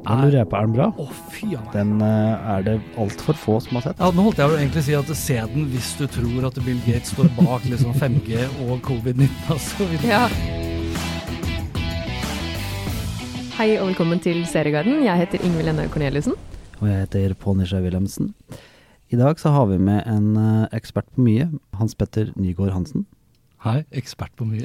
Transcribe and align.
Da 0.00 0.14
lurer 0.16 0.38
jeg 0.38 0.48
på, 0.48 0.56
er 0.56 0.68
den 0.68 0.74
bra? 0.78 0.86
Å, 0.96 1.04
fy 1.28 1.50
av 1.58 1.66
meg. 1.66 1.72
Den 1.74 1.90
eh, 2.04 2.46
er 2.54 2.62
det 2.64 2.76
altfor 3.00 3.36
få 3.36 3.58
som 3.60 3.76
har 3.76 3.84
sett. 3.84 4.00
Ja, 4.00 4.08
nå 4.16 4.24
holdt 4.24 4.40
jeg 4.40 4.48
jo 4.48 4.56
egentlig 4.56 4.80
å 4.80 4.86
si 4.86 4.96
at 4.96 5.12
se 5.20 5.36
den 5.52 5.66
hvis 5.74 5.90
du 5.98 6.06
tror 6.08 6.46
at 6.48 6.56
Bill 6.64 6.80
Gates 6.86 7.12
står 7.12 7.28
bak 7.36 7.66
liksom 7.68 7.92
5G 8.00 8.46
og 8.64 8.80
covid-19. 8.86 9.28
Altså. 9.52 9.90
Ja. 10.08 10.22
Hei 13.58 13.74
og 13.76 13.90
velkommen 13.90 14.22
til 14.24 14.40
Seriegarden. 14.48 15.02
Jeg 15.04 15.20
heter 15.20 15.44
Ingvild 15.44 15.74
Ennøy 15.74 15.92
Corneliussen. 15.92 16.38
Og 16.80 16.88
jeg 16.88 17.04
heter 17.04 17.36
Pål 17.36 17.60
Nisha 17.60 17.82
Wilhelmsen. 17.84 18.32
I 19.12 19.18
dag 19.20 19.40
så 19.42 19.52
har 19.52 19.68
vi 19.68 19.76
med 19.84 20.06
en 20.08 20.32
eh, 20.40 20.68
ekspert 20.80 21.10
på 21.12 21.28
mye, 21.28 21.50
Hans 21.76 21.92
Petter 21.98 22.32
Nygaard 22.40 22.72
Hansen. 22.72 23.04
Hei, 23.60 23.82
ekspert 23.92 24.32
på 24.40 24.46
mye. 24.48 24.64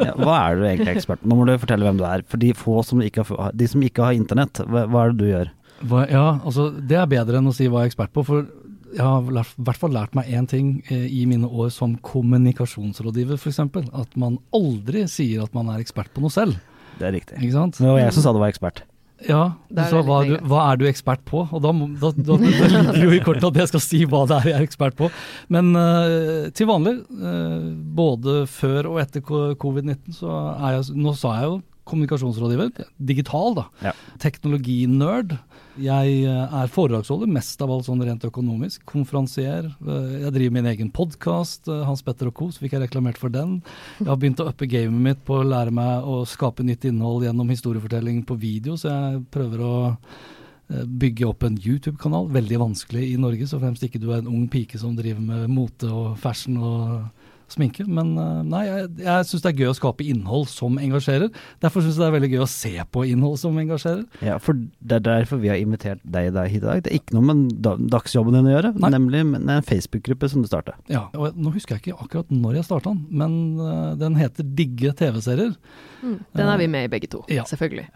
Ja, 0.00 0.14
hva 0.16 0.36
er 0.46 0.56
du 0.56 0.62
egentlig 0.64 0.94
ekspert 0.94 1.20
på? 1.20 1.28
Nå 1.28 1.36
må 1.36 1.44
du 1.44 1.52
fortelle 1.60 1.84
hvem 1.84 1.98
du 2.00 2.04
er. 2.08 2.22
For 2.30 2.40
de 2.40 2.54
få 2.56 2.78
som 2.86 3.02
ikke 3.04 3.26
har, 3.28 3.52
de 3.52 3.68
som 3.68 3.82
ikke 3.84 4.06
har 4.06 4.16
internett, 4.16 4.62
hva, 4.64 4.86
hva 4.88 5.02
er 5.04 5.12
det 5.12 5.20
du 5.20 5.28
gjør? 5.28 5.50
Hva, 5.90 6.04
ja, 6.08 6.26
altså 6.40 6.70
det 6.72 6.96
er 6.96 7.10
bedre 7.10 7.42
enn 7.42 7.50
å 7.50 7.52
si 7.52 7.66
hva 7.68 7.82
jeg 7.82 7.90
er 7.90 7.92
ekspert 7.92 8.14
på. 8.16 8.24
For 8.24 8.46
jeg 8.92 9.04
har 9.04 9.28
i 9.28 9.44
hvert 9.66 9.80
fall 9.82 9.92
lært 9.96 10.16
meg 10.16 10.30
én 10.32 10.48
ting 10.48 10.72
eh, 10.88 11.04
i 11.12 11.26
mine 11.28 11.48
år 11.48 11.68
som 11.74 11.98
kommunikasjonsrådgiver 12.08 13.36
f.eks. 13.36 13.60
At 13.92 14.16
man 14.20 14.38
aldri 14.56 15.04
sier 15.12 15.44
at 15.44 15.52
man 15.56 15.68
er 15.74 15.84
ekspert 15.84 16.12
på 16.16 16.24
noe 16.24 16.32
selv. 16.32 16.56
Det 16.96 17.08
er 17.08 17.16
riktig. 17.18 17.36
Ikke 17.40 17.56
sant? 17.58 17.80
Det 17.80 17.88
var 17.88 18.00
jeg 18.00 18.16
som 18.16 18.24
sa 18.24 18.32
du 18.32 18.40
var 18.40 18.52
ekspert. 18.52 18.84
Ja, 19.28 19.42
du 19.70 19.80
sa 19.90 20.02
hva, 20.04 20.20
du, 20.26 20.36
hva 20.50 20.66
er 20.70 20.80
du 20.80 20.86
ekspert 20.88 21.22
på? 21.28 21.44
Og 21.48 21.62
da, 21.64 21.72
da, 21.72 22.12
da, 22.16 22.36
da 22.36 22.38
ligger 22.40 23.04
jo 23.06 23.16
i 23.16 23.22
kortet 23.24 23.48
at 23.50 23.60
jeg 23.62 23.72
skal 23.72 23.84
si 23.84 24.00
hva 24.08 24.24
det 24.28 24.38
er 24.38 24.48
jeg 24.50 24.58
er 24.58 24.66
ekspert 24.66 24.98
på. 24.98 25.10
Men 25.52 25.72
uh, 25.76 26.48
til 26.56 26.70
vanlig, 26.70 26.96
uh, 27.18 27.68
både 27.96 28.42
før 28.50 28.92
og 28.94 29.02
etter 29.04 29.24
covid-19, 29.24 30.16
så 30.16 30.38
er 30.56 30.78
jeg 30.78 30.98
Nå 31.02 31.14
sa 31.18 31.36
jeg 31.38 31.50
jo 31.50 31.60
kommunikasjonsrådgiver, 31.92 32.72
digital 32.98 33.54
da. 33.60 33.68
Ja. 33.84 33.92
Teknologinerd. 34.22 35.36
Jeg 35.80 36.16
eh, 36.28 36.56
er 36.58 36.68
foredragsholder, 36.68 37.30
mest 37.32 37.62
av 37.64 37.70
alt 37.72 37.86
sånn 37.86 38.02
rent 38.04 38.24
økonomisk. 38.28 38.82
Konferansier. 38.90 39.70
Eh, 39.80 40.18
Jeg 40.26 40.34
driver 40.34 40.56
min 40.58 40.68
egen 40.72 40.90
podkast, 40.92 41.70
Hans 41.86 42.04
Petter 42.04 42.28
og 42.28 42.36
co., 42.36 42.50
så 42.52 42.60
fikk 42.64 42.76
jeg 42.76 42.84
reklamert 42.84 43.20
for 43.20 43.32
den. 43.32 43.60
Jeg 44.02 44.10
har 44.10 44.20
begynt 44.20 44.42
å 44.44 44.48
uppe 44.50 44.68
gamet 44.68 45.06
mitt 45.06 45.24
på 45.28 45.38
å 45.40 45.46
lære 45.48 45.72
meg 45.72 46.04
å 46.04 46.22
skape 46.28 46.64
nytt 46.66 46.84
innhold 46.90 47.24
gjennom 47.24 47.48
historiefortelling 47.54 48.20
på 48.28 48.36
video, 48.42 48.76
så 48.76 48.92
jeg 48.92 49.24
prøver 49.32 49.64
å 49.64 49.74
eh, 49.96 50.84
bygge 50.84 51.30
opp 51.30 51.48
en 51.48 51.56
YouTube-kanal. 51.56 52.28
Veldig 52.36 52.60
vanskelig 52.66 53.06
i 53.14 53.16
Norge, 53.20 53.48
så 53.48 53.60
fremst 53.62 53.88
ikke 53.88 54.02
du 54.02 54.10
er 54.12 54.20
en 54.20 54.30
ung 54.32 54.44
pike 54.52 54.80
som 54.80 54.92
driver 54.98 55.24
med 55.24 55.48
mote 55.56 55.88
og 55.88 56.18
fashion 56.20 56.60
og 56.60 57.08
sminke. 57.50 57.84
Men 57.88 58.12
eh, 58.18 58.42
nei, 58.46 58.62
jeg, 58.68 58.88
jeg 59.02 59.26
syns 59.28 59.42
det 59.44 59.50
er 59.52 59.58
gøy 59.62 59.70
å 59.72 59.76
skape 59.78 60.06
innhold 60.06 60.46
som 60.52 60.78
engasjerer. 60.78 61.30
Derfor 61.64 61.82
syns 61.84 61.96
jeg 61.96 62.02
det 62.04 62.08
er 62.10 62.16
veldig 62.18 62.30
gøy 62.34 62.42
å 62.44 62.50
se 62.50 62.72
på 62.92 63.04
innhold 63.10 63.38
som 63.42 63.58
engasjerer. 63.62 64.04
Ja, 64.24 64.38
for 64.42 64.54
det 64.58 64.98
er 65.00 65.04
derfor 65.08 65.40
vi 65.42 65.50
har 65.52 65.60
invitert 65.62 66.02
deg 66.04 66.30
der 66.36 66.50
hit 66.52 66.62
i 66.62 66.66
dag. 66.66 66.82
Det 66.86 66.92
er 66.92 67.00
ikke 67.00 67.16
noe 67.18 67.28
med 67.32 67.54
dagsjobben 67.92 68.36
din 68.38 68.50
å 68.50 68.54
gjøre, 68.56 68.74
Nei. 68.82 68.92
nemlig 68.94 69.24
med 69.32 69.50
en 69.56 69.66
Facebook-gruppe 69.66 70.30
som 70.32 70.44
du 70.44 70.50
startet. 70.50 70.78
Ja, 70.92 71.06
og 71.18 71.36
Nå 71.42 71.50
husker 71.56 71.76
jeg 71.78 71.86
ikke 71.86 71.98
akkurat 72.04 72.30
når 72.32 72.60
jeg 72.60 72.68
starta 72.68 72.92
den, 72.92 73.04
men 73.10 73.36
eh, 73.60 73.92
den 74.00 74.16
heter 74.20 74.46
Digge 74.46 74.92
TV-serier. 74.98 75.56
Mm. 76.02 76.16
Den 76.36 76.48
er 76.54 76.58
vi 76.62 76.70
med 76.70 76.88
i 76.88 76.92
begge 76.92 77.10
to, 77.12 77.24
Ja. 77.32 77.44
selvfølgelig. 77.48 77.88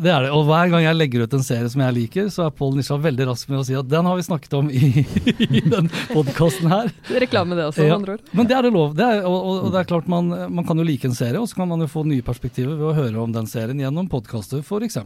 Det 0.00 0.08
er 0.12 0.24
det. 0.24 0.30
Og 0.32 0.46
hver 0.48 0.70
gang 0.72 0.82
jeg 0.86 0.96
legger 0.96 1.24
ut 1.26 1.34
en 1.36 1.42
serie 1.44 1.68
som 1.68 1.82
jeg 1.84 1.94
liker, 1.96 2.28
så 2.32 2.46
er 2.46 2.54
Pål 2.56 2.78
Nisha 2.78 2.96
veldig 3.00 3.26
rask 3.28 3.50
med 3.52 3.60
å 3.60 3.64
si 3.68 3.74
at 3.76 3.88
den 3.90 4.06
har 4.08 4.16
vi 4.16 4.24
snakket 4.24 4.54
om 4.56 4.70
i, 4.72 5.04
i 5.58 5.60
den 5.66 5.90
podkasten 6.12 6.70
her. 6.72 6.88
Det 7.08 7.18
er 7.18 7.24
Reklame 7.26 7.58
det 7.58 7.66
også, 7.68 7.82
med 7.84 7.90
Ja. 7.92 7.98
andre 8.00 8.16
ord. 8.16 8.32
Men 8.40 8.48
det 8.50 8.56
er 8.56 8.62
det 8.68 8.72
lov. 8.76 8.94
Det 8.96 9.04
er, 9.06 9.20
og, 9.28 9.36
og, 9.38 9.58
og 9.66 9.74
det 9.74 9.82
er 9.82 9.90
klart 9.92 10.08
man, 10.08 10.30
man 10.56 10.64
kan 10.68 10.80
jo 10.80 10.86
like 10.88 11.04
en 11.10 11.16
serie, 11.18 11.36
og 11.40 11.48
så 11.50 11.60
kan 11.60 11.68
man 11.68 11.84
jo 11.84 11.90
få 11.92 12.06
nye 12.08 12.24
perspektiver 12.26 12.78
ved 12.80 12.88
å 12.90 12.96
høre 12.96 13.20
om 13.22 13.34
den 13.36 13.48
serien 13.50 13.80
gjennom 13.84 14.08
podkaster, 14.12 14.64
f.eks. 14.64 14.98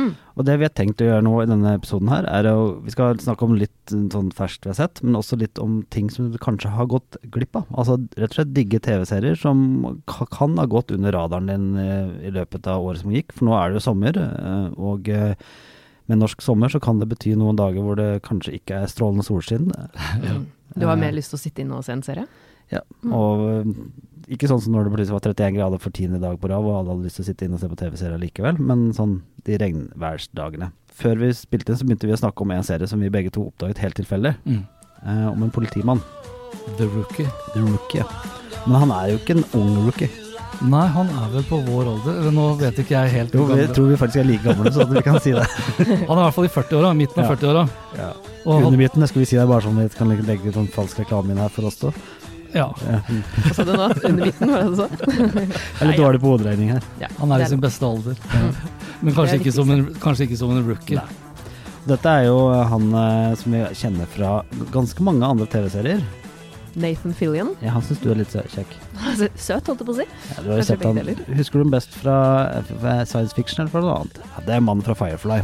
Og 0.00 0.46
det 0.48 0.56
vi 0.60 0.64
har 0.68 0.72
tenkt 0.72 1.02
å 1.04 1.10
gjøre 1.10 1.24
nå 1.26 1.34
i 1.42 1.48
denne 1.50 1.74
episoden 1.76 2.08
her, 2.12 2.24
er 2.30 2.48
å 2.54 2.58
Vi 2.84 2.92
skal 2.94 3.18
snakke 3.20 3.44
om 3.44 3.58
litt 3.60 3.74
eh, 3.92 4.04
sånn 4.12 4.30
ferskt 4.36 4.66
vi 4.66 4.70
har 4.72 4.78
sett, 4.78 5.02
men 5.02 5.18
også 5.18 5.38
litt 5.40 5.58
om 5.62 5.80
ting 5.90 6.10
som 6.12 6.30
du 6.32 6.38
kanskje 6.42 6.72
har 6.74 6.86
gått 6.90 7.16
glipp 7.34 7.56
av. 7.60 7.66
Altså 7.74 7.98
rett 8.16 8.30
og 8.30 8.38
slett 8.38 8.54
digge 8.56 8.80
TV-serier 8.84 9.38
som 9.40 10.00
kan 10.08 10.56
ha 10.60 10.66
gått 10.70 10.90
under 10.94 11.12
radaren 11.16 11.50
din 11.50 11.66
eh, 11.80 12.28
i 12.28 12.32
løpet 12.34 12.66
av 12.70 12.84
året 12.86 13.02
som 13.04 13.12
gikk. 13.14 13.32
For 13.36 13.48
nå 13.48 13.56
er 13.58 13.70
det 13.70 13.80
jo 13.80 13.86
sommer, 13.88 14.16
eh, 14.20 14.68
og 14.78 15.10
med 16.10 16.18
norsk 16.18 16.42
sommer 16.42 16.68
så 16.72 16.80
kan 16.82 16.98
det 16.98 17.08
bety 17.12 17.36
noen 17.38 17.58
dager 17.58 17.84
hvor 17.86 17.98
det 17.98 18.22
kanskje 18.26 18.56
ikke 18.58 18.82
er 18.82 18.90
strålende 18.90 19.26
solskinn. 19.26 19.70
Ja. 20.26 20.38
Du 20.78 20.86
har 20.86 20.94
mer 20.94 21.10
lyst 21.10 21.32
til 21.32 21.38
å 21.40 21.42
sitte 21.42 21.64
inne 21.64 21.74
og 21.80 21.82
se 21.82 21.90
en 21.96 22.04
serie? 22.06 22.28
Ja, 22.70 22.84
Mm. 23.02 23.12
og 23.16 24.28
ikke 24.30 24.46
sånn 24.46 24.60
som 24.62 24.72
når 24.76 24.84
det 24.86 24.92
plutselig 24.94 25.16
var 25.16 25.24
31 25.32 25.54
grader 25.56 25.80
for 25.82 25.90
tiende 25.90 26.20
dag 26.22 26.36
på 26.38 26.46
rad, 26.46 26.62
og 26.62 26.76
alle 26.78 26.92
hadde 26.94 27.08
lyst 27.08 27.18
til 27.18 27.24
å 27.24 27.26
sitte 27.26 27.46
inne 27.48 27.56
og 27.58 27.62
se 27.64 27.70
på 27.72 27.78
TV-serier 27.80 28.20
likevel, 28.22 28.60
men 28.62 28.92
sånn 28.94 29.16
de 29.42 29.56
regnværsdagene. 29.58 30.68
Før 31.00 31.16
vi 31.22 31.30
spilte 31.36 31.72
inn, 31.72 31.78
så 31.80 31.86
begynte 31.88 32.06
vi 32.08 32.12
å 32.16 32.20
snakke 32.20 32.44
om 32.44 32.50
en 32.52 32.62
serie 32.66 32.86
som 32.90 33.00
vi 33.00 33.08
begge 33.12 33.30
to 33.32 33.46
oppdaget 33.50 33.78
helt 33.84 33.94
tilfeldig, 34.00 34.34
Mm. 34.46 34.64
eh, 35.06 35.28
om 35.32 35.42
en 35.42 35.50
politimann. 35.50 36.00
The 36.76 36.84
Rookie. 36.86 37.28
The 37.54 37.60
Rookie. 37.60 38.00
ja. 38.00 38.04
Men 38.66 38.80
han 38.82 38.90
er 38.92 39.12
jo 39.12 39.18
ikke 39.18 39.36
en 39.38 39.44
ung 39.56 39.86
rookie. 39.86 40.10
Nei, 40.60 40.86
han 40.92 41.08
er 41.08 41.28
vel 41.32 41.42
på 41.48 41.56
vår 41.64 41.86
alder. 41.88 42.18
Eller 42.20 42.30
nå 42.36 42.58
vet 42.60 42.76
ikke 42.82 42.90
jeg 42.92 43.10
helt 43.14 43.32
Jo, 43.32 43.46
vi 43.46 43.66
tror 43.72 43.86
vi 43.88 43.96
faktisk 43.96 44.16
er 44.20 44.24
like 44.28 44.42
gamle, 44.44 44.68
så 44.74 44.82
at 44.82 44.90
vi 44.92 45.00
kan 45.00 45.16
si 45.24 45.30
det. 45.32 45.46
Han 46.08 46.18
er 46.18 46.20
i 46.20 46.24
hvert 46.26 46.34
fall 46.36 46.44
i 46.44 46.48
40-åra, 46.52 46.90
midten 46.98 47.22
av 47.24 47.30
Ja. 47.30 47.36
40-åra. 47.36 47.62
Ja. 47.96 48.10
Under 48.44 48.76
midten, 48.76 49.06
skal 49.08 49.20
vi 49.22 49.24
si 49.30 49.36
det 49.38 49.46
bare 49.48 49.62
sånn 49.64 49.78
vi 49.80 49.88
kan 49.96 50.08
legge 50.12 50.44
litt 50.44 50.54
sånn 50.58 50.68
falsk 50.68 50.98
reklame 51.00 51.30
inn 51.32 51.38
her 51.40 51.48
for 51.48 51.64
oss 51.70 51.76
to. 51.80 51.94
ja. 52.52 52.66
Hva 52.76 53.54
sa 53.54 53.64
du 53.64 53.72
nå? 53.72 53.88
Under 54.04 54.26
midten, 54.26 54.50
var 54.50 54.60
det 54.60 54.68
du 54.68 54.76
sa? 54.76 54.88
Jeg 54.90 55.80
er 55.80 55.86
litt 55.94 55.96
dårlig 56.02 56.20
på 56.20 56.34
hoderegning 56.36 56.74
her. 56.74 56.82
Ja, 57.00 57.08
han 57.18 57.32
er 57.32 57.40
i 57.40 57.48
sin 57.48 57.60
beste 57.64 57.86
alder. 57.88 58.16
Men 59.00 59.16
kanskje 59.16 59.40
ikke, 59.40 59.52
som 59.56 59.70
en, 59.72 59.84
kanskje 60.02 60.28
ikke 60.28 60.38
som 60.40 60.54
en 60.54 60.64
rookie. 60.66 61.00
Nei. 61.00 61.28
Dette 61.88 62.12
er 62.12 62.26
jo 62.28 62.40
han 62.52 62.90
eh, 62.92 63.36
som 63.40 63.54
vi 63.56 63.62
kjenner 63.80 64.08
fra 64.12 64.32
ganske 64.74 65.04
mange 65.04 65.24
andre 65.26 65.46
TV-serier. 65.50 66.02
Nathan 66.80 67.14
Fillion. 67.16 67.54
Ja, 67.64 67.72
han 67.74 67.82
syns 67.82 68.02
du 68.02 68.10
er 68.12 68.20
litt 68.20 68.34
kjekk. 68.34 68.76
Søt, 69.34 69.66
holdt 69.66 69.80
jeg 69.80 69.88
på 69.88 69.94
å 69.94 69.98
si. 69.98 70.06
Ja, 70.34 70.44
du 70.44 70.52
har 70.52 70.66
sett 70.68 70.84
han. 70.86 71.00
Husker 71.38 71.58
du 71.58 71.64
ham 71.64 71.72
best 71.74 71.96
fra, 71.96 72.18
fra 72.68 73.00
science 73.08 73.34
fiction 73.34 73.64
eller 73.64 73.72
fra 73.72 73.82
noe 73.86 73.96
annet? 74.02 74.20
Ja, 74.22 74.44
det 74.46 74.58
er 74.58 74.68
mannen 74.68 74.86
fra 74.86 74.94
Firefly. 74.98 75.40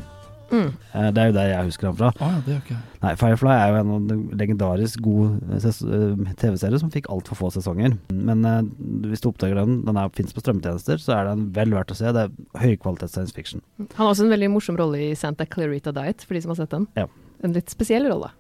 Mm. 0.51 0.69
Eh, 0.95 1.11
Det 1.11 1.19
er 1.23 1.27
jo 1.31 1.35
der 1.37 1.49
jeg 1.51 1.65
husker 1.71 1.89
han 1.91 1.97
fra. 1.99 2.11
Å 2.23 2.29
ja, 2.47 2.59
ikke. 2.61 2.77
Nei, 3.03 3.15
Firefly 3.19 3.55
er 3.57 3.73
jo 3.73 3.81
en 3.83 4.31
legendarisk 4.39 5.01
god 5.03 5.41
eh, 5.57 5.67
eh, 5.67 6.33
TV-serie 6.39 6.79
som 6.83 6.91
fikk 6.95 7.11
altfor 7.11 7.37
få 7.41 7.51
sesonger. 7.57 7.97
Men 8.15 8.45
eh, 8.47 8.63
hvis 9.11 9.21
du 9.25 9.31
oppdager 9.33 9.59
den, 9.59 9.81
den 9.89 10.01
fins 10.17 10.33
på 10.37 10.45
strømmetjenester, 10.45 11.03
så 11.03 11.17
er 11.19 11.31
den 11.33 11.49
vel 11.57 11.75
verdt 11.75 11.91
å 11.95 11.99
se. 11.99 12.13
Det 12.15 12.27
er 12.29 12.63
høykvalitets 12.63 13.17
science 13.19 13.35
fiction. 13.37 13.63
Han 13.79 14.07
har 14.07 14.15
også 14.15 14.27
en 14.29 14.35
veldig 14.37 14.53
morsom 14.55 14.79
rolle 14.79 15.03
i 15.11 15.15
Santa 15.19 15.47
Clarita 15.51 15.93
Diet, 15.97 16.23
for 16.27 16.35
de 16.39 16.43
som 16.47 16.55
har 16.55 16.63
sett 16.63 16.71
den. 16.77 16.87
Ja. 16.97 17.07
En 17.45 17.53
litt 17.57 17.71
spesiell 17.75 18.07
rolle. 18.11 18.31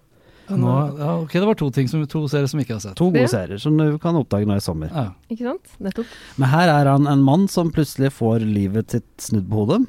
Nå, 0.46 0.70
ja, 0.94 1.08
ok, 1.24 1.32
det 1.42 1.46
var 1.48 1.56
to 1.58 1.66
ting 1.74 1.88
som 1.90 2.04
to 2.06 2.20
serier 2.30 2.46
som 2.46 2.60
ikke 2.62 2.76
har 2.76 2.82
sett. 2.84 2.94
To 3.00 3.08
gode 3.10 3.24
Ja. 3.26 3.32
serier 3.32 3.58
som 3.58 3.74
du 3.76 3.96
kan 3.98 4.14
oppdage 4.14 4.46
nå 4.46 4.54
i 4.54 4.62
sommer. 4.62 4.92
Ja. 4.94 5.08
Ikke 5.28 5.42
sant? 5.42 5.72
Nettopp. 5.82 6.06
Men 6.38 6.48
her 6.52 6.68
er 6.70 6.86
han 6.92 7.08
en 7.10 7.24
mann 7.26 7.48
som 7.50 7.72
plutselig 7.74 8.12
får 8.14 8.44
livet 8.46 8.94
sitt 8.94 9.08
snudd 9.18 9.48
på 9.50 9.64
hodet, 9.66 9.80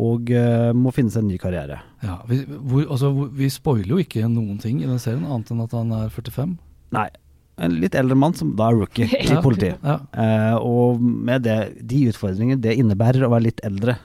og 0.00 0.30
uh, 0.32 0.70
må 0.76 0.92
finne 0.96 1.10
seg 1.12 1.24
en 1.24 1.28
ny 1.32 1.38
karriere. 1.42 1.80
Ja, 2.02 2.18
vi, 2.28 2.42
hvor, 2.48 2.86
altså, 2.94 3.10
vi 3.36 3.48
spoiler 3.52 3.96
jo 3.96 4.00
ikke 4.02 4.24
noen 4.30 4.58
ting 4.62 4.80
i 4.82 4.88
den 4.88 4.98
serien, 5.02 5.24
annet 5.28 5.50
enn 5.52 5.60
at 5.66 5.74
han 5.76 5.92
er 5.98 6.08
45. 6.14 6.54
Nei, 6.96 7.06
en 7.62 7.76
litt 7.82 7.94
eldre 7.98 8.16
mann 8.16 8.32
som 8.34 8.54
da 8.56 8.70
er 8.72 8.78
rookie 8.80 9.04
i 9.20 9.28
Ja. 9.28 9.40
politiet. 9.44 9.78
Ja, 9.84 9.98
uh, 10.16 10.56
og 10.64 11.00
med 11.02 11.44
det, 11.44 11.58
de 11.84 12.06
utfordringene 12.12 12.60
det 12.64 12.78
innebærer 12.80 13.26
å 13.28 13.32
være 13.34 13.50
litt 13.50 13.60
eldre, 13.68 13.98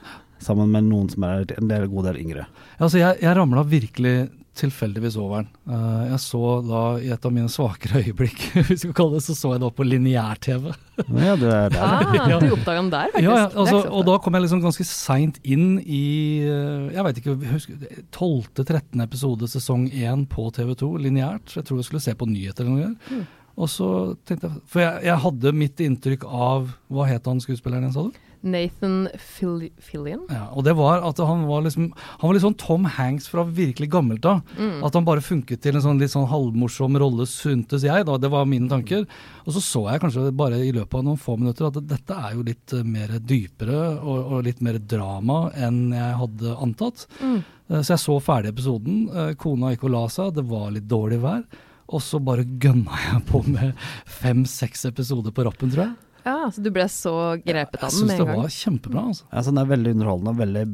sammen 0.44 0.70
med 0.70 0.86
noen 0.86 1.08
som 1.10 1.24
er 1.26 1.48
en 1.56 1.66
del, 1.70 1.88
god 1.90 2.10
del 2.12 2.20
yngre. 2.20 2.44
altså, 2.78 3.00
jeg, 3.00 3.16
jeg 3.24 3.34
ramla 3.34 3.64
virkelig 3.66 4.16
tilfeldigvis 4.58 5.16
over 5.20 5.44
den. 5.44 5.48
Uh, 5.70 6.04
jeg 6.10 6.18
så 6.24 6.40
da 6.66 6.82
i 7.02 7.08
et 7.14 7.24
av 7.28 7.32
mine 7.34 7.48
svakere 7.52 8.02
øyeblikk, 8.02 8.42
hvis 8.56 8.70
vi 8.72 8.76
skal 8.82 8.94
kalle 8.98 9.16
det, 9.18 9.22
så 9.28 9.36
så 9.38 9.52
jeg 9.54 9.62
da 9.62 9.70
på 9.78 9.86
lineær-TV. 9.86 10.68
Ja, 11.06 11.36
du 11.38 11.46
er 11.46 11.70
der. 11.74 11.78
Ah, 11.78 12.14
Ja. 12.18 12.38
du 12.42 12.48
oppdaga 12.56 12.82
den 12.82 12.90
der, 12.92 13.12
faktisk. 13.14 13.24
Ja, 13.28 13.36
ja, 13.44 13.48
altså, 13.54 13.80
og 13.88 14.06
da 14.10 14.18
kom 14.24 14.34
jeg 14.38 14.46
liksom 14.48 14.62
ganske 14.66 14.86
seint 14.90 15.38
inn 15.46 15.78
i 15.84 16.02
eh, 16.44 16.88
jeg 16.96 17.06
vet 17.08 17.20
ikke, 17.22 17.36
husker 17.54 17.88
12.-13. 18.14 19.02
episode 19.04 19.48
sesong 19.50 19.88
1 19.94 20.26
på 20.32 20.48
TV2, 20.58 20.92
lineært. 21.06 21.54
Jeg 21.56 21.64
tror 21.68 21.78
jeg 21.80 21.88
skulle 21.88 22.04
se 22.04 22.14
på 22.18 22.28
nyheter 22.28 22.66
eller 22.66 22.88
noe. 22.90 22.94
Mm. 23.14 23.26
Og 23.58 23.66
så 23.72 23.86
tenkte 24.28 24.46
jeg 24.52 24.60
For 24.70 24.84
jeg, 24.84 25.00
jeg 25.08 25.18
hadde 25.24 25.50
mitt 25.58 25.80
inntrykk 25.82 26.22
av 26.30 26.68
Hva 26.94 27.08
het 27.10 27.26
han 27.26 27.40
skuespilleren 27.42 27.88
igjen, 27.88 27.94
sa 27.96 28.04
du? 28.06 28.20
Nathan 28.42 29.08
Fill 29.18 29.70
Fillion. 29.82 30.20
Ja, 30.30 30.44
og 30.54 30.64
det 30.66 30.74
var 30.78 31.02
at 31.08 31.18
han 31.18 31.46
var 31.48 31.64
liksom 31.66 31.88
Han 31.92 32.22
var 32.28 32.34
litt 32.36 32.44
sånn 32.44 32.56
Tom 32.60 32.84
Hanks 32.96 33.26
fra 33.28 33.42
virkelig 33.44 33.88
gammelt 33.90 34.24
av. 34.28 34.42
Mm. 34.58 34.84
At 34.86 34.94
han 34.94 35.04
bare 35.08 35.24
funket 35.24 35.60
til 35.64 35.74
en 35.78 35.82
sånn 35.84 35.98
litt 35.98 36.12
sånn 36.14 36.28
halvmorsom 36.30 36.96
rolle, 37.02 37.26
syntes 37.26 37.82
jeg. 37.86 38.06
da, 38.06 38.16
Det 38.18 38.30
var 38.30 38.46
mine 38.46 38.68
tanker. 38.70 39.06
Og 39.46 39.52
så 39.56 39.62
så 39.64 39.84
jeg 39.90 40.00
kanskje 40.04 40.30
bare 40.36 40.58
i 40.62 40.72
løpet 40.72 40.94
av 41.00 41.04
noen 41.04 41.18
få 41.20 41.36
minutter 41.38 41.66
at 41.68 41.78
dette 41.88 42.14
er 42.14 42.34
jo 42.36 42.42
litt 42.46 42.72
eh, 42.76 42.82
mer 42.86 43.18
dypere 43.18 43.78
og, 43.98 44.18
og 44.38 44.44
litt 44.46 44.60
mer 44.62 44.78
drama 44.78 45.50
enn 45.56 45.88
jeg 45.96 46.18
hadde 46.22 46.56
antatt. 46.62 47.06
Mm. 47.22 47.38
Eh, 47.70 47.80
Så 47.82 47.94
jeg 47.96 48.04
så 48.06 48.18
ferdig 48.22 48.52
episoden. 48.54 49.08
Eh, 49.12 49.32
Kona 49.40 49.72
gikk 49.74 49.84
og 49.88 49.94
la 49.96 50.04
seg, 50.12 50.34
det 50.38 50.44
var 50.48 50.70
litt 50.74 50.86
dårlig 50.88 51.20
vær. 51.24 51.42
Og 51.88 52.02
så 52.04 52.18
bare 52.20 52.42
gønna 52.60 52.92
jeg 53.06 53.22
på 53.30 53.40
med 53.48 53.72
fem-seks 54.04 54.84
episoder 54.90 55.32
på 55.32 55.44
rappen, 55.46 55.70
tror 55.72 55.86
jeg. 55.86 55.94
Ja, 56.28 56.48
så 56.52 56.62
du 56.64 56.68
ble 56.74 56.84
så 56.92 57.12
grepet 57.40 57.78
av 57.80 57.88
den 57.88 57.94
syns 57.96 58.10
med 58.10 58.14
det 58.14 58.20
en 58.20 58.28
gang? 58.28 58.40
var 58.42 58.54
kjempebra. 58.54 59.04
altså. 59.12 59.28
Altså, 59.30 59.52
den 59.52 59.60
er 59.62 59.70
veldig 59.70 59.94
underholdende 59.96 60.34
og 60.34 60.42
veldig 60.42 60.64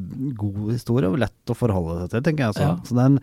god 0.41 0.62
historie, 0.73 1.11
og 1.11 1.21
lett 1.23 1.53
å 1.55 1.59
forholde 1.59 1.99
seg 2.01 2.15
til, 2.15 2.25
tenker 2.29 2.45
jeg. 2.45 2.55
Altså. 2.55 2.65
Ja. 2.67 2.75
Så 2.89 2.99
den, 2.99 3.21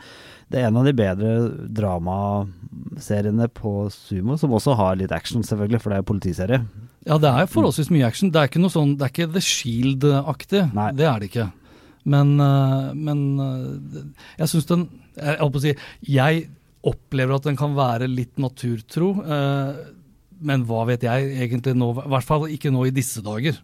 det 0.51 0.61
er 0.61 0.69
en 0.69 0.79
av 0.79 0.87
de 0.87 0.95
bedre 1.01 1.33
dramaseriene 1.81 3.49
på 3.57 3.75
Sumo, 3.93 4.37
som 4.39 4.55
også 4.55 4.77
har 4.79 4.99
litt 5.01 5.15
action, 5.15 5.43
selvfølgelig, 5.47 5.83
for 5.83 5.91
det 5.91 5.99
er 5.99 6.05
jo 6.05 6.11
politiserie. 6.13 6.61
Ja, 7.09 7.17
det 7.21 7.33
er 7.33 7.49
forholdsvis 7.49 7.89
mye 7.91 8.07
action. 8.07 8.31
Det 8.31 8.39
er 8.39 8.51
ikke 8.51 8.61
noe 8.61 8.73
sånn, 8.73 8.95
det 8.99 9.07
er 9.07 9.13
ikke 9.15 9.31
The 9.33 9.43
Shield-aktig. 9.45 10.67
Det 10.97 11.07
er 11.09 11.21
det 11.21 11.31
ikke. 11.31 11.49
Men, 12.11 12.33
øh, 12.41 12.91
men 12.97 13.19
øh, 13.39 14.05
jeg 14.39 14.49
syns 14.49 14.65
den 14.65 14.87
Jeg 15.13 15.37
holdt 15.37 15.53
på 15.53 15.59
å 15.59 15.61
si 15.67 15.73
Jeg 16.09 16.47
opplever 16.81 17.35
at 17.35 17.45
den 17.45 17.59
kan 17.59 17.75
være 17.77 18.07
litt 18.09 18.39
naturtro. 18.41 19.11
øh, 19.21 19.75
men 20.41 20.65
hva 20.69 20.81
vet 20.89 21.03
jeg 21.05 21.19
egentlig 21.45 21.75
nå? 21.77 21.91
I 22.01 22.09
hvert 22.15 22.27
fall 22.27 22.47
ikke 22.51 22.71
nå 22.73 22.81
i 22.89 22.93
disse 22.95 23.21
dager. 23.25 23.55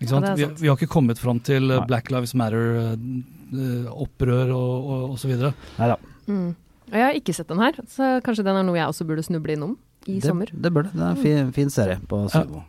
Ikke 0.00 0.16
Ja, 0.24 0.34
vi, 0.38 0.46
vi 0.62 0.68
har 0.70 0.76
ikke 0.78 0.88
kommet 0.94 1.18
fram 1.20 1.38
til 1.44 1.62
øh, 1.70 1.78
Nei. 1.82 1.86
Black 1.90 2.06
Lives 2.12 2.32
Matter-opprør 2.38 4.48
og, 4.54 4.72
og, 4.90 5.02
og 5.12 5.16
så 5.20 5.26
videre. 5.30 5.50
Nei 5.78 5.88
da. 5.92 5.96
Mm. 6.30 6.50
Jeg 6.90 7.02
har 7.04 7.14
ikke 7.18 7.34
sett 7.36 7.50
den 7.52 7.60
her, 7.62 7.74
så 7.90 8.04
kanskje 8.24 8.44
den 8.46 8.56
er 8.58 8.64
noe 8.66 8.78
jeg 8.78 8.88
også 8.90 9.04
burde 9.06 9.22
snuble 9.22 9.52
innom 9.54 9.76
i 10.08 10.16
Det, 10.18 10.26
sommer. 10.30 10.48
det 10.50 10.70
burde 10.74 10.90
det. 10.90 10.98
Det 10.98 11.04
er 11.06 11.10
en 11.14 11.22
fin, 11.22 11.52
fin 11.54 11.70
serie 11.70 11.98
på 12.10 12.24
Sumo. 12.32 12.64
Ja. 12.64 12.66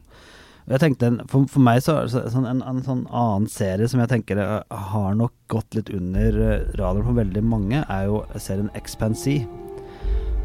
Jeg 0.71 0.79
tenkte, 0.83 1.07
for, 1.31 1.47
for 1.49 1.61
meg 1.65 1.79
så, 1.81 1.95
så 2.11 2.21
sånn, 2.29 2.45
en, 2.45 2.59
en 2.61 2.83
sånn 2.85 3.01
annen 3.09 3.47
serie 3.49 3.87
som 3.89 3.99
jeg 4.03 4.11
tenker 4.11 4.37
eh, 4.43 4.59
har 4.91 5.15
nok 5.17 5.33
gått 5.49 5.73
litt 5.75 5.89
under 5.95 6.37
eh, 6.37 6.67
radaren 6.77 7.07
for 7.07 7.17
veldig 7.17 7.41
mange, 7.43 7.81
er 7.89 8.03
jo 8.11 8.19
serien 8.37 8.69
Expansee. 8.77 9.47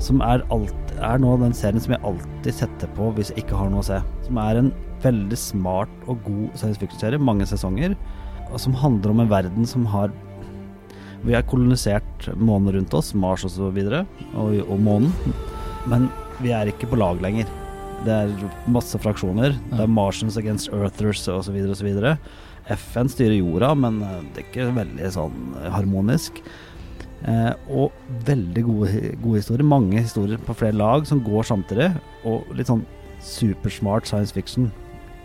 Som 0.02 0.20
er, 0.20 0.44
alt, 0.52 0.92
er 1.00 1.20
nå 1.22 1.32
den 1.40 1.54
serien 1.56 1.80
som 1.80 1.94
jeg 1.94 2.04
alltid 2.04 2.58
setter 2.58 2.90
på 2.98 3.08
hvis 3.16 3.32
jeg 3.32 3.44
ikke 3.44 3.56
har 3.58 3.70
noe 3.72 3.80
å 3.80 3.88
se. 3.88 4.00
Som 4.26 4.40
er 4.42 4.60
en 4.60 4.70
veldig 5.04 5.38
smart 5.40 5.92
og 6.06 6.20
god 6.26 6.58
science 6.58 6.80
fiction-serie, 6.82 7.20
mange 7.22 7.48
sesonger. 7.48 7.96
Og 8.50 8.60
som 8.62 8.76
handler 8.76 9.14
om 9.14 9.24
en 9.24 9.32
verden 9.32 9.68
som 9.68 9.86
har 9.90 10.12
Vi 11.26 11.34
har 11.34 11.42
kolonisert 11.48 12.26
månen 12.38 12.74
rundt 12.76 12.92
oss, 12.94 13.14
Mars 13.16 13.42
og 13.42 13.50
så 13.50 13.70
videre, 13.74 14.04
og, 14.36 14.52
og 14.68 14.78
månen. 14.78 15.10
Men 15.90 16.10
vi 16.38 16.52
er 16.54 16.68
ikke 16.70 16.86
på 16.92 16.98
lag 17.00 17.18
lenger. 17.24 17.48
Det 18.04 18.12
er 18.12 18.44
masse 18.70 18.98
fraksjoner. 19.00 19.56
Det 19.72 19.80
er 19.82 19.90
Martians 19.90 20.36
against 20.38 20.70
Earthers 20.76 21.24
osv. 21.32 21.56
osv. 21.72 21.88
FN 22.76 23.10
styrer 23.10 23.38
jorda, 23.38 23.72
men 23.78 24.00
eh, 24.04 24.22
det 24.34 24.42
er 24.42 24.48
ikke 24.50 24.68
veldig 24.76 25.10
sånn 25.16 25.56
harmonisk. 25.72 26.42
Eh, 27.26 27.52
og 27.74 27.92
veldig 28.26 28.62
gode, 28.68 28.90
gode 29.22 29.40
historier. 29.40 29.66
Mange 29.66 29.98
historier 29.98 30.38
på 30.46 30.54
flere 30.54 30.76
lag 30.78 31.06
som 31.08 31.22
går 31.26 31.48
samtidig. 31.48 31.90
Og 32.24 32.46
litt 32.54 32.70
sånn 32.70 32.84
supersmart 33.26 34.06
science 34.06 34.34
fiction. 34.34 34.68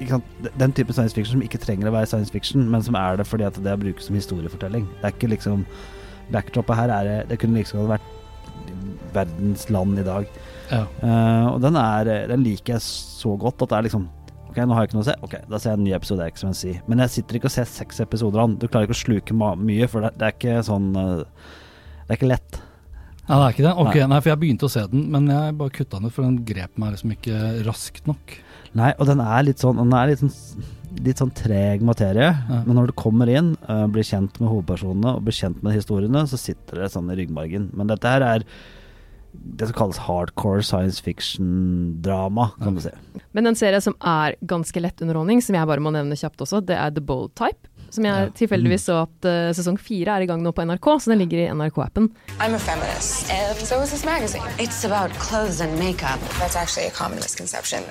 Ikke? 0.01 0.17
Den 0.57 0.73
type 0.73 0.93
science 0.97 1.13
fiction 1.13 1.37
som 1.37 1.43
ikke 1.45 1.61
trenger 1.61 1.91
å 1.91 1.93
være 1.93 2.09
science 2.09 2.33
fiction, 2.33 2.65
men 2.71 2.81
som 2.81 2.97
er 2.97 3.19
det 3.21 3.27
fordi 3.29 3.45
at 3.45 3.59
det 3.61 3.77
brukes 3.83 4.09
som 4.09 4.17
historiefortelling. 4.17 4.87
Det 5.01 5.09
er 5.11 5.17
ikke 5.17 5.33
liksom 5.35 5.65
Backdropet 6.31 6.77
her 6.77 6.89
er 6.89 7.25
det- 7.27 7.39
kunne 7.39 7.57
liksom 7.59 7.85
godt 7.85 7.99
vært 7.99 9.13
verdens 9.13 9.69
land 9.69 9.99
i 9.99 10.03
dag. 10.03 10.25
Ja. 10.71 10.85
Eh, 11.03 11.47
og 11.51 11.61
den, 11.61 11.75
er, 11.75 12.27
den 12.27 12.43
liker 12.43 12.73
jeg 12.73 12.81
så 12.81 13.37
godt 13.37 13.61
at 13.61 13.69
det 13.69 13.77
er 13.77 13.87
liksom 13.89 14.09
Ok, 14.51 14.57
nå 14.57 14.73
har 14.73 14.83
jeg 14.83 14.89
ikke 14.89 14.95
noe 14.97 15.03
å 15.03 15.07
se. 15.07 15.13
Ok, 15.23 15.35
da 15.47 15.57
ser 15.57 15.69
jeg 15.69 15.77
en 15.79 15.83
ny 15.85 15.91
episode 15.95 16.19
av 16.19 16.27
X-Men 16.27 16.81
Men 16.85 16.99
jeg 16.99 17.09
sitter 17.09 17.35
ikke 17.35 17.45
og 17.45 17.51
ser 17.51 17.63
seks 17.63 18.01
episoder 18.01 18.41
av 18.41 18.49
den. 18.49 18.57
Du 18.59 18.67
klarer 18.67 18.83
ikke 18.83 18.97
å 18.97 19.05
sluke 19.05 19.55
mye, 19.55 19.87
for 19.87 20.01
det, 20.01 20.17
det 20.17 20.25
er 20.27 20.33
ikke 20.35 20.63
sånn 20.67 20.89
eh, 20.99 21.23
Det 22.11 22.17
er 22.17 22.19
ikke 22.19 22.27
lett. 22.33 22.57
Nei, 23.21 23.35
det 23.37 23.43
er 23.45 23.53
ikke 23.53 23.63
det? 23.63 23.71
Ok, 23.79 23.95
Nei. 23.95 24.07
nei. 24.11 24.17
for 24.19 24.29
jeg 24.33 24.39
begynte 24.41 24.67
å 24.67 24.71
se 24.73 24.81
den, 24.91 25.05
men 25.13 25.29
jeg 25.31 25.53
bare 25.61 25.71
kutta 25.71 26.01
den 26.01 26.09
ut, 26.09 26.11
for 26.11 26.25
den 26.25 26.41
grep 26.43 26.73
meg 26.81 26.89
liksom 26.91 27.13
ikke 27.15 27.37
raskt 27.63 28.09
nok. 28.09 28.33
Nei, 28.75 28.89
og 28.97 29.07
den 29.07 29.21
er 29.23 29.45
litt 29.47 29.63
sånn 29.63 29.79
Den 29.79 29.95
er 29.95 30.09
litt 30.11 30.19
sånn, 30.19 30.65
litt 31.05 31.21
sånn 31.23 31.31
treg 31.39 31.85
materie. 31.87 32.33
Ja. 32.35 32.59
Men 32.65 32.75
når 32.75 32.91
du 32.91 32.95
kommer 32.99 33.31
inn, 33.31 33.53
uh, 33.69 33.85
blir 33.87 34.03
kjent 34.03 34.41
med 34.43 34.51
hovedpersonene 34.51 35.15
og 35.15 35.23
blir 35.23 35.37
kjent 35.37 35.63
med 35.63 35.77
historiene, 35.77 36.25
så 36.27 36.39
sitter 36.39 36.83
det 36.83 36.91
sånn 36.91 37.07
i 37.15 37.17
ryggmargen. 37.21 37.69
Men 37.79 37.93
dette 37.93 38.11
her 38.11 38.27
er 38.27 38.47
det 39.31 39.69
som 39.69 39.77
kalles 39.79 40.01
hardcore 40.09 40.67
science 40.67 40.99
fiction-drama, 40.99 42.49
kan 42.59 42.75
du 42.75 42.83
si. 42.83 42.91
Men 43.31 43.47
en 43.47 43.55
serie 43.55 43.79
som 43.79 43.95
er 44.03 44.35
ganske 44.43 44.83
lett 44.83 44.99
underholdning, 44.99 45.39
som 45.39 45.55
jeg 45.55 45.71
bare 45.71 45.83
må 45.83 45.95
nevne 45.95 46.19
kjapt 46.19 46.43
også, 46.43 46.59
det 46.67 46.75
er 46.75 46.91
The 46.91 47.03
Bold 47.07 47.31
Type. 47.39 47.70
Som 47.91 48.05
jeg 48.07 48.13
Ja. 48.15 48.29
tilfeldigvis 48.39 48.85
så 48.87 49.01
at 49.03 49.25
uh, 49.27 49.51
sesong 49.53 49.77
fire 49.79 50.13
er 50.15 50.23
i 50.23 50.27
gang 50.29 50.41
nå 50.41 50.51
på 50.55 50.63
NRK, 50.63 50.87
så 51.03 51.11
den 51.11 51.19
ligger 51.19 51.41
i 51.43 51.47
NRK-appen. 51.51 52.07
I'm 52.39 52.55
a 52.55 52.59
feminist, 52.59 53.29
and 53.29 53.57
so 53.67 53.81
is 53.83 53.91
this 53.91 54.05
magazine. 54.05 54.41
It's 54.57 54.85
about 54.87 55.11
clothes 55.19 55.59
and 55.61 55.77
makeup. 55.77 56.19
That's 56.39 56.55
actually 56.55 56.87
a 56.87 56.91
common 56.95 57.19
misconception. 57.19 57.83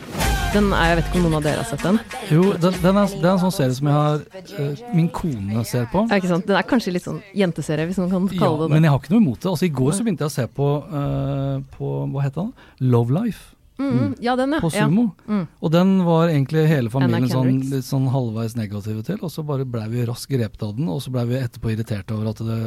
Den 0.54 0.72
er, 0.72 0.86
Jeg 0.90 0.96
vet 0.96 1.04
ikke 1.10 1.20
om 1.20 1.26
noen 1.28 1.36
av 1.38 1.44
dere 1.44 1.60
har 1.62 1.68
sett 1.68 1.84
den? 1.84 2.00
Jo, 2.32 2.46
den, 2.56 2.74
den 2.82 2.96
er, 2.96 3.06
det 3.12 3.28
er 3.28 3.34
en 3.36 3.42
sånn 3.44 3.52
serie 3.54 3.76
som 3.76 3.86
jeg 3.86 3.94
har 3.94 4.24
uh, 4.58 4.96
Min 4.96 5.08
kone 5.14 5.64
ser 5.68 5.84
på. 5.92 6.06
Ja, 6.10 6.16
ikke 6.18 6.32
sant? 6.32 6.48
Den 6.48 6.56
er 6.58 6.66
kanskje 6.66 6.96
litt 6.96 7.04
sånn 7.06 7.20
jenteserie, 7.36 7.86
hvis 7.86 8.00
man 8.00 8.10
kan 8.10 8.26
Ja, 8.32 8.40
kalle 8.40 8.64
det 8.64 8.68
det. 8.70 8.74
men 8.74 8.88
jeg 8.88 8.90
har 8.96 8.98
ikke 9.04 9.12
noe 9.14 9.22
imot 9.22 9.40
det. 9.44 9.50
Altså 9.52 9.68
I 9.68 9.74
går 9.84 9.92
så 10.00 10.02
begynte 10.08 10.24
jeg 10.26 10.32
å 10.32 10.38
se 10.40 10.46
på, 10.48 10.68
uh, 10.90 11.60
på 11.76 11.92
hva 12.10 12.24
heter 12.24 12.40
den? 12.48 12.52
Love 12.90 13.12
Life 13.20 13.52
Mm, 13.80 14.14
ja, 14.20 14.36
den, 14.36 14.52
ja. 14.56 14.60
på 14.60 14.70
ja. 14.74 14.86
Sumo. 14.86 15.08
Mm. 15.26 15.46
Og 15.60 15.72
den 15.74 15.92
var 16.06 16.28
egentlig 16.28 16.66
hele 16.68 16.92
familien 16.92 17.28
sånn, 17.32 17.60
litt 17.72 17.86
sånn 17.86 18.08
halvveis 18.12 18.56
negative 18.58 19.04
til. 19.06 19.20
Og 19.24 19.32
så 19.32 19.44
bare 19.46 19.64
blei 19.68 19.86
vi 19.92 20.06
raskt 20.08 20.30
grepet 20.32 20.62
av 20.66 20.76
den, 20.76 20.88
og 20.92 21.02
så 21.04 21.12
blei 21.14 21.26
vi 21.30 21.40
etterpå 21.40 21.72
irriterte 21.74 22.16
over 22.16 22.32
at 22.34 22.44
det 22.44 22.60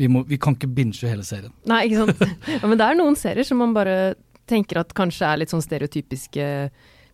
vi, 0.00 0.08
må, 0.08 0.22
vi 0.24 0.38
kan 0.40 0.54
ikke 0.56 0.70
binge 0.72 1.08
hele 1.08 1.24
serien. 1.26 1.52
Nei, 1.68 1.84
ikke 1.88 2.06
sant. 2.06 2.38
ja, 2.54 2.62
men 2.66 2.78
det 2.80 2.86
er 2.86 2.96
noen 2.98 3.18
serier 3.18 3.46
som 3.46 3.60
man 3.60 3.74
bare 3.76 4.14
tenker 4.50 4.80
at 4.80 4.94
kanskje 4.96 5.28
er 5.28 5.42
litt 5.42 5.52
sånn 5.52 5.62
stereotypiske 5.64 6.46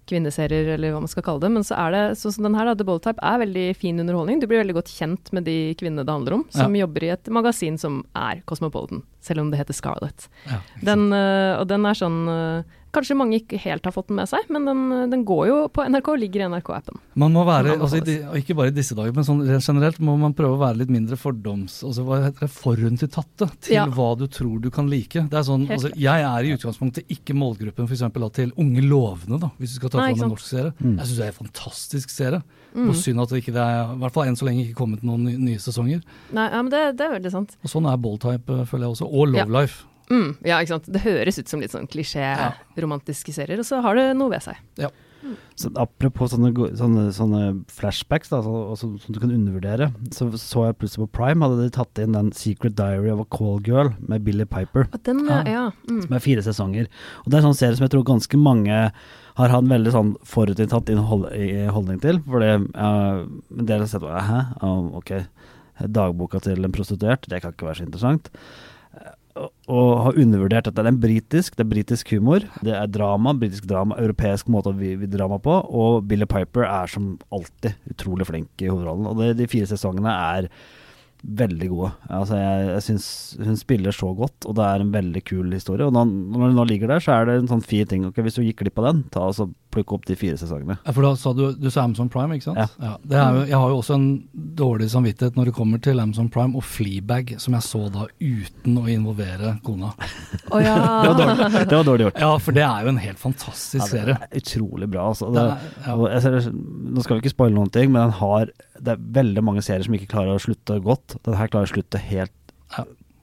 kvinneserier, 0.07 0.69
eller 0.77 0.95
hva 0.95 1.01
man 1.03 1.11
skal 1.11 1.25
kalle 1.27 1.43
det. 1.43 1.51
Men 1.57 1.65
så 1.67 1.77
er 1.83 1.95
det 1.95 2.03
sånn 2.21 2.37
som 2.37 2.47
den 2.47 2.57
her, 2.57 2.69
da, 2.69 2.77
The 2.79 2.87
Bold 2.87 3.03
Type, 3.03 3.23
er 3.27 3.43
veldig 3.43 3.67
fin 3.79 3.99
underholdning. 4.03 4.39
Du 4.39 4.47
blir 4.47 4.63
veldig 4.63 4.77
godt 4.79 4.93
kjent 4.95 5.33
med 5.35 5.49
de 5.49 5.75
kvinnene 5.81 6.07
det 6.07 6.15
handler 6.15 6.39
om, 6.39 6.45
som 6.55 6.75
Ja. 6.77 6.85
jobber 6.85 7.05
i 7.05 7.13
et 7.17 7.27
magasin 7.27 7.79
som 7.79 8.05
er 8.15 8.43
Cosmopolitan, 8.47 9.03
selv 9.21 9.43
om 9.43 9.51
det 9.51 9.59
heter 9.59 9.75
Scarlett. 9.75 10.29
Ja. 10.47 10.61
Den, 10.83 11.11
øh, 11.13 11.61
og 11.61 11.67
den 11.69 11.87
er 11.87 11.99
sånn 11.99 12.29
øh, 12.31 12.63
Kanskje 12.97 13.17
mange 13.19 13.37
ikke 13.43 13.59
helt 13.61 13.85
har 13.85 13.93
fått 13.93 14.09
den 14.09 14.17
med 14.17 14.29
seg, 14.31 14.47
men 14.53 14.65
den, 14.65 14.85
den 15.13 15.25
går 15.29 15.43
jo 15.51 15.57
på 15.77 15.85
NRK 15.85 16.09
og 16.15 16.21
ligger 16.23 16.47
i 16.47 16.49
NRK-appen. 16.49 17.01
Man 17.21 17.35
må 17.37 17.43
være, 17.45 17.75
altså, 17.77 18.01
i 18.01 18.05
de, 18.07 18.15
ikke 18.41 18.57
bare 18.57 18.73
i 18.73 18.77
disse 18.77 18.97
dager, 18.97 19.13
men 19.17 19.27
sånn 19.29 19.43
generelt 19.61 20.01
må 20.01 20.15
man 20.21 20.33
prøve 20.37 20.57
å 20.57 20.63
være 20.65 20.81
litt 20.83 20.93
mindre 20.95 21.19
fordoms... 21.21 21.83
Altså, 21.87 22.07
hva 22.09 22.23
heter 22.25 22.47
det? 22.47 22.51
Forutinntatte 22.57 23.49
til 23.67 23.77
Ja. 23.77 23.85
hva 23.93 24.09
du 24.19 24.27
tror 24.33 24.61
du 24.65 24.71
kan 24.73 24.89
like. 24.91 25.27
Det 25.29 25.39
er 25.39 25.45
sånn, 25.47 25.67
altså, 25.71 25.91
jeg 25.93 26.25
er 26.29 26.49
i 26.49 26.55
utgangspunktet 26.57 27.11
ikke 27.13 27.37
målgruppen 27.37 27.87
for 27.89 27.95
eksempel, 27.97 28.25
til 28.37 28.53
Unge 28.57 28.83
lovende, 28.87 29.39
da, 29.43 29.51
hvis 29.61 29.75
du 29.75 29.81
skal 29.81 29.93
ta 29.93 30.01
fram 30.01 30.23
en 30.25 30.33
norsk 30.33 30.47
serie. 30.49 30.73
Mm. 30.81 30.97
Jeg 30.97 31.07
syns 31.11 31.19
det 31.21 31.27
er 31.27 31.33
en 31.35 31.41
fantastisk 31.43 32.15
serie. 32.15 32.41
Mm. 32.77 32.89
Og 32.91 32.97
synd 33.01 33.21
at 33.23 33.33
det 33.33 33.43
ikke 33.43 33.55
det 33.57 33.63
er, 33.67 33.93
i 33.95 33.99
hvert 34.03 34.17
fall 34.17 34.31
enn 34.31 34.37
så 34.41 34.49
lenge 34.49 34.65
ikke 34.67 34.79
kommet 34.83 35.05
noen 35.07 35.25
nye, 35.29 35.39
nye 35.41 35.61
sesonger. 35.63 36.01
Nei, 36.37 36.49
ja, 36.53 36.63
men 36.63 36.73
det, 36.73 36.83
det 36.99 37.07
er 37.07 37.15
veldig 37.19 37.33
sant. 37.33 37.55
Og 37.65 37.73
sånn 37.73 37.89
er 37.91 38.01
Boldtype, 38.01 38.63
eh, 38.63 38.67
føler 38.69 38.89
jeg 38.89 38.97
også. 38.97 39.09
Og 39.13 39.31
Love 39.35 39.45
Ja. 39.45 39.53
Life. 39.61 39.85
Mm, 40.11 40.37
ja, 40.47 40.61
ikke 40.61 40.75
sant. 40.77 40.93
Det 40.93 41.03
høres 41.03 41.39
ut 41.41 41.49
som 41.51 41.61
litt 41.61 41.73
sånn 41.75 41.89
klisjé-romantiske 41.91 43.35
serier, 43.35 43.59
og 43.59 43.67
så 43.69 43.83
har 43.85 43.99
det 43.99 44.13
noe 44.17 44.31
ved 44.31 44.45
seg. 44.47 44.61
Så 45.59 45.71
apropos 45.81 46.31
sånne, 46.31 46.53
sånne, 46.79 47.09
sånne 47.11 47.41
flashbacks 47.73 48.29
da, 48.31 48.39
så, 48.45 48.53
og 48.71 48.77
så- 48.79 49.01
som 49.01 49.13
du 49.15 49.19
kan 49.19 49.33
undervurdere, 49.33 49.89
så 50.15 50.29
så 50.39 50.67
jeg 50.67 50.79
plutselig 50.79 51.09
på 51.09 51.13
Prime 51.19 51.41
hadde 51.43 51.65
de 51.65 51.71
tatt 51.71 51.99
inn 51.99 52.13
den 52.13 52.31
Secret 52.31 52.77
Diary 52.77 53.11
of 53.11 53.21
a 53.21 53.25
Call 53.25 53.59
Girl 53.59 53.89
med 53.99 54.23
Billy 54.23 54.45
Piper. 54.45 54.87
Og 54.93 55.03
den, 55.03 55.25
Ja. 55.27 55.43
ja. 55.43 55.51
ja 55.51 55.71
mm. 55.89 56.03
Som 56.03 56.13
er 56.13 56.21
fire 56.21 56.43
sesonger. 56.43 56.87
Og 57.25 57.31
det 57.31 57.35
er 57.35 57.39
en 57.39 57.53
sånn 57.53 57.59
serie 57.59 57.77
som 57.77 57.89
jeg 57.89 57.91
tror 57.97 58.05
ganske 58.05 58.39
mange 58.39 58.93
har 59.37 59.49
hatt 59.49 59.63
en 59.65 59.69
veldig 59.69 59.93
sånn 59.93 60.17
forutinntatt 60.23 60.95
hold, 60.95 61.27
holdning 61.73 62.01
til. 62.01 62.21
Fordi 62.21 62.53
uh, 62.77 63.27
en 63.59 63.67
del 63.67 63.81
har 63.81 63.87
sett 63.91 64.03
Hæ? 64.03 64.63
uh, 64.63 64.95
ok. 64.97 65.27
Dagboka 65.91 66.41
til 66.41 66.65
en 66.65 66.73
prostituert, 66.73 67.27
det 67.29 67.43
kan 67.43 67.53
ikke 67.53 67.67
være 67.67 67.81
så 67.83 67.87
interessant. 67.89 68.31
Og, 69.37 69.91
har 70.07 70.19
undervurdert 70.23 70.69
at 70.71 70.77
det 70.79 70.87
er 70.89 70.99
britisk, 71.01 71.57
det 71.59 71.65
er 71.67 71.71
britisk 71.71 72.13
humor. 72.15 72.47
Det 72.65 72.73
er 72.73 72.89
drama, 72.89 73.35
britisk 73.37 73.67
drama, 73.69 73.99
europeisk 74.01 74.49
måte 74.53 74.73
å 74.73 74.77
vi 74.79 74.95
drama 75.11 75.39
på. 75.43 75.59
Og 75.77 76.07
Billy 76.09 76.29
Piper 76.31 76.65
er 76.69 76.91
som 76.93 77.15
alltid 77.35 77.77
utrolig 77.93 78.29
flink 78.29 78.65
i 78.65 78.71
hovedrollen. 78.71 79.09
Og 79.11 79.21
det, 79.21 79.35
de 79.41 79.51
fire 79.51 79.69
sesongene 79.69 80.13
er 80.13 80.49
veldig 81.27 81.69
gode. 81.73 81.91
Altså 82.13 82.39
jeg, 82.39 82.67
jeg 82.71 82.83
syns 82.87 83.07
hun 83.43 83.57
spiller 83.59 83.95
så 83.95 84.13
godt, 84.17 84.47
og 84.47 84.55
det 84.59 84.65
er 84.67 84.83
en 84.85 84.93
veldig 84.95 85.23
kul 85.27 85.51
historie. 85.53 85.87
Og 85.89 85.95
når, 85.97 86.07
når 86.07 86.45
hun 86.47 86.59
nå 86.61 86.67
ligger 86.71 86.93
der, 86.93 87.03
så 87.03 87.17
er 87.17 87.27
det 87.31 87.39
en 87.41 87.51
sånn 87.51 87.65
fin 87.67 87.87
ting. 87.91 88.05
Okay, 88.07 88.23
Hvis 88.27 88.39
du 88.39 88.45
gikk 88.47 88.63
glipp 88.63 88.79
av 88.83 88.91
den, 88.93 89.03
ta 89.15 89.25
og 89.27 89.35
så 89.37 89.49
plukk 89.75 89.93
opp 89.93 90.07
de 90.09 90.17
fire 90.17 90.39
sesongene. 90.41 90.79
Ja, 90.87 90.93
for 90.97 91.05
da 91.05 91.11
sa 91.21 91.33
du, 91.37 91.43
du 91.61 91.67
sa 91.73 91.83
Amazon 91.85 92.09
Prime, 92.13 92.39
ikke 92.39 92.47
sant? 92.49 92.77
Ja. 92.81 92.95
det 93.05 93.19
er 93.21 93.35
jo, 93.37 93.43
jeg 93.51 93.59
har 93.61 93.73
jo 93.75 93.81
også 93.83 93.97
en 93.99 94.07
dårlig 94.57 94.89
samvittighet 94.95 95.37
når 95.37 95.51
det 95.51 95.57
kommer 95.59 95.83
til 95.85 96.01
Amazon 96.01 96.31
Prime 96.33 96.57
og 96.57 96.65
Fleabag, 96.65 97.35
som 97.43 97.57
jeg 97.59 97.67
så 97.67 97.83
da 97.93 98.07
uten 98.23 98.79
å 98.81 98.87
involvere 98.93 99.57
kona. 99.67 99.93
Oh, 100.55 100.61
ja. 100.63 100.77
Det 101.03 101.11
var 101.11 101.17
dårlig, 101.19 101.61
det 101.67 101.77
var 101.77 101.87
dårlig 101.89 102.05
gjort. 102.07 102.19
Ja, 102.23 102.29
for 102.39 102.55
det 102.55 102.63
er 102.63 102.85
jo 102.87 102.91
en 102.93 103.01
helt 103.03 103.19
fantastisk 103.19 103.81
Ja, 103.81 103.87
det 103.89 103.91
serie. 103.91 104.15
er 104.23 104.39
utrolig 104.41 104.89
bra, 104.93 105.09
altså. 105.11 105.31
Det 105.35 105.43
Det, 105.43 105.57
er, 105.57 105.89
ja. 105.89 105.97
jeg 106.13 106.23
ser, 106.23 106.37
nå 106.95 107.03
skal 107.03 107.17
vi 107.19 107.25
ikke 107.25 107.33
spoile 107.35 107.57
noen 107.57 107.73
ting, 107.75 107.91
men 107.91 108.05
den 108.07 108.15
har 108.21 108.53
Det 108.81 108.95
er 108.97 109.03
veldig 109.21 109.43
mange 109.45 109.63
serier 109.65 109.85
som 109.87 109.95
ikke 109.97 110.11
klarer 110.13 110.37
å 110.37 110.43
slutte 110.43 110.79
godt. 110.85 111.17
Den 111.27 111.37
her 111.39 111.49
klarer 111.53 111.69
å 111.69 111.73
slutte 111.75 112.01
helt 112.03 112.33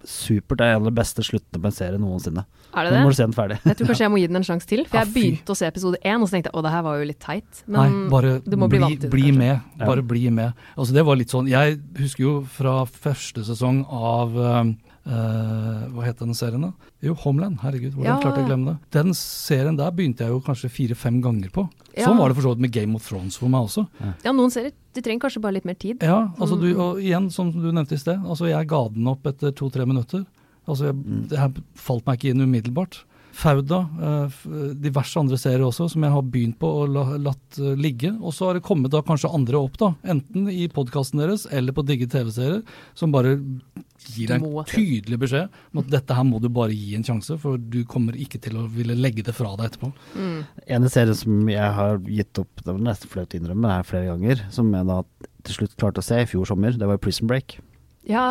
supert. 0.03 0.57
Det 0.59 0.65
er 0.65 0.73
en 0.75 0.81
av 0.83 0.89
de 0.89 0.95
beste 0.97 1.23
sluttene 1.23 1.61
på 1.63 1.69
en 1.69 1.75
serie 1.75 1.99
noensinne. 2.01 2.43
Er 2.73 2.87
det 2.87 2.91
det? 2.91 2.99
Nå 2.99 3.05
må 3.07 3.11
du 3.13 3.17
se 3.17 3.23
den 3.27 3.35
ferdig. 3.37 3.57
Jeg 3.63 3.77
tror 3.79 3.89
kanskje 3.91 4.03
jeg 4.03 4.11
må 4.11 4.19
gi 4.19 4.27
den 4.31 4.39
en 4.41 4.47
sjanse 4.47 4.67
til. 4.67 4.81
For 4.89 4.97
Ja, 4.99 5.03
jeg 5.05 5.13
begynte 5.15 5.53
å 5.53 5.57
se 5.59 5.69
episode 5.69 5.99
én, 6.03 6.19
og 6.19 6.27
så 6.27 6.35
tenkte 6.35 6.51
jeg 6.51 6.57
å, 6.59 6.63
det 6.65 6.73
her 6.73 6.83
var 6.87 6.97
jo 6.99 7.05
litt 7.07 7.19
teit. 7.23 7.61
Nei, 7.67 7.85
Men 7.87 8.09
bare 8.11 8.33
du 8.43 8.57
må 8.59 8.67
bli, 8.67 8.79
bli, 8.79 8.83
vant 8.83 8.97
til 8.97 9.05
det. 9.05 9.11
bli 9.13 9.27
kanskje. 9.29 9.39
med. 9.39 9.77
Ja. 9.79 9.85
Bare 9.91 10.05
bli 10.13 10.23
med. 10.41 10.63
Altså 10.75 10.97
Det 10.97 11.05
var 11.07 11.19
litt 11.21 11.33
sånn 11.33 11.47
Jeg 11.51 11.77
husker 12.01 12.23
jo 12.25 12.33
fra 12.57 12.75
første 12.89 13.45
sesong 13.47 13.83
av 13.87 14.35
eh, 14.41 14.73
eh, 15.05 15.87
Hva 15.93 16.03
het 16.05 16.19
den 16.19 16.33
serien, 16.33 16.61
da? 16.61 16.71
Jo, 17.03 17.13
Homeland. 17.23 17.59
Herregud, 17.61 17.93
hvordan 17.93 18.05
Ja. 18.05 18.19
klarte 18.21 18.37
jeg 18.39 18.45
å 18.45 18.49
glemme 18.49 18.65
det? 18.65 18.91
Den 18.91 19.13
serien 19.13 19.75
der 19.77 19.91
begynte 19.91 20.19
jeg 20.23 20.29
jo 20.29 20.39
kanskje 20.41 20.69
fire-fem 20.69 21.21
ganger 21.21 21.49
på. 21.51 21.69
Ja. 21.97 22.07
Sånn 22.07 22.17
var 22.17 22.29
det 22.29 22.35
for 22.37 22.43
så 22.43 22.53
vidt 22.55 22.59
med 22.59 22.71
Game 22.71 22.95
of 22.95 23.07
Thrones 23.07 23.37
for 23.37 23.49
meg 23.49 23.61
også. 23.67 23.87
Ja, 24.23 24.31
noen 24.31 24.49
serier 24.51 24.71
de 24.93 25.01
trenger 25.01 25.19
kanskje 25.27 25.41
bare 25.41 25.53
litt 25.53 25.65
mer 25.65 25.75
tid. 25.75 26.01
Ja, 26.01 26.29
altså 26.39 26.59
du, 26.59 26.73
Mm. 26.73 26.79
og 26.79 26.97
igjen, 26.97 27.31
som 27.31 27.51
du 27.51 27.71
nevnte 27.71 27.93
i 27.93 27.97
sted, 27.97 28.17
altså 28.23 28.47
jeg 28.49 28.67
ga 28.67 28.87
den 28.89 29.07
opp 29.07 29.23
etter 29.23 29.51
to-tre 29.51 29.85
minutter. 29.85 30.25
Altså 30.67 30.85
jeg, 30.93 31.27
Det 31.29 31.37
her 31.37 31.51
falt 31.75 32.05
meg 32.05 32.19
ikke 32.19 32.29
inn 32.31 32.41
umiddelbart. 32.41 33.03
Fauda, 33.33 33.79
eh, 34.05 34.35
diverse 34.77 35.17
andre 35.19 35.39
serier 35.41 35.63
også, 35.65 35.87
som 35.89 36.03
jeg 36.05 36.13
har 36.13 36.25
begynt 36.29 36.59
på 36.61 36.69
og 36.83 36.91
la, 36.93 37.05
latt 37.17 37.57
eh, 37.57 37.73
ligge. 37.79 38.11
Og 38.21 38.35
så 38.35 38.49
har 38.49 38.59
det 38.59 38.65
kommet 38.67 38.93
da 38.93 39.01
kanskje 39.05 39.31
andre 39.33 39.57
opp, 39.57 39.79
da. 39.81 39.89
Enten 40.13 40.45
i 40.53 40.67
podkasten 40.71 41.23
deres 41.23 41.47
eller 41.49 41.73
på 41.73 41.85
digge 41.87 42.07
TV-serier, 42.13 42.61
som 42.97 43.13
bare 43.15 43.39
gir 44.03 44.29
deg 44.29 44.43
en 44.43 44.69
tydelig 44.69 45.17
beskjed 45.21 45.59
om 45.71 45.81
at 45.81 45.91
dette 45.95 46.15
her 46.17 46.27
må 46.27 46.41
du 46.43 46.49
bare 46.53 46.75
gi 46.75 46.93
en 46.97 47.07
sjanse, 47.07 47.39
for 47.41 47.57
du 47.57 47.81
kommer 47.89 48.17
ikke 48.19 48.41
til 48.43 48.59
å 48.59 48.67
ville 48.69 48.97
legge 48.99 49.25
det 49.25 49.33
fra 49.35 49.55
deg 49.57 49.71
etterpå. 49.71 49.91
En 50.77 50.89
serie 50.91 51.17
som 51.17 51.49
jeg 51.49 51.75
har 51.79 52.01
gitt 52.05 52.43
opp, 52.43 52.61
det 52.61 52.69
var 52.69 52.81
nesten 52.91 53.11
flaut 53.11 53.33
å 53.33 53.39
innrømme, 53.39 53.69
det 53.69 53.77
er 53.79 53.89
flere 53.89 54.09
ganger, 54.11 54.47
som 54.53 54.73
jeg 54.75 54.89
da 54.91 55.01
til 55.47 55.57
slutt 55.57 55.77
klarte 55.79 56.03
å 56.03 56.05
se 56.05 56.21
i 56.21 56.29
fjor 56.29 56.47
sommer, 56.53 56.75
det 56.77 56.89
var 56.89 57.01
Prison 57.01 57.31
Break. 57.31 57.57
Ja, 58.05 58.23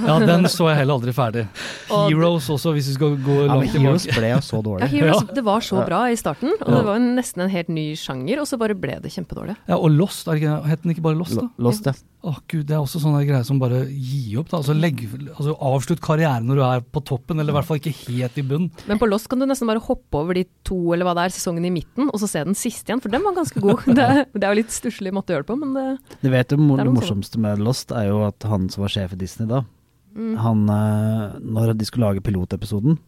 Ja, 0.06 0.18
den 0.20 0.44
så 0.52 0.66
jeg 0.68 0.76
heller 0.82 0.98
aldri 0.98 1.12
ferdig. 1.16 1.46
Og- 1.88 2.10
Heroes 2.10 2.48
også, 2.52 2.72
hvis 2.76 2.90
vi 2.90 2.96
skal 2.98 3.14
gå 3.24 3.36
Ja, 3.46 3.54
langt 3.54 3.72
Heroes 3.72 4.04
ble 4.12 4.28
jo 4.34 4.40
så 4.44 4.58
ja 4.58 4.62
dårlig. 4.66 4.88
Heroes, 4.92 5.22
Ja. 5.24 5.34
det 5.38 5.44
var 5.46 5.60
så 5.64 5.84
bra 5.86 6.00
i 6.12 6.16
starten, 6.20 6.52
og 6.60 6.68
Ja. 6.68 6.74
det 6.76 6.84
var 6.84 6.98
nesten 7.00 7.40
en 7.46 7.50
helt 7.50 7.68
ny 7.72 7.86
sjanger, 7.96 8.40
og 8.40 8.46
så 8.46 8.58
bare 8.60 8.74
ble 8.76 8.98
det 9.00 9.12
kjempedårlig. 9.14 9.56
Ja, 9.68 9.76
og 9.78 9.90
Lost, 9.90 10.28
er 10.28 10.36
ikke, 10.36 10.58
het 10.68 10.82
den 10.82 10.92
ikke 10.92 11.02
bare 11.02 11.16
Lost, 11.16 11.34
da? 11.40 11.48
Lost, 11.58 11.86
ja. 11.86 11.92
Åh 12.26 12.38
gud, 12.50 12.64
Det 12.66 12.74
er 12.74 12.82
også 12.82 12.98
sånne 12.98 13.20
greier 13.22 13.44
som 13.46 13.60
bare 13.62 13.84
gi 13.86 14.34
opp. 14.40 14.48
da, 14.50 14.58
altså, 14.58 14.74
legg, 14.74 15.04
altså 15.30 15.52
Avslutt 15.62 16.00
karrieren 16.02 16.48
når 16.48 16.58
du 16.58 16.62
er 16.66 16.80
på 16.96 17.02
toppen, 17.06 17.38
eller 17.38 17.54
i 17.54 17.56
hvert 17.56 17.68
fall 17.68 17.78
ikke 17.78 17.92
helt 18.08 18.38
i 18.40 18.42
bunn. 18.42 18.64
Men 18.90 18.98
på 18.98 19.06
Lost 19.06 19.28
kan 19.30 19.38
du 19.38 19.46
nesten 19.46 19.70
bare 19.70 19.82
hoppe 19.84 20.18
over 20.18 20.34
de 20.34 20.42
to 20.66 20.78
eller 20.92 21.06
hva 21.06 21.14
det 21.14 21.26
er, 21.28 21.34
sesongene 21.36 21.70
i 21.70 21.74
midten, 21.76 22.08
og 22.10 22.18
så 22.18 22.26
se 22.30 22.42
den 22.48 22.58
siste 22.58 22.90
igjen, 22.90 23.02
for 23.04 23.14
den 23.14 23.22
var 23.22 23.36
ganske 23.36 23.62
god. 23.62 23.84
Det, 23.96 24.02
er- 24.02 24.26
det 24.34 24.42
er 24.42 24.50
jo 24.56 24.58
litt 24.58 24.74
stusslig 24.74 25.12
måte 25.14 25.30
å 25.30 25.36
gjøre 25.36 25.46
det 25.46 25.50
på, 25.52 25.58
men 25.60 25.76
det 25.76 25.86
Du 26.24 26.30
vet 26.32 26.50
jo, 26.50 26.58
Det 26.58 26.80
er 26.82 26.90
det 26.90 26.96
morsomste 26.98 27.38
med 27.42 27.62
Lost 27.62 27.94
er 27.94 28.08
jo 28.10 28.24
at 28.26 28.42
han 28.50 28.66
som 28.74 28.82
var 28.82 28.92
sjef 28.96 29.14
i 29.14 29.20
Disney 29.20 29.46
da, 29.48 29.62
mm. 30.16 30.34
han, 30.42 30.64
eh, 30.72 31.36
når 31.46 31.76
de 31.78 31.86
skulle 31.86 32.08
lage 32.10 32.24
pilotepisoden, 32.26 32.98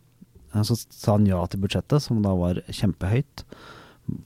eh, 0.54 0.62
så 0.62 0.78
sa 0.78 1.16
han 1.18 1.26
ja 1.26 1.42
til 1.50 1.64
budsjettet, 1.64 2.06
som 2.06 2.22
da 2.22 2.36
var 2.38 2.62
kjempehøyt, 2.70 3.42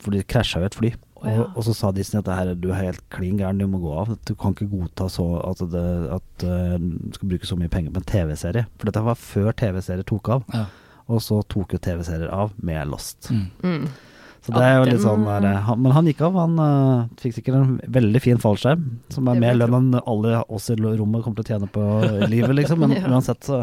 for 0.05 0.13
de 0.15 0.21
krasja 0.29 0.61
jo 0.61 0.69
et 0.69 0.79
fly. 0.79 0.93
Og, 1.23 1.31
ja. 1.31 1.45
og 1.55 1.63
så 1.67 1.75
sa 1.79 1.91
Disney 1.95 2.19
at 2.19 2.27
det 2.27 2.35
her, 2.37 2.49
er- 2.53 2.59
du 2.59 2.69
er 2.73 2.81
helt 2.83 3.03
klin 3.15 3.39
gæren, 3.39 3.59
du 3.63 3.67
må 3.71 3.79
gå 3.83 3.93
av. 4.03 4.15
Du 4.27 4.35
kan 4.35 4.55
ikke 4.57 4.67
godta 4.73 5.07
så 5.13 5.27
at, 5.47 5.63
det, 5.71 5.85
at 6.19 6.47
eh, 6.49 6.79
du 6.83 7.13
skal 7.15 7.29
bruke 7.31 7.47
så 7.47 7.59
mye 7.61 7.71
penger 7.71 7.95
på 7.95 8.03
en 8.03 8.09
TV-serie. 8.11 8.67
For 8.79 8.91
dette 8.91 9.05
var 9.07 9.15
før 9.21 9.53
TV-serier 9.55 10.03
tok 10.09 10.33
av. 10.35 10.43
Ja. 10.55 10.65
Og 11.13 11.21
så 11.23 11.41
tok 11.51 11.75
jo 11.77 11.79
TV-serier 11.83 12.31
av 12.35 12.53
med 12.63 12.89
Lost. 12.91 13.31
Mm. 13.31 13.47
Mm. 13.63 13.87
Så 14.43 14.51
det 14.57 14.63
er 14.67 14.73
jo 14.81 14.87
litt 14.91 15.03
sånn 15.05 15.23
der, 15.23 15.45
eh, 15.53 15.61
han, 15.69 15.79
Men 15.79 15.93
han 15.95 16.07
gikk 16.11 16.21
av. 16.27 16.35
Han 16.43 16.57
uh, 16.59 17.05
fikk 17.23 17.37
sikkert 17.37 17.55
en 17.61 17.77
veldig 17.95 18.23
fin 18.25 18.41
fallskjerm, 18.43 18.83
som 19.15 19.29
er 19.31 19.39
mer 19.39 19.55
lønn 19.55 19.77
enn 19.79 20.01
alle 20.03 20.41
oss 20.51 20.67
i 20.73 20.75
rommet 20.75 21.23
kommer 21.23 21.39
til 21.39 21.45
å 21.47 21.51
tjene 21.53 21.69
på 21.71 21.85
livet, 22.27 22.57
liksom. 22.59 22.81
Men 22.83 22.97
Ja. 22.99 23.07
uansett, 23.15 23.47
så 23.47 23.61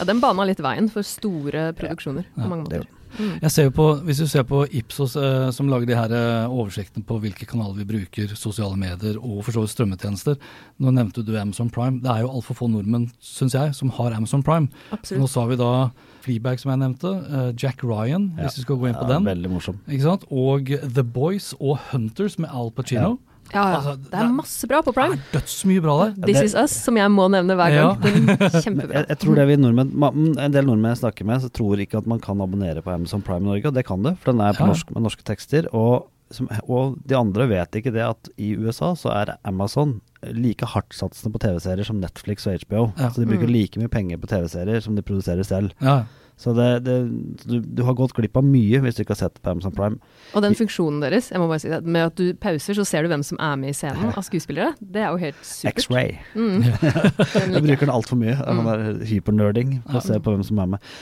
Ja, 0.00 0.04
den 0.10 0.18
bana 0.18 0.42
litt 0.50 0.58
veien 0.58 0.90
for 0.90 1.06
store 1.06 1.68
produksjoner 1.78 2.26
Ja, 2.26 2.42
på 2.42 2.48
mange 2.50 2.66
det- 2.72 2.80
måter. 2.82 2.94
Mm. 3.18 3.38
Jeg 3.42 3.50
ser 3.54 3.64
jo 3.68 3.70
på, 3.70 3.86
Hvis 4.04 4.18
du 4.22 4.26
ser 4.30 4.42
på 4.48 4.60
Ipsos, 4.78 5.16
eh, 5.16 5.50
som 5.54 5.68
lager 5.68 5.86
de 5.86 5.96
her 5.96 6.12
eh, 6.12 6.48
oversiktene 6.50 7.04
på 7.08 7.18
hvilke 7.22 7.46
kanaler 7.48 7.78
vi 7.80 7.86
bruker, 7.88 8.34
sosiale 8.36 8.76
medier 8.76 9.16
og 9.18 9.40
for 9.46 9.52
så 9.56 9.64
vidt 9.64 9.72
strømmetjenester. 9.74 10.36
Nå 10.80 10.92
nevnte 10.92 11.24
du 11.24 11.32
Amazon 11.38 11.70
Prime. 11.70 12.00
Det 12.04 12.10
er 12.10 12.22
jo 12.26 12.30
altfor 12.34 12.54
få 12.60 12.68
nordmenn, 12.70 13.08
syns 13.20 13.54
jeg, 13.56 13.74
som 13.74 13.90
har 13.98 14.12
Amazon 14.16 14.42
Prime. 14.42 14.68
Nå 14.92 15.26
sa 15.28 15.46
vi 15.46 15.56
da 15.56 15.90
Fleabag, 16.24 16.58
som 16.60 16.70
jeg 16.74 16.82
nevnte. 16.82 17.14
eh, 17.30 17.52
Jack 17.56 17.82
Ryan, 17.82 18.32
Ja. 18.36 18.44
hvis 18.44 18.58
vi 18.58 18.62
skal 18.62 18.76
gå 18.76 18.88
inn 18.88 18.94
på 18.94 19.06
ja, 19.08 19.14
den. 19.14 19.24
veldig 19.24 19.50
morsom. 19.50 19.78
Ikke 19.88 20.02
sant? 20.02 20.24
Og 20.30 20.66
The 20.94 21.02
Boys 21.04 21.54
og 21.60 21.78
Hunters 21.92 22.38
med 22.38 22.50
Al 22.52 22.70
Pacino. 22.70 23.16
Ja, 23.18 23.27
ja. 23.54 23.62
Altså, 23.78 23.94
det 23.96 24.10
det- 24.10 24.20
er 24.20 24.32
masse 24.34 24.66
bra 24.68 24.80
på 24.82 24.92
Prime. 24.96 25.16
Det 25.16 25.22
er 25.34 25.40
dødsmye 25.40 25.82
bra 25.82 25.96
der. 26.04 26.26
This 26.26 26.42
Is 26.50 26.54
Us, 26.54 26.70
som 26.84 26.96
jeg 26.96 27.10
må 27.10 27.28
nevne 27.32 27.54
hver 27.58 27.70
gang. 27.74 28.02
Ja. 28.04 28.50
Kjempebra. 28.64 28.92
jeg, 29.00 29.06
jeg 29.08 29.18
tror 29.22 29.34
det 29.40 29.46
vi 29.48 29.56
nordmenn 29.56 29.92
mm, 29.94 30.38
En 30.38 30.52
del 30.52 30.66
nordmenn 30.68 30.92
jeg 30.94 31.02
snakker 31.04 31.24
med, 31.26 31.40
så 31.44 31.50
tror 31.52 31.80
ikke 31.80 31.98
at 31.98 32.06
man 32.06 32.20
kan 32.20 32.40
abonnere 32.44 32.82
på 32.84 32.92
Amazon 32.94 33.22
Prime 33.22 33.44
i 33.46 33.48
Norge, 33.52 33.66
og 33.66 33.74
det 33.74 33.86
kan 33.88 34.02
du, 34.02 34.14
for 34.20 34.32
den 34.32 34.40
er 34.44 34.52
på 34.52 34.64
Ja. 34.66 34.70
norsk 34.72 34.90
med 34.94 35.02
norske 35.08 35.24
tekster. 35.24 35.68
Og, 35.72 36.08
som, 36.30 36.48
og 36.68 36.98
de 37.08 37.16
andre 37.16 37.46
vet 37.48 37.72
ikke 37.80 37.92
det 37.94 38.04
at 38.04 38.28
i 38.36 38.52
USA 38.56 38.92
så 38.94 39.08
er 39.16 39.36
Amazon 39.48 40.00
like 40.22 40.66
hardtsatsende 40.66 41.32
på 41.32 41.38
TV-serier 41.40 41.86
som 41.86 42.00
Netflix 42.02 42.46
og 42.46 42.58
HBO. 42.66 42.92
Ja. 42.98 43.08
Så 43.10 43.22
de 43.22 43.26
bruker 43.30 43.46
Mm. 43.48 43.52
like 43.54 43.78
mye 43.80 43.88
penger 43.88 44.18
på 44.18 44.26
TV-serier 44.28 44.80
som 44.84 44.94
de 44.96 45.02
produserer 45.02 45.42
selv. 45.46 45.72
Ja. 45.80 46.02
Så 46.38 46.54
det, 46.54 46.68
det, 46.86 46.96
du, 47.44 47.58
du 47.60 47.82
har 47.82 47.96
gått 47.98 48.14
glipp 48.14 48.38
av 48.38 48.46
mye 48.46 48.78
hvis 48.84 48.98
du 48.98 49.02
ikke 49.02 49.16
har 49.16 49.22
sett 49.24 49.40
på 49.42 49.50
Amazon 49.50 49.74
Prime. 49.74 49.98
Og 50.38 50.44
den 50.44 50.54
funksjonen 50.58 51.00
deres, 51.02 51.32
jeg 51.32 51.42
må 51.42 51.48
bare 51.50 51.62
si 51.64 51.72
det, 51.72 51.80
med 51.82 52.12
at 52.12 52.18
du 52.20 52.30
pauser, 52.38 52.78
så 52.78 52.86
ser 52.86 53.02
du 53.04 53.10
hvem 53.10 53.24
som 53.26 53.40
er 53.42 53.56
med 53.58 53.74
i 53.74 53.76
scenen 53.76 54.12
av 54.12 54.22
skuespillere. 54.26 54.76
Det 54.78 55.02
er 55.02 55.10
jo 55.10 55.22
helt 55.24 55.40
supert. 55.42 55.82
X-ray. 55.82 56.14
Mm. 56.38 56.62
Jeg 57.58 57.64
bruker 57.64 57.88
den 57.88 57.94
altfor 57.94 58.20
mye. 58.20 58.36
Mm. 58.38 58.62
Den 58.62 58.70
er 58.74 59.02
hypernerding 59.10 59.74
på 59.88 59.98
å 59.98 60.04
se 60.04 60.20
på 60.22 60.34
hvem 60.34 60.44
som 60.46 60.62
er 60.62 60.70
med. 60.76 60.92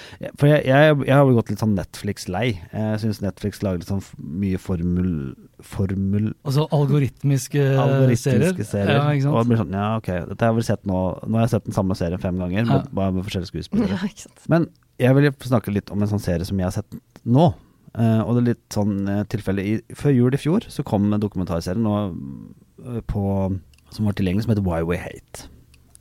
For 0.41 0.49
jeg, 0.49 0.65
jeg, 0.69 0.97
jeg 1.07 1.15
har 1.15 1.29
jo 1.29 1.37
gått 1.37 1.53
litt 1.53 1.63
sånn 1.63 1.77
Netflix-lei. 1.77 2.47
Jeg 2.73 3.03
syns 3.03 3.21
Netflix 3.25 3.63
lager 3.65 3.83
litt 3.83 3.93
sånn 3.93 4.05
mye 4.17 4.61
formul... 4.61 5.13
formul 5.65 6.31
Altså 6.47 6.67
algoritmiske 6.75 7.63
algoritmiske 7.81 8.65
serier. 8.67 8.99
Ja, 8.99 9.11
ikke 9.13 9.25
sant? 9.25 9.33
og 9.33 9.39
det 9.41 9.51
blir 9.51 9.61
sånn, 9.63 9.77
ja 9.77 9.87
ok, 10.01 10.11
dette 10.31 10.45
har 10.45 10.53
jeg 10.53 10.59
vel 10.59 10.67
sett 10.69 10.89
nå 10.89 11.03
Nå 11.25 11.39
har 11.39 11.47
jeg 11.47 11.55
sett 11.55 11.69
den 11.69 11.77
samme 11.77 11.97
serien 11.99 12.23
fem 12.23 12.41
ganger, 12.41 12.65
Ja. 12.65 12.67
med, 12.73 12.91
bare 12.97 13.15
med 13.17 13.27
forskjellige 13.27 13.53
skuespillere. 13.53 13.89
Ja, 13.97 14.11
ikke 14.11 14.27
sant. 14.27 14.43
Men 14.53 14.69
jeg 15.01 15.17
vil 15.17 15.31
snakke 15.49 15.73
litt 15.73 15.93
om 15.93 16.03
en 16.03 16.11
sånn 16.11 16.23
serie 16.23 16.45
som 16.49 16.61
jeg 16.61 16.69
har 16.69 16.77
sett 16.77 17.01
nå. 17.25 17.51
Uh, 17.97 18.21
og 18.27 18.37
det 18.37 18.41
er 18.43 18.49
litt 18.51 18.75
sånn 18.75 18.97
uh, 19.09 19.23
tilfelle 19.33 19.63
i, 19.65 19.77
Før 19.97 20.13
jul 20.13 20.35
i 20.37 20.41
fjor 20.41 20.67
så 20.69 20.83
kom 20.85 21.09
dokumentarserien 21.17 21.81
nå, 21.81 21.95
uh, 22.85 22.99
på, 23.09 23.23
som 23.89 24.09
var 24.09 24.17
tilgjengelig, 24.19 24.45
som 24.45 24.53
heter 24.53 24.67
Why 24.67 24.83
We 24.85 24.99
Hate. 25.01 25.47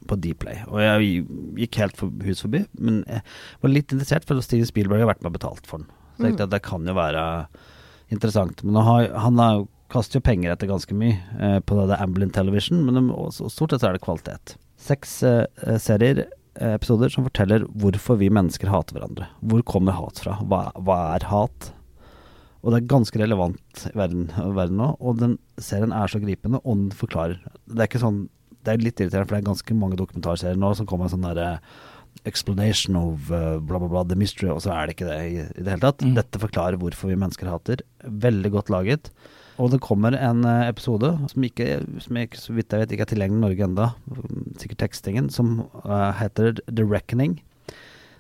På 0.06 0.18
Dplay. 0.20 0.60
Og 0.68 0.82
jeg 0.84 1.24
gikk 1.64 1.80
helt 1.80 1.96
for, 1.98 2.12
hus 2.28 2.44
forbi, 2.44 2.66
men 2.78 3.00
jeg 3.08 3.24
var 3.64 3.72
litt 3.72 3.96
interessert, 3.96 4.28
for 4.28 4.44
Steven 4.44 4.68
Spielberg 4.68 5.06
har 5.06 5.14
vært 5.14 5.24
med 5.24 5.32
og 5.32 5.38
betalt 5.40 5.70
for 5.70 5.82
den. 5.82 5.88
Så 6.16 6.20
jeg 6.20 6.34
tenkte 6.34 6.50
at 6.50 6.54
det 6.54 6.62
kan 6.68 6.86
jo 6.88 6.94
være 6.96 7.24
interessant. 8.14 8.64
Men 8.64 8.78
han, 8.80 8.86
har, 8.86 9.10
han 9.26 9.42
har, 9.42 9.66
kaster 9.94 10.20
jo 10.20 10.26
penger 10.26 10.54
etter 10.54 10.70
ganske 10.70 10.98
mye 10.98 11.18
eh, 11.40 11.60
på 11.62 11.78
det 11.80 11.90
der 11.92 12.02
Amblin 12.04 12.34
Television, 12.34 12.84
men 12.86 12.98
de, 13.00 13.06
også, 13.14 13.52
stort 13.54 13.76
sett 13.76 13.86
er 13.86 13.98
det 13.98 14.04
kvalitet. 14.06 14.56
Seks 14.82 15.22
eh, 15.24 15.46
eh, 15.66 15.80
serier, 15.82 16.26
eh, 16.60 16.76
episoder, 16.76 17.14
som 17.14 17.28
forteller 17.28 17.68
hvorfor 17.78 18.20
vi 18.22 18.32
mennesker 18.34 18.72
hater 18.74 18.98
hverandre. 18.98 19.30
Hvor 19.46 19.64
kommer 19.68 19.98
hat 19.98 20.22
fra? 20.24 20.40
Hva, 20.44 20.68
hva 20.86 21.00
er 21.16 21.28
hat? 21.32 21.72
Og 22.66 22.74
det 22.74 22.80
er 22.80 22.94
ganske 22.96 23.20
relevant 23.22 23.84
i 23.86 23.94
verden, 23.94 24.30
verden 24.58 24.80
nå. 24.82 24.96
Og 24.98 25.20
den 25.22 25.36
serien 25.62 25.94
er 25.94 26.10
så 26.10 26.22
gripende, 26.22 26.64
og 26.64 26.80
den 26.80 26.88
forklarer. 26.98 27.38
Det 27.70 27.78
er 27.78 27.92
ikke 27.92 28.02
sånn 28.02 28.26
Det 28.66 28.74
er 28.74 28.82
litt 28.82 28.98
irriterende, 28.98 29.28
for 29.30 29.36
det 29.36 29.44
er 29.44 29.52
ganske 29.52 29.76
mange 29.78 29.98
dokumentarserier 30.00 30.58
nå 30.58 30.72
som 30.74 30.88
kommer 30.90 31.06
med 31.06 31.14
sånn 31.14 31.28
derre 31.28 31.50
explanation 32.26 32.96
of 33.00 33.32
uh, 33.32 33.58
bla, 33.60 33.80
bla, 33.80 33.90
bla, 33.92 34.04
the 34.08 34.18
mystery, 34.18 34.50
og 34.54 34.64
så 34.66 34.74
er 34.74 34.88
det 34.88 34.96
ikke 34.96 35.10
det 35.10 35.18
i, 35.24 35.40
i 35.46 35.64
det 35.64 35.74
hele 35.74 35.84
tatt. 35.84 36.06
Mm. 36.06 36.14
Dette 36.18 36.42
forklarer 36.42 36.80
hvorfor 36.82 37.12
vi 37.12 37.18
mennesker 37.20 37.50
hater. 37.52 37.84
Veldig 38.04 38.54
godt 38.56 38.72
laget. 38.74 39.12
Og 39.62 39.72
det 39.72 39.80
kommer 39.84 40.16
en 40.18 40.44
eh, 40.44 40.68
episode 40.68 41.14
som 41.32 41.44
ikke, 41.48 41.80
som 42.04 42.18
ikke, 42.20 42.40
så 42.40 42.56
vidt 42.58 42.74
jeg 42.74 42.82
vet, 42.82 42.96
ikke 42.96 43.06
er 43.06 43.12
tilgjengelig 43.14 43.40
i 43.40 43.44
Norge 43.46 43.68
enda, 43.70 43.90
sikkert 44.60 44.82
tekstingen, 44.84 45.30
som 45.32 45.62
uh, 45.86 46.12
heter 46.20 46.60
The 46.68 46.84
Reckoning. 46.84 47.38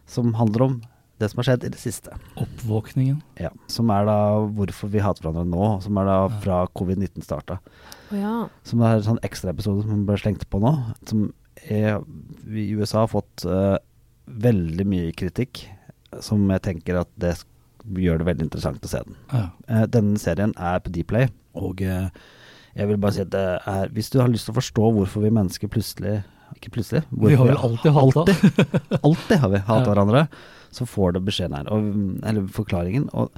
Som 0.07 0.35
handler 0.39 0.63
om 0.63 0.77
det 1.19 1.29
som 1.31 1.39
har 1.39 1.47
skjedd 1.49 1.65
i 1.67 1.71
det 1.71 1.79
siste. 1.79 2.15
Oppvåkningen. 2.39 3.21
Ja, 3.39 3.51
Som 3.71 3.91
er 3.93 4.07
da 4.07 4.17
hvorfor 4.57 4.91
vi 4.91 5.03
hater 5.03 5.23
hverandre 5.23 5.47
nå, 5.47 5.69
som 5.83 5.99
er 5.99 6.09
da 6.09 6.17
fra 6.43 6.61
covid-19 6.75 7.23
starta. 7.23 7.59
Oh, 8.11 8.17
ja. 8.19 8.35
Som 8.67 8.83
er 8.83 8.97
en 8.97 9.07
sånn 9.07 9.23
ekstraepisode 9.25 9.85
som 9.87 10.03
ble 10.07 10.19
slengt 10.19 10.47
på 10.51 10.59
nå. 10.63 10.73
Som 11.07 11.29
er, 11.69 11.99
vi 12.45 12.67
i 12.69 12.75
USA 12.77 13.03
har 13.05 13.11
fått 13.11 13.45
uh, 13.49 13.77
veldig 14.25 14.85
mye 14.89 15.11
kritikk, 15.17 15.65
som 16.23 16.43
jeg 16.51 16.63
tenker 16.65 17.01
at 17.01 17.11
det 17.19 17.35
gjør 17.85 18.21
det 18.21 18.27
veldig 18.31 18.45
interessant 18.47 18.85
å 18.85 18.89
se 18.91 19.01
den. 19.05 19.17
Ja. 19.31 19.43
Uh, 19.69 19.83
denne 19.91 20.21
serien 20.21 20.53
er 20.57 20.79
på 20.83 20.93
Dplay, 20.95 21.29
og 21.57 21.81
uh, 21.85 22.07
jeg 22.75 22.89
vil 22.89 22.99
bare 22.99 23.15
si 23.15 23.21
at 23.23 23.29
det 23.31 23.43
er 23.71 23.91
Hvis 23.95 24.09
du 24.11 24.17
har 24.19 24.27
lyst 24.27 24.49
til 24.49 24.51
å 24.51 24.57
forstå 24.57 24.87
hvorfor 24.97 25.23
vi 25.23 25.29
mennesker 25.31 25.69
plutselig 25.71 26.17
Ikke 26.57 26.73
plutselig. 26.75 27.05
Vi 27.15 27.37
har 27.39 27.47
vel 27.47 27.55
alltid 27.55 27.93
hata. 27.95 28.25
Alltid, 28.25 28.97
alltid 28.99 29.37
har 29.45 29.53
vi 29.53 29.61
hatt 29.69 29.85
Ja. 29.85 29.91
hverandre. 29.93 30.25
Så 30.75 30.83
får 30.87 31.13
du 31.15 31.21
beskjeden 31.23 31.55
her, 31.55 31.69
og, 31.71 31.85
eller 32.27 32.49
forklaringen. 32.51 33.07
Og 33.15 33.31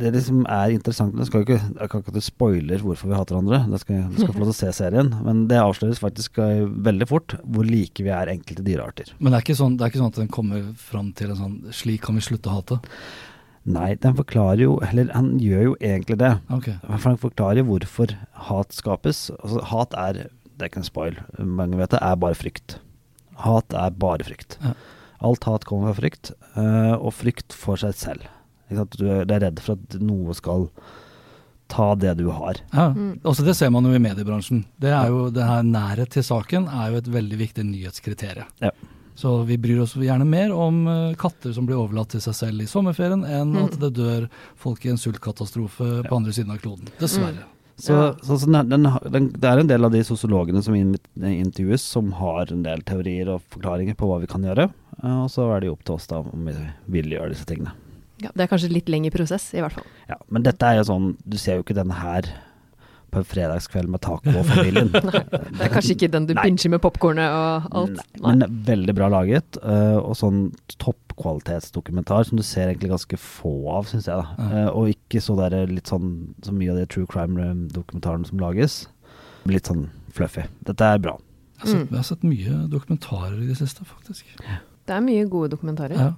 det 0.00 0.12
liksom 0.14 0.42
er 0.50 0.74
interessant 0.74 1.14
Det 1.16 1.26
skal 1.28 1.44
ikke, 1.44 1.58
Jeg 1.58 1.90
kan 1.90 2.02
ikke 2.02 2.12
at 2.12 2.18
du 2.18 2.24
spoiler 2.24 2.82
hvorfor 2.84 3.10
vi 3.10 3.16
hater 3.18 3.36
hverandre, 3.36 3.60
det 3.72 3.80
skal, 3.82 4.02
du 4.12 4.18
skal 4.20 4.32
få 4.34 4.42
lov 4.42 4.50
til 4.50 4.54
å 4.54 4.58
se 4.58 4.72
serien. 4.78 5.12
Men 5.26 5.44
det 5.50 5.60
avsløres 5.62 6.02
faktisk 6.02 6.40
eh, 6.42 6.64
veldig 6.88 7.08
fort 7.10 7.36
hvor 7.44 7.68
like 7.68 8.04
vi 8.04 8.12
er 8.14 8.32
enkelte 8.32 8.64
dyrearter. 8.66 9.14
Men 9.18 9.32
det 9.32 9.38
er, 9.40 9.46
ikke 9.46 9.58
sånn, 9.60 9.78
det 9.78 9.86
er 9.86 9.92
ikke 9.94 10.02
sånn 10.02 10.12
at 10.12 10.20
den 10.22 10.32
kommer 10.36 10.66
fram 10.80 11.12
til 11.16 11.32
en 11.32 11.40
sånn 11.40 11.56
Slik 11.76 12.04
kan 12.06 12.18
vi 12.18 12.24
slutte 12.24 12.52
å 12.52 12.58
hate. 12.58 12.80
Nei, 13.66 13.96
den 13.98 14.14
forklarer 14.14 14.62
jo 14.62 14.76
Eller 14.86 15.08
han 15.10 15.32
gjør 15.42 15.64
jo 15.64 15.76
egentlig 15.82 16.20
det. 16.22 16.36
Okay. 16.54 16.76
For 16.86 17.10
han 17.10 17.22
forklarer 17.22 17.62
jo 17.62 17.70
hvorfor 17.72 18.14
hat 18.48 18.76
skapes. 18.76 19.26
Altså, 19.40 19.64
hat 19.72 19.96
er 19.98 20.26
Det 20.28 20.60
er 20.60 20.70
ikke 20.70 20.84
en 20.84 20.90
spoil, 20.90 21.18
mange 21.38 21.80
vet 21.80 21.92
det, 21.92 22.00
er 22.00 22.20
bare 22.20 22.38
frykt. 22.38 22.78
Hat 23.42 23.74
er 23.76 23.90
bare 23.92 24.24
frykt. 24.24 24.56
Ja. 24.62 24.72
Alt 25.26 25.44
hat 25.48 25.64
kommer 25.68 25.92
fra 25.92 26.00
frykt, 26.00 26.30
eh, 26.56 26.94
og 26.96 27.12
frykt 27.16 27.52
for 27.56 27.80
seg 27.80 27.96
selv. 27.96 28.24
Ikke 28.66 28.80
sant? 28.82 28.96
Du 28.98 29.06
er 29.10 29.26
redd 29.46 29.60
for 29.62 29.76
at 29.78 29.98
noe 30.02 30.34
skal 30.34 30.68
ta 31.70 31.94
det 31.98 32.12
du 32.20 32.28
har. 32.30 32.60
Ja, 32.72 32.88
også 33.26 33.42
Det 33.46 33.56
ser 33.58 33.70
man 33.74 33.84
jo 33.88 33.94
i 33.94 33.98
mediebransjen. 34.02 34.64
Det 34.78 34.92
er 34.94 35.08
jo, 35.10 35.30
det 35.34 35.42
her 35.46 35.64
Nærhet 35.66 36.12
til 36.14 36.22
saken 36.22 36.68
er 36.70 36.92
jo 36.92 37.00
et 37.00 37.08
veldig 37.10 37.38
viktig 37.40 37.64
nyhetskriterium. 37.66 38.46
Ja. 38.62 38.70
Så 39.16 39.32
vi 39.48 39.56
bryr 39.56 39.80
oss 39.80 39.94
gjerne 39.96 40.26
mer 40.28 40.52
om 40.52 40.82
eh, 40.92 41.14
katter 41.16 41.54
som 41.56 41.64
blir 41.66 41.78
overlatt 41.80 42.10
til 42.12 42.20
seg 42.20 42.34
selv 42.36 42.60
i 42.62 42.68
sommerferien, 42.68 43.22
enn 43.24 43.54
at 43.62 43.78
det 43.80 43.94
dør 43.96 44.26
folk 44.60 44.84
i 44.84 44.90
en 44.92 45.00
sultkatastrofe 45.00 46.02
på 46.04 46.18
andre 46.18 46.34
siden 46.36 46.52
av 46.52 46.60
kloden. 46.60 46.90
Dessverre. 47.00 47.46
Så, 47.76 47.92
Ja. 47.92 48.12
så, 48.24 48.36
så 48.40 48.46
den, 48.48 48.68
den, 48.70 48.86
den, 49.12 49.26
det 49.36 49.48
er 49.50 49.58
en 49.60 49.68
del 49.72 49.84
av 49.84 49.90
de 49.92 50.04
sosiologene 50.04 50.62
som 50.64 50.76
intervjues, 50.76 51.82
som 51.82 52.12
har 52.20 52.52
en 52.52 52.62
del 52.64 52.80
teorier 52.88 53.28
og 53.34 53.42
forklaringer 53.52 53.96
på 54.00 54.08
hva 54.08 54.20
vi 54.22 54.28
kan 54.30 54.44
gjøre. 54.44 54.68
Eh, 55.02 55.18
Og 55.24 55.32
så 55.32 55.48
er 55.56 55.60
det 55.64 55.72
jo 55.72 55.78
opp 55.78 55.84
til 55.88 55.96
oss 55.96 56.06
da 56.12 56.20
om 56.20 56.46
vi 56.46 56.54
vil 57.00 57.10
gjøre 57.16 57.32
disse 57.34 57.48
tingene. 57.48 57.72
Ja, 58.22 58.30
det 58.32 58.46
er 58.46 58.48
kanskje 58.48 58.72
litt 58.72 58.88
lengre 58.88 59.12
prosess, 59.12 59.50
i 59.52 59.60
hvert 59.60 59.74
fall. 59.76 59.84
Ja, 60.08 60.16
Men 60.32 60.42
dette 60.46 60.64
er 60.64 60.78
jo 60.78 60.86
sånn 60.88 61.10
Du 61.28 61.36
ser 61.36 61.58
jo 61.58 61.64
ikke 61.66 61.76
denne 61.76 61.94
her 62.00 62.28
på 63.12 63.20
en 63.20 63.26
fredagskveld 63.28 63.88
med 63.92 64.00
taco 64.02 64.32
og 64.34 64.46
familien. 64.48 64.88
Nei, 65.06 65.20
Det 65.30 65.62
er 65.62 65.70
kanskje 65.70 65.94
ikke 65.94 66.08
den 66.10 66.24
du 66.26 66.32
Nei. 66.34 66.42
binger 66.48 66.72
med 66.74 66.80
popkornet 66.82 67.30
og 67.30 67.68
alt. 67.80 68.00
Nei, 68.18 68.32
men 68.34 68.56
veldig 68.66 68.94
bra 68.98 69.06
laget, 69.12 69.56
eh, 69.62 69.94
og 70.00 70.16
sånn 70.18 70.40
toppkvalitetsdokumentar 70.82 72.26
som 72.28 72.36
du 72.36 72.42
ser 72.44 72.68
egentlig 72.72 72.90
ganske 72.90 73.18
få 73.20 73.52
av, 73.72 73.86
syns 73.90 74.08
jeg. 74.10 74.16
da. 74.18 74.26
Ja. 74.42 74.64
Eh, 74.64 74.68
og 74.72 74.90
ikke 74.92 75.22
så 75.22 75.36
der 75.38 75.56
litt 75.70 75.86
sånn 75.90 76.34
så 76.44 76.52
mye 76.56 76.74
av 76.74 76.80
de 76.82 76.86
true 76.92 77.06
crime-dokumentarene 77.10 78.26
som 78.28 78.42
lages. 78.42 78.86
Litt 79.46 79.70
sånn 79.70 79.86
fluffy. 80.16 80.44
Dette 80.66 80.84
er 80.96 80.98
bra. 81.02 81.16
Jeg 81.56 81.62
har, 81.62 81.68
sett, 81.72 81.90
jeg 81.90 81.96
har 82.02 82.08
sett 82.10 82.24
mye 82.26 82.58
dokumentarer 82.72 83.38
i 83.38 83.46
det 83.48 83.56
siste, 83.62 83.86
faktisk. 83.88 84.34
Det 84.86 84.92
er 84.98 85.00
mye 85.06 85.24
gode 85.30 85.54
dokumentarer. 85.54 85.96
Ja. 85.96 86.10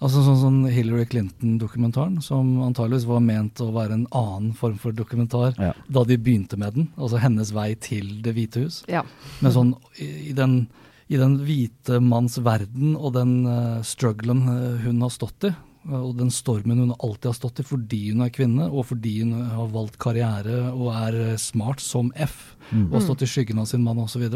Altså 0.00 0.22
sånn 0.24 0.38
sånn 0.40 0.60
Hillary 0.72 1.04
Clinton-dokumentaren, 1.12 2.22
som 2.24 2.54
antageligvis 2.64 3.04
var 3.08 3.20
ment 3.20 3.60
å 3.60 3.68
være 3.74 3.98
en 3.98 4.06
annen 4.16 4.54
form 4.56 4.78
for 4.80 4.96
dokumentar 4.96 5.52
Ja. 5.60 5.74
da 5.92 6.04
de 6.08 6.16
begynte 6.16 6.56
med 6.56 6.74
den. 6.74 6.88
Altså 6.96 7.20
hennes 7.20 7.52
vei 7.52 7.74
til 7.74 8.22
Det 8.22 8.32
hvite 8.34 8.62
hus. 8.64 8.82
Ja. 8.88 9.02
Men 9.40 9.52
sånn 9.52 9.74
i, 10.00 10.30
i, 10.30 10.32
den, 10.32 10.68
i 11.12 11.16
den 11.20 11.36
hvite 11.44 12.00
manns 12.00 12.38
verden 12.38 12.96
og 12.96 13.12
den 13.18 13.44
uh, 13.44 13.82
strugglen 13.84 14.46
eh, 14.48 14.86
hun 14.86 15.02
har 15.04 15.12
stått 15.12 15.44
i, 15.44 15.52
eh, 15.52 16.00
og 16.00 16.16
den 16.16 16.32
stormen 16.32 16.80
hun 16.80 16.96
alltid 16.96 17.34
har 17.34 17.36
stått 17.36 17.60
i 17.60 17.68
fordi 17.68 18.00
hun 18.14 18.24
er 18.24 18.32
kvinne, 18.32 18.70
og 18.72 18.88
fordi 18.94 19.20
hun 19.20 19.36
har 19.52 19.68
valgt 19.68 20.00
karriere 20.00 20.72
og 20.72 20.94
er 20.96 21.36
smart 21.36 21.84
som 21.84 22.08
F, 22.16 22.56
og 22.72 22.96
har 22.96 23.04
stått 23.04 23.26
i 23.26 23.28
skyggen 23.28 23.60
av 23.60 23.68
sin 23.68 23.84
mann 23.84 24.00
osv. 24.00 24.30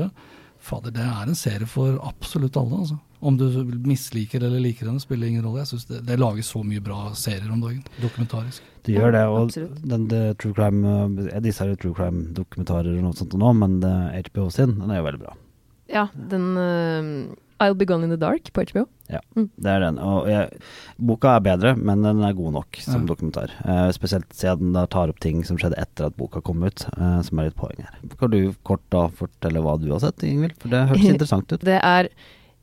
Fader, 0.65 0.93
det 0.93 1.05
er 1.05 1.29
en 1.29 1.37
serie 1.37 1.67
for 1.69 1.97
absolutt 2.05 2.57
alle, 2.57 2.85
altså. 2.85 3.01
Om 3.25 3.39
du 3.41 3.45
misliker 3.89 4.43
eller 4.45 4.61
liker 4.61 4.91
henne, 4.91 5.01
spiller 5.03 5.31
ingen 5.31 5.45
rolle. 5.47 5.63
Jeg 5.65 5.73
synes 5.73 5.87
det, 5.89 6.03
det 6.09 6.19
lages 6.21 6.51
så 6.53 6.61
mye 6.67 6.83
bra 6.85 6.99
serier 7.19 7.51
om 7.53 7.63
dagen, 7.65 7.81
dokumentarisk. 8.03 8.67
Det 8.85 8.99
gjør 8.99 9.15
det, 9.17 9.23
og 9.33 9.39
absolutt. 9.47 9.79
den 9.95 10.09
det 10.11 10.25
true 10.43 10.53
crime 10.57 10.91
eh, 10.93 11.31
Jeg 11.31 11.47
disser 11.47 11.71
jo 11.73 11.79
true 11.81 11.97
crime-dokumentarer 11.97 12.99
og 12.99 13.07
noe 13.07 13.17
sånt 13.17 13.33
nå, 13.41 13.55
men 13.57 13.79
det 13.85 13.95
HBO 14.29 14.51
sin, 14.53 14.77
den 14.83 14.93
er 14.93 15.01
jo 15.01 15.09
veldig 15.09 15.23
bra. 15.25 15.33
Ja, 15.93 16.09
den 16.35 16.53
uh 16.61 17.41
I'll 17.63 17.75
Be 17.75 17.87
Gone 17.87 18.05
in 18.05 18.11
the 18.11 18.17
Dark 18.17 18.53
på 18.53 18.65
HBO. 18.67 18.87
Ja, 19.07 19.21
det 19.37 19.71
er 19.71 19.81
den. 19.85 19.99
Og 20.03 20.27
jeg, 20.29 20.59
boka 20.99 21.37
er 21.37 21.45
bedre, 21.45 21.75
men 21.79 22.03
den 22.03 22.23
er 22.27 22.35
god 22.37 22.53
nok 22.57 22.79
som 22.83 23.03
Ja. 23.05 23.07
dokumentar. 23.15 23.53
Uh, 23.65 23.91
spesielt 23.93 24.29
siden 24.35 24.73
den 24.75 24.89
tar 24.89 25.09
opp 25.09 25.21
ting 25.21 25.45
som 25.45 25.57
skjedde 25.57 25.79
etter 25.79 26.07
at 26.07 26.17
boka 26.17 26.43
kom 26.43 26.65
ut, 26.65 26.87
uh, 26.99 27.23
som 27.23 27.39
er 27.39 27.49
litt 27.49 27.57
poeng 27.57 27.79
her. 27.79 27.95
Kan 28.19 28.31
du 28.31 28.55
kort 28.65 28.83
da 28.91 29.07
fortelle 29.09 29.63
hva 29.63 29.79
du 29.81 29.91
har 29.93 30.01
sett, 30.01 30.23
Ingvild? 30.27 30.57
For 30.59 30.69
det 30.69 30.89
hørtes 30.91 31.11
interessant 31.15 31.53
ut. 31.53 31.61
Det 31.61 31.79
er 31.81 32.09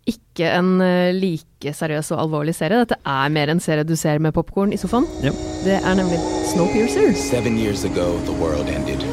ikke 0.10 0.50
en 0.50 0.82
eh, 0.82 1.12
like 1.14 1.74
seriøs 1.78 2.12
og 2.16 2.24
alvorlig 2.26 2.56
serie. 2.58 2.82
Dette 2.82 2.98
er 3.06 3.34
mer 3.34 3.52
en 3.54 3.62
serie 3.62 3.86
du 3.86 3.96
ser 4.00 4.22
med 4.24 4.34
popkorn 4.34 4.74
i 4.74 4.80
sofaen. 4.82 5.06
Yep. 5.22 5.44
Det 5.66 5.78
er 5.78 6.00
nemlig 6.00 6.18
Snowpiercer. 6.54 7.14
Seven 7.16 7.60
years 7.60 7.86
ago, 7.86 8.18
the 8.26 8.38
world 8.42 8.70
ended. 8.70 9.06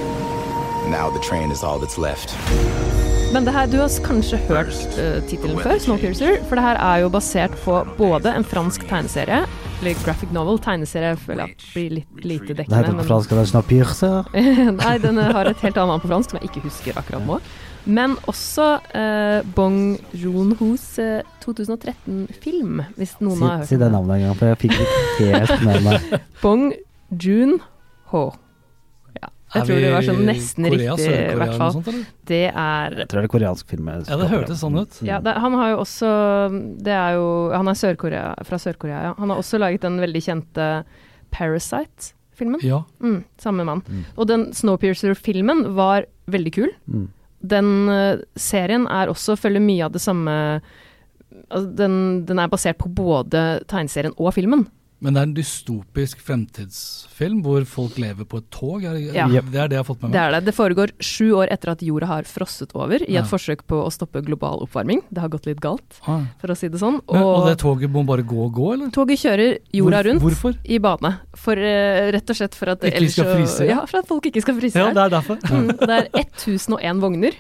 Now 0.89 1.11
the 1.11 1.21
train 1.21 1.53
is 1.53 1.63
all 1.63 1.79
that's 1.79 1.99
left. 2.01 2.33
Men 3.33 3.45
det 3.45 3.53
her, 3.53 3.67
du 3.69 3.77
har 3.77 3.93
kanskje 4.01 4.39
hørt 4.49 4.73
uh, 4.97 5.19
tittelen 5.29 5.59
før, 5.61 5.77
Snowpiercer, 5.85 6.39
for 6.49 6.57
det 6.57 6.65
her 6.65 6.79
er 6.81 7.03
jo 7.03 7.11
basert 7.13 7.53
på 7.61 7.83
både 7.99 8.33
en 8.33 8.47
fransk 8.47 8.87
tegneserie, 8.89 9.43
eller 9.83 10.01
graphic 10.01 10.33
novel, 10.33 10.57
tegneserie 10.65 11.13
føler 11.21 11.45
jeg 11.45 11.59
blir 11.75 11.93
litt 11.99 12.25
lite 12.25 12.57
Det 12.57 12.65
heter 12.73 12.97
på 12.97 13.05
fransk 13.11 13.37
Snowpiercer 13.53 14.33
er 14.33 14.73
Nei, 14.81 14.95
den 15.05 15.21
har 15.21 15.51
et 15.53 15.61
helt 15.61 15.77
annet 15.77 15.93
navn 15.93 16.05
på 16.07 16.09
fransk 16.09 16.33
som 16.33 16.41
jeg 16.41 16.49
ikke 16.49 16.65
husker 16.65 16.97
akkurat 16.97 17.29
nå. 17.29 17.37
Men 17.87 18.17
også 18.29 18.67
eh, 18.97 19.43
Bong 19.57 19.99
Joon-hos 20.13 20.99
eh, 20.99 21.23
2013-film, 21.45 22.83
hvis 22.99 23.15
noen 23.21 23.39
Si, 23.39 23.45
har 23.45 23.63
hørt 23.63 23.71
si 23.71 23.79
det 23.81 23.89
navnet 23.95 24.19
en 24.19 24.27
gang, 24.27 24.37
for 24.37 24.51
jeg 24.53 24.61
fikk 24.65 24.75
det 24.77 24.89
ikke 24.91 25.31
helt 25.39 25.65
med 25.65 25.87
meg. 25.87 26.13
Bong 26.43 26.67
Joon-ho. 27.25 28.23
Ja, 29.19 29.31
jeg 29.55 29.65
tror 29.71 29.81
det 29.81 29.93
var 29.95 30.05
sånn 30.05 30.21
nesten 30.29 30.69
Korea, 30.69 30.93
riktig, 30.99 31.09
i 31.17 31.39
hvert 31.41 31.55
fall. 31.63 31.73
sånt. 31.79 32.13
Det 32.29 32.43
er 32.53 32.99
Jeg 33.01 33.09
tror 33.09 33.23
det 33.23 33.29
er 33.31 33.33
koreansk 33.33 33.73
film. 33.73 33.89
jeg 33.89 34.05
Ja, 34.11 34.19
det 34.21 34.29
hørtes 34.35 34.61
sånn 34.61 34.77
ut. 34.77 35.01
Ja, 35.09 35.21
det, 35.25 35.33
han 35.41 35.57
har 35.57 35.71
jo 35.73 35.79
også 35.87 36.11
Det 36.85 36.93
er 36.93 37.17
jo 37.17 37.27
Han 37.57 37.71
er 37.73 37.79
Sør-Korea, 37.81 38.27
fra 38.45 38.59
Sør-Korea, 38.61 38.99
ja. 39.09 39.15
Han 39.17 39.33
har 39.33 39.41
også 39.41 39.59
laget 39.63 39.87
den 39.87 39.97
veldig 40.05 40.23
kjente 40.27 40.69
Parasite-filmen. 41.33 42.61
Ja. 42.65 42.83
Mm, 43.01 43.23
samme 43.41 43.65
mann. 43.65 43.83
Og 44.17 44.29
den 44.29 44.51
Snowpiercer-filmen 44.57 45.75
var 45.77 46.07
veldig 46.29 46.53
kul. 46.55 46.71
Mm. 46.89 47.09
Den 47.41 47.89
eh, 47.93 48.25
serien 48.39 48.87
er 48.91 49.13
også 49.13 49.37
følger 49.39 49.63
mye 49.63 49.87
av 49.87 49.95
det 49.95 50.03
samme 50.03 50.35
altså, 51.49 51.67
den, 51.79 51.95
den 52.27 52.43
er 52.43 52.51
basert 52.51 52.81
på 52.81 52.91
både 52.91 53.63
tegneserien 53.71 54.17
og 54.17 54.33
filmen. 54.37 54.67
Men 55.01 55.15
det 55.15 55.21
er 55.21 55.27
en 55.29 55.35
dystopisk 55.37 56.19
fremtidsfilm 56.27 57.39
hvor 57.45 57.63
folk 57.71 57.99
lever 58.03 58.27
på 58.27 58.41
et 58.41 58.49
tog? 58.51 58.83
Er 58.83 58.95
det, 58.97 59.15
Ja. 59.15 59.29
det 59.29 59.55
er 59.55 59.69
det 59.71 59.77
jeg 59.77 59.85
har 59.85 59.87
fått 59.87 60.03
med 60.03 60.11
Det 60.11 60.19
meg? 60.19 60.27
er 60.27 60.31
det. 60.41 60.45
Det 60.47 60.55
foregår 60.57 60.91
sju 60.99 61.33
år 61.39 61.53
etter 61.55 61.71
at 61.71 61.79
jorda 61.87 62.07
har 62.07 62.23
frosset 62.25 62.75
over, 62.75 62.99
i 63.07 63.13
Ja. 63.15 63.21
et 63.23 63.27
forsøk 63.31 63.63
på 63.69 63.79
å 63.87 63.93
stoppe 63.93 64.25
global 64.27 64.59
oppvarming. 64.67 65.03
Det 65.13 65.21
har 65.21 65.29
gått 65.29 65.47
litt 65.47 65.61
galt, 65.61 66.01
Ah. 66.07 66.25
for 66.41 66.49
å 66.49 66.57
si 66.57 66.67
det 66.69 66.81
sånn. 66.81 67.01
Men, 67.13 67.23
og 67.23 67.47
det 67.47 67.59
toget 67.59 67.91
må 67.93 68.05
bare 68.05 68.23
gå 68.25 68.45
og 68.47 68.53
gå, 68.55 68.73
eller? 68.75 68.91
Toget 68.91 69.19
kjører 69.23 69.59
jorda 69.73 70.03
Hvor- 70.03 70.05
rundt 70.05 70.21
hvorfor? 70.23 70.55
i 70.65 70.79
bane. 70.79 71.21
For, 71.37 71.53
uh, 71.55 72.11
rett 72.11 72.31
og 72.31 72.37
slett 72.37 72.55
for 72.55 72.69
at 72.71 72.81
Ikke 72.83 72.97
ellers 72.97 73.13
skal 73.13 73.25
fryse, 73.37 73.61
ja. 73.67 73.75
Ja, 73.79 73.87
for 73.87 73.99
at 73.99 74.07
folk 74.09 74.25
ikke 74.25 74.43
skal 74.43 74.55
fryse. 74.61 74.75
Ja, 74.75 74.93
det 74.93 74.97
er 74.97 75.11
derfor. 75.21 75.37
Mm, 75.47 75.79
det 75.79 75.89
er 75.91 76.09
1001 76.37 76.99
vogner. 77.01 77.33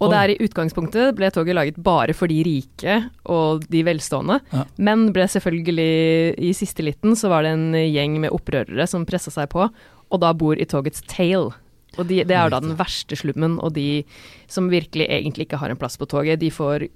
Og 0.00 0.10
der 0.10 0.18
Oi. 0.18 0.22
er 0.24 0.30
i 0.34 0.46
utgangspunktet 0.48 1.14
ble 1.14 1.28
toget 1.30 1.54
laget 1.54 1.76
bare 1.78 2.14
for 2.16 2.26
de 2.26 2.40
rike 2.42 2.96
og 3.30 3.66
de 3.70 3.82
velstående. 3.86 4.40
Ja. 4.50 4.64
Men 4.82 5.12
ble 5.14 5.28
selvfølgelig 5.30 6.38
i 6.42 6.52
siste 6.58 6.82
liten 6.82 7.14
så 7.18 7.30
var 7.30 7.44
det 7.46 7.52
en 7.54 7.68
gjeng 7.76 8.16
med 8.24 8.34
opprørere 8.34 8.88
som 8.90 9.06
pressa 9.06 9.30
seg 9.30 9.50
på, 9.52 9.68
og 10.12 10.20
da 10.24 10.32
bor 10.34 10.58
i 10.58 10.66
togets 10.66 11.04
tail. 11.06 11.52
Og 12.00 12.08
de, 12.08 12.22
det 12.24 12.34
er 12.34 12.48
jo 12.48 12.54
da 12.54 12.62
den 12.64 12.74
verste 12.78 13.14
slummen, 13.20 13.58
og 13.60 13.74
de 13.76 14.02
som 14.50 14.70
virkelig 14.72 15.06
egentlig 15.06 15.46
ikke 15.46 15.60
har 15.60 15.70
en 15.70 15.78
plass 15.78 15.98
på 16.00 16.08
toget, 16.08 16.40
de 16.40 16.50
får 16.50 16.88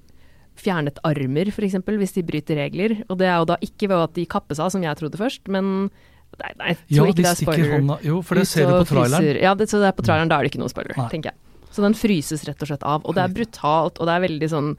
fjernet 0.57 0.99
armer, 1.05 1.51
f.eks., 1.53 1.77
hvis 1.85 2.17
de 2.17 2.25
bryter 2.27 2.57
regler. 2.59 2.95
Og 3.13 3.21
det 3.21 3.29
er 3.29 3.37
jo 3.39 3.49
da 3.53 3.59
ikke 3.63 3.91
ved 3.93 4.03
at 4.09 4.15
de 4.17 4.25
kappes 4.27 4.59
av, 4.59 4.73
som 4.73 4.83
jeg 4.83 4.97
trodde 4.99 5.21
først, 5.21 5.47
men 5.53 5.91
Nei, 6.37 6.51
nei 6.59 6.67
jeg 6.73 6.77
Ja, 6.91 6.97
tror 6.99 7.07
ikke 7.09 7.17
de 7.17 7.23
det 7.23 7.29
er 7.31 7.37
stikker 7.39 7.69
hånda 7.71 7.95
Jo, 8.05 8.17
for 8.27 8.37
det 8.37 8.43
ser 8.51 8.67
du 8.69 8.73
på 8.83 8.89
traileren. 8.91 9.39
Ja, 9.41 9.55
det, 9.57 9.69
så 9.71 9.79
det 9.81 9.87
er 9.89 9.95
på 9.97 10.05
traileren, 10.05 10.29
da 10.29 10.37
er 10.37 10.45
det 10.45 10.51
ikke 10.51 10.61
noe 10.61 10.73
spoiler, 10.73 10.97
Nei. 10.99 11.07
tenker 11.13 11.31
jeg. 11.31 11.39
Så 11.77 11.85
den 11.85 11.97
fryses 11.97 12.47
rett 12.49 12.63
og 12.65 12.71
slett 12.71 12.85
av. 12.89 13.05
Og 13.05 13.17
det 13.17 13.25
er 13.27 13.35
brutalt, 13.37 14.01
og 14.01 14.09
det 14.09 14.15
er 14.15 14.25
veldig 14.25 14.49
sånn 14.49 14.71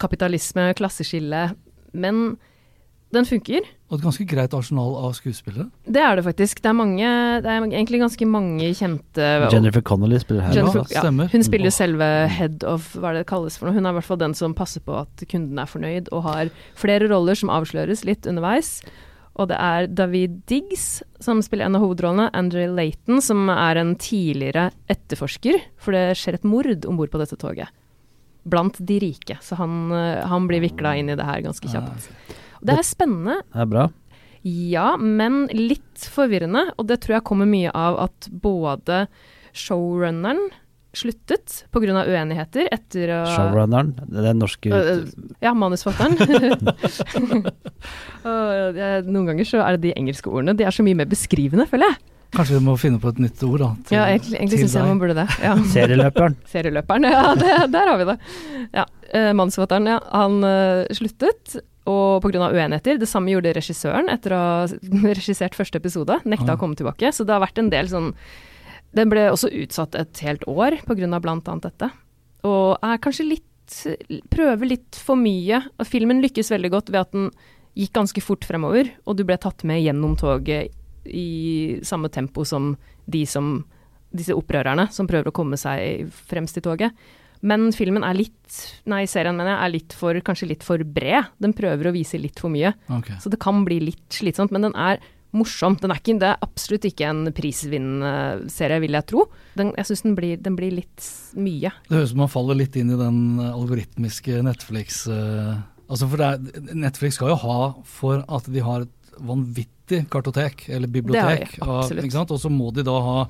kapitalisme, 0.00 0.70
klasseskille. 0.78 1.50
Men 1.92 2.38
den 3.14 3.24
funker. 3.24 3.64
Og 3.88 3.96
et 3.96 4.04
ganske 4.04 4.24
greit 4.28 4.52
arsenal 4.52 4.94
av 5.00 5.14
skuespillere. 5.16 5.68
Det 5.88 6.00
er 6.04 6.18
det 6.18 6.24
faktisk. 6.26 6.60
Det 6.60 6.68
er 6.68 6.76
mange 6.76 7.08
Det 7.44 7.48
er 7.48 7.64
egentlig 7.64 8.00
ganske 8.02 8.26
mange 8.28 8.68
kjente 8.76 9.28
Jennifer 9.52 9.80
Connolly 9.80 10.20
spiller 10.20 10.44
her. 10.44 10.56
Jennifer, 10.58 10.84
ja, 10.92 11.04
stemmer. 11.04 11.30
hun 11.32 11.44
spiller 11.46 11.72
selve 11.72 12.08
head 12.28 12.64
of 12.68 12.92
hva 12.96 13.14
det 13.16 13.24
det 13.24 13.30
kalles 13.30 13.56
for 13.56 13.68
noe. 13.68 13.76
Hun 13.78 13.88
er 13.88 13.96
i 13.96 13.98
hvert 13.98 14.08
fall 14.10 14.20
den 14.20 14.36
som 14.36 14.56
passer 14.56 14.84
på 14.84 14.96
at 15.00 15.24
kunden 15.30 15.58
er 15.58 15.70
fornøyd, 15.70 16.12
og 16.12 16.26
har 16.28 16.52
flere 16.76 17.08
roller 17.08 17.38
som 17.38 17.52
avsløres 17.52 18.04
litt 18.04 18.28
underveis. 18.28 18.82
Og 19.38 19.48
det 19.52 19.58
er 19.62 19.86
David 19.86 20.40
Diggs 20.50 21.00
som 21.22 21.40
spiller 21.44 21.68
en 21.68 21.78
av 21.78 21.84
hovedrollene. 21.84 22.28
Andrew 22.36 22.66
Layton, 22.74 23.22
som 23.22 23.46
er 23.52 23.78
en 23.78 23.94
tidligere 24.00 24.68
etterforsker, 24.90 25.60
for 25.78 25.94
det 25.94 26.18
skjer 26.18 26.40
et 26.40 26.48
mord 26.48 26.86
om 26.88 26.98
bord 26.98 27.12
på 27.12 27.20
dette 27.22 27.38
toget. 27.38 27.70
Blant 28.48 28.80
de 28.82 28.98
rike. 29.02 29.38
Så 29.44 29.58
han, 29.60 29.92
eh, 29.92 30.26
han 30.26 30.48
blir 30.50 30.64
vikla 30.64 30.96
inn 30.98 31.10
i 31.12 31.16
det 31.18 31.26
her 31.26 31.44
ganske 31.44 31.70
kjapt. 31.70 32.10
Og 32.58 32.66
det 32.66 32.78
er 32.78 32.86
spennende. 32.86 33.40
Det 33.54 33.62
er 33.62 33.70
bra. 33.70 33.88
Ja, 34.42 34.96
men 34.96 35.46
litt 35.52 36.06
forvirrende, 36.10 36.70
og 36.78 36.86
det 36.90 37.02
tror 37.02 37.18
jeg 37.18 37.26
kommer 37.26 37.48
mye 37.50 37.72
av 37.74 37.98
at 38.06 38.28
både 38.30 39.06
showrunneren 39.52 40.50
sluttet 40.98 41.60
pga. 41.74 42.02
uenigheter 42.04 42.68
etter 42.74 43.12
å 43.14 43.20
Showrunneren, 43.30 43.94
den 44.10 44.38
norske 44.42 44.72
uh, 44.74 45.04
Ja, 45.44 45.54
manusforfatteren. 45.54 46.18
uh, 48.26 49.02
Noen 49.06 49.26
ganger 49.30 49.46
så 49.48 49.62
er 49.64 49.76
det 49.78 49.88
de 49.88 49.94
engelske 49.98 50.30
ordene. 50.30 50.56
De 50.58 50.66
er 50.66 50.74
så 50.74 50.84
mye 50.86 50.98
mer 50.98 51.08
beskrivende, 51.10 51.68
føler 51.70 51.92
jeg. 51.92 52.00
Kanskje 52.36 52.58
vi 52.58 52.64
må 52.66 52.74
finne 52.76 53.00
på 53.00 53.08
et 53.08 53.20
nytt 53.24 53.40
ord, 53.46 53.62
da. 53.62 53.70
til- 53.88 53.96
Ja, 53.96 54.04
egentlig, 54.12 54.36
egentlig 54.36 54.58
syns 54.60 54.74
jeg 54.76 54.84
man 54.90 54.98
burde 55.00 55.14
det. 55.16 55.28
Ja. 55.40 55.54
serieløperen. 55.76 56.36
Serieløperen, 56.52 57.08
ja, 57.08 57.22
det, 57.40 57.54
der 57.72 57.88
har 57.94 57.96
vi 58.02 58.08
det. 58.10 58.18
Ja, 58.76 58.84
uh, 59.14 59.32
Manusforfatteren, 59.38 59.88
ja, 59.94 59.98
han 60.12 60.38
sluttet. 60.92 61.56
Og 61.88 62.20
pga. 62.20 62.50
uenigheter. 62.52 62.98
Det 63.00 63.08
samme 63.08 63.32
gjorde 63.32 63.54
regissøren 63.56 64.10
etter 64.12 64.34
å 64.36 64.38
ha 64.44 64.66
regissert 65.08 65.54
første 65.56 65.80
episode. 65.80 66.18
Nekta 66.28 66.52
Ah. 66.52 66.56
å 66.58 66.60
komme 66.60 66.76
tilbake. 66.76 67.08
Så 67.16 67.24
det 67.24 67.32
har 67.32 67.40
vært 67.40 67.56
en 67.62 67.70
del 67.72 67.88
sånn 67.88 68.10
Den 68.96 69.10
ble 69.12 69.26
også 69.30 69.50
utsatt 69.52 69.96
et 69.98 70.22
helt 70.24 70.46
år 70.48 70.78
pga. 70.86 71.20
bl.a. 71.20 71.54
dette. 71.64 71.90
Og 72.48 72.78
er 72.82 73.04
kanskje 73.04 73.30
litt 73.34 73.44
Prøver 74.32 74.64
litt 74.64 74.96
for 74.96 75.20
mye. 75.20 75.58
Og 75.76 75.84
filmen 75.84 76.22
lykkes 76.24 76.48
veldig 76.54 76.70
godt 76.72 76.88
ved 76.88 77.02
at 77.02 77.10
den 77.12 77.26
gikk 77.76 77.92
ganske 77.98 78.22
fort 78.24 78.46
fremover, 78.48 78.88
og 79.04 79.18
du 79.18 79.26
ble 79.28 79.36
tatt 79.36 79.60
med 79.68 79.82
gjennom 79.84 80.16
toget 80.18 80.72
i 81.04 81.78
samme 81.86 82.08
tempo 82.08 82.46
som 82.48 82.72
de 83.04 83.26
som 83.28 83.58
disse 84.08 84.32
opprørerne 84.32 84.88
som 84.92 85.08
prøver 85.08 85.30
å 85.30 85.36
komme 85.36 85.58
seg 85.60 86.08
fremst 86.30 86.58
i 86.58 86.64
toget. 86.64 86.96
Men 87.44 87.68
filmen 87.76 88.02
er 88.02 88.16
litt, 88.18 88.56
nei 88.90 89.04
serien 89.06 89.36
mener 89.36 89.52
jeg, 89.52 89.60
er 89.62 89.74
litt 89.76 89.94
for, 89.94 90.18
kanskje 90.26 90.48
litt 90.50 90.64
for 90.66 90.82
bred. 90.82 91.28
Den 91.38 91.54
prøver 91.54 91.90
å 91.90 91.94
vise 91.94 92.18
litt 92.18 92.40
for 92.42 92.50
mye. 92.50 92.72
Okay. 92.98 93.18
Så 93.22 93.30
det 93.30 93.38
kan 93.42 93.62
bli 93.68 93.78
litt 93.84 94.16
slitsomt, 94.16 94.54
men 94.54 94.66
den 94.66 94.74
er 94.74 94.98
morsom. 95.36 95.76
Den 95.80 95.92
er 95.92 96.00
ikke, 96.00 96.16
det 96.20 96.30
er 96.30 96.44
absolutt 96.44 96.86
ikke 96.88 97.08
en 97.08 97.32
prisvinnende 97.36 98.50
serie, 98.52 98.80
vil 98.84 98.96
jeg 98.96 99.08
tro. 99.10 99.26
Den, 99.58 99.72
jeg 99.78 99.90
syns 99.90 100.04
den, 100.06 100.16
den 100.44 100.58
blir 100.58 100.76
litt 100.80 101.08
mye. 101.38 101.72
Det 101.88 101.96
høres 101.96 102.12
ut 102.12 102.14
som 102.14 102.22
man 102.24 102.32
faller 102.32 102.60
litt 102.60 102.78
inn 102.80 102.92
i 102.94 103.00
den 103.00 103.20
eh, 103.42 103.50
algoritmiske 103.52 104.42
Netflix 104.46 105.04
uh, 105.10 105.58
Altså 105.88 106.04
for 106.10 106.20
er, 106.20 106.40
Netflix 106.76 107.16
skal 107.16 107.32
jo 107.32 107.38
ha 107.46 107.58
for 107.88 108.20
at 108.20 108.48
de 108.52 108.60
har 108.60 108.84
et 108.84 109.12
vanvittig 109.24 110.02
kartotek, 110.12 110.66
eller 110.68 110.90
bibliotek. 110.92 111.54
Og 111.64 112.36
så 112.36 112.50
må 112.52 112.68
de 112.76 112.84
da 112.84 112.96
ha 113.06 113.22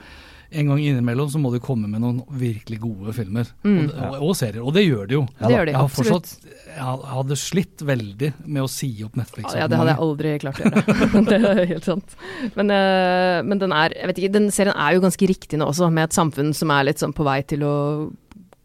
en 0.49 0.71
gang 0.71 0.79
innimellom 0.81 1.29
så 1.29 1.41
må 1.41 1.51
de 1.53 1.61
komme 1.61 1.91
med 1.91 2.01
noen 2.01 2.23
virkelig 2.41 2.79
gode 2.81 3.13
filmer. 3.17 3.51
Mm. 3.67 3.83
Og, 3.85 3.91
og, 3.93 4.15
og 4.29 4.37
serier. 4.39 4.63
Og 4.65 4.73
det 4.77 4.87
gjør 4.87 5.11
de 5.11 5.17
jo. 5.19 5.23
det 5.43 5.51
gjør 5.53 5.69
de, 5.69 5.75
Jeg 5.77 5.93
fortsatt 5.97 6.31
Jeg 6.49 6.95
hadde 7.13 7.39
slitt 7.41 7.85
veldig 7.91 8.31
med 8.47 8.65
å 8.65 8.71
si 8.73 8.91
opp 9.05 9.19
Netflix. 9.21 9.53
Ja, 9.59 9.69
det 9.69 9.81
hadde 9.81 9.93
jeg 9.93 10.05
aldri 10.07 10.35
klart 10.41 10.63
å 10.63 10.71
gjøre. 10.71 11.25
det 11.29 11.41
er 11.53 11.63
helt 11.75 11.91
sant. 11.91 12.17
Men, 12.57 12.73
eh, 12.73 13.41
men 13.45 13.61
den 13.61 13.77
er 13.77 13.97
Jeg 13.99 14.13
vet 14.13 14.23
ikke, 14.23 14.35
den 14.39 14.49
serien 14.55 14.77
er 14.77 14.97
jo 14.97 15.05
ganske 15.05 15.31
riktig 15.31 15.61
nå 15.61 15.69
også, 15.69 15.91
med 15.93 16.09
et 16.09 16.17
samfunn 16.17 16.55
som 16.57 16.73
er 16.73 16.89
litt 16.89 17.05
sånn 17.05 17.17
på 17.17 17.29
vei 17.29 17.43
til 17.49 17.67
å 17.69 17.77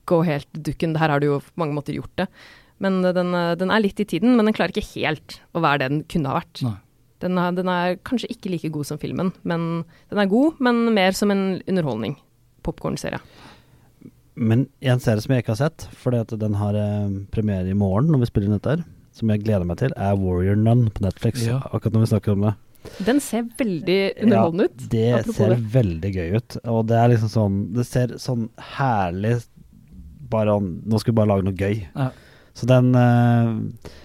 gå 0.10 0.24
helt 0.28 0.50
dukken. 0.56 0.96
Her 1.00 1.16
har 1.16 1.24
du 1.24 1.34
jo 1.34 1.42
på 1.44 1.64
mange 1.64 1.76
måter 1.76 1.96
gjort 2.00 2.16
det. 2.24 2.30
Men 2.84 3.04
eh, 3.04 3.16
den, 3.16 3.36
eh, 3.36 3.54
den 3.60 3.76
er 3.76 3.84
litt 3.84 4.00
i 4.00 4.08
tiden, 4.08 4.38
men 4.38 4.48
den 4.48 4.56
klarer 4.56 4.72
ikke 4.72 5.02
helt 5.04 5.40
å 5.52 5.64
være 5.64 5.84
det 5.84 5.92
den 5.92 6.04
kunne 6.12 6.32
ha 6.32 6.40
vært. 6.40 6.64
Nei. 6.64 6.78
Den 7.24 7.40
er, 7.40 7.56
den 7.56 7.72
er 7.72 7.98
kanskje 8.06 8.30
ikke 8.34 8.52
like 8.52 8.72
god 8.76 8.90
som 8.90 9.00
filmen, 9.02 9.32
men 9.48 9.86
den 10.12 10.22
er 10.22 10.30
god, 10.32 10.60
men 10.64 10.86
mer 10.96 11.16
som 11.16 11.32
en 11.34 11.62
underholdning. 11.64 12.18
Popkornserie. 12.64 13.20
Men 14.36 14.68
en 14.82 15.02
serie 15.04 15.22
som 15.22 15.34
jeg 15.34 15.44
ikke 15.44 15.54
har 15.54 15.62
sett, 15.62 15.88
fordi 16.00 16.20
at 16.24 16.34
den 16.42 16.58
har 16.58 16.76
eh, 16.80 17.16
premiere 17.34 17.70
i 17.70 17.78
morgen 17.78 18.10
når 18.12 18.24
vi 18.24 18.30
spiller 18.32 18.50
inn 18.50 18.58
dette 18.58 18.76
her, 18.78 18.86
som 19.14 19.30
jeg 19.30 19.44
gleder 19.46 19.68
meg 19.70 19.78
til, 19.82 19.94
er 19.94 20.18
Warrior 20.18 20.58
Nun 20.58 20.88
på 20.94 21.06
Netflix. 21.06 21.44
Ja. 21.46 21.60
Akkurat 21.70 21.94
når 21.94 22.06
vi 22.06 22.12
snakker 22.16 22.34
om 22.34 22.48
det. 22.48 22.54
Den 23.06 23.22
ser 23.24 23.46
veldig 23.58 24.00
underholdende 24.26 24.66
ut. 24.68 24.86
Det 24.92 25.06
apropos 25.20 25.38
ser 25.38 25.54
det. 25.54 25.60
veldig 25.76 26.12
gøy 26.18 26.34
ut. 26.40 26.58
Og 26.74 26.82
det 26.90 26.98
er 27.00 27.14
liksom 27.14 27.30
sånn 27.32 27.60
Det 27.78 27.86
ser 27.88 28.16
sånn 28.20 28.50
herlig 28.76 29.38
Bare 30.34 30.58
om 30.60 30.68
Nå 30.84 31.00
skal 31.00 31.14
vi 31.14 31.20
bare 31.22 31.32
lage 31.32 31.48
noe 31.48 31.56
gøy. 31.56 31.86
Ja. 31.94 32.10
Så 32.54 32.68
den 32.70 32.94
eh, 32.94 33.54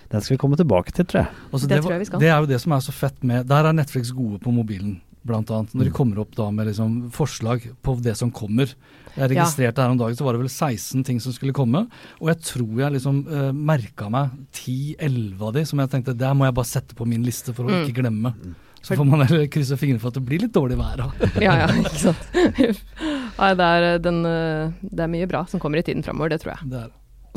Den 0.09 0.23
skal 0.25 0.37
vi 0.37 0.41
komme 0.41 0.57
tilbake 0.57 0.93
til, 0.97 1.05
tror 1.05 1.21
jeg. 1.27 1.33
Altså, 1.53 1.67
Det 1.69 1.77
det, 1.77 1.83
tror 1.85 1.93
jeg 1.93 2.01
vi 2.01 2.07
skal. 2.09 2.21
Det 2.23 2.29
er 2.33 2.39
jo 2.41 2.47
det 2.49 2.61
som 2.63 2.73
er 2.73 2.81
så 2.81 2.93
fett 2.97 3.19
med 3.29 3.47
Der 3.51 3.67
er 3.69 3.75
Netflix 3.77 4.09
gode 4.17 4.39
på 4.41 4.53
mobilen, 4.57 4.95
blant 5.29 5.51
annet. 5.53 5.75
Når 5.77 5.85
de 5.91 5.93
kommer 5.93 6.23
opp 6.23 6.33
da 6.39 6.47
med 6.51 6.71
liksom 6.71 7.11
forslag 7.13 7.67
på 7.85 7.99
det 8.01 8.15
som 8.17 8.31
kommer. 8.33 8.73
Jeg 9.19 9.33
registrerte 9.35 9.83
her 9.83 9.91
om 9.93 9.99
dagen, 10.01 10.17
så 10.17 10.25
var 10.25 10.33
det 10.33 10.41
vel 10.47 10.49
16 10.49 11.05
ting 11.05 11.21
som 11.21 11.35
skulle 11.35 11.53
komme. 11.53 11.83
Og 12.23 12.31
jeg 12.31 12.39
tror 12.41 12.81
jeg 12.81 12.95
liksom 12.97 13.19
uh, 13.29 13.51
merka 13.53 14.09
meg 14.09 14.31
10-11 14.57 15.43
av 15.43 15.53
de 15.59 15.65
som 15.69 15.83
jeg 15.83 15.91
tenkte 15.93 16.15
der 16.17 16.33
må 16.39 16.47
jeg 16.49 16.55
bare 16.57 16.71
sette 16.71 16.97
på 16.97 17.05
min 17.09 17.25
liste 17.27 17.53
for 17.53 17.67
å 17.69 17.75
Mm. 17.75 17.85
ikke 17.85 18.01
glemme. 18.01 18.33
Så 18.81 18.95
får 18.97 19.05
man 19.11 19.27
heller 19.27 19.49
krysse 19.51 19.77
fingrene 19.77 20.01
for 20.01 20.09
at 20.09 20.15
det 20.15 20.25
blir 20.25 20.41
litt 20.41 20.55
dårlig 20.55 20.79
vær. 20.79 21.03
Ja, 21.45 21.67
ja, 21.67 21.67
ikke 21.67 21.99
sant. 21.99 22.23
Nei, 23.39 23.51
det 23.59 23.67
er, 23.67 23.99
den, 24.03 24.23
eh, 24.25 24.71
det 24.83 25.05
er 25.05 25.11
mye 25.13 25.29
bra 25.29 25.45
som 25.51 25.61
kommer 25.61 25.83
i 25.83 25.85
tiden 25.85 26.03
framover, 26.07 26.31
det 26.33 26.41
tror 26.45 26.55
jeg. 26.57 26.71
Det 26.73 26.81
er. 26.87 26.89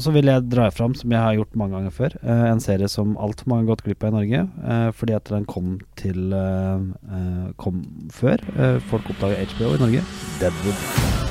Og 0.02 0.06
så 0.08 0.12
vil 0.16 0.26
jeg 0.26 0.42
dra 0.50 0.64
fram, 0.74 0.96
som 0.98 1.12
jeg 1.14 1.22
har 1.22 1.36
gjort 1.38 1.52
mange 1.62 1.76
ganger 1.78 1.92
før, 1.94 2.14
eh, 2.26 2.46
en 2.50 2.60
serie 2.60 2.88
som 2.90 3.12
altfor 3.22 3.52
mange 3.52 3.68
har 3.68 3.76
gått 3.76 3.84
glipp 3.86 4.04
av 4.04 4.10
i 4.10 4.16
Norge. 4.16 4.40
eh, 4.66 4.90
fordi 4.98 5.14
at 5.14 5.26
den 5.30 5.46
kom 5.46 5.80
til 5.96 6.34
eh, 6.34 7.54
kom 7.62 7.84
før 8.10 8.42
folk 8.90 9.12
oppdaga 9.14 9.46
HBO 9.46 9.76
i 9.76 9.78
Norge. 9.78 10.02
Deadwood. 10.40 10.82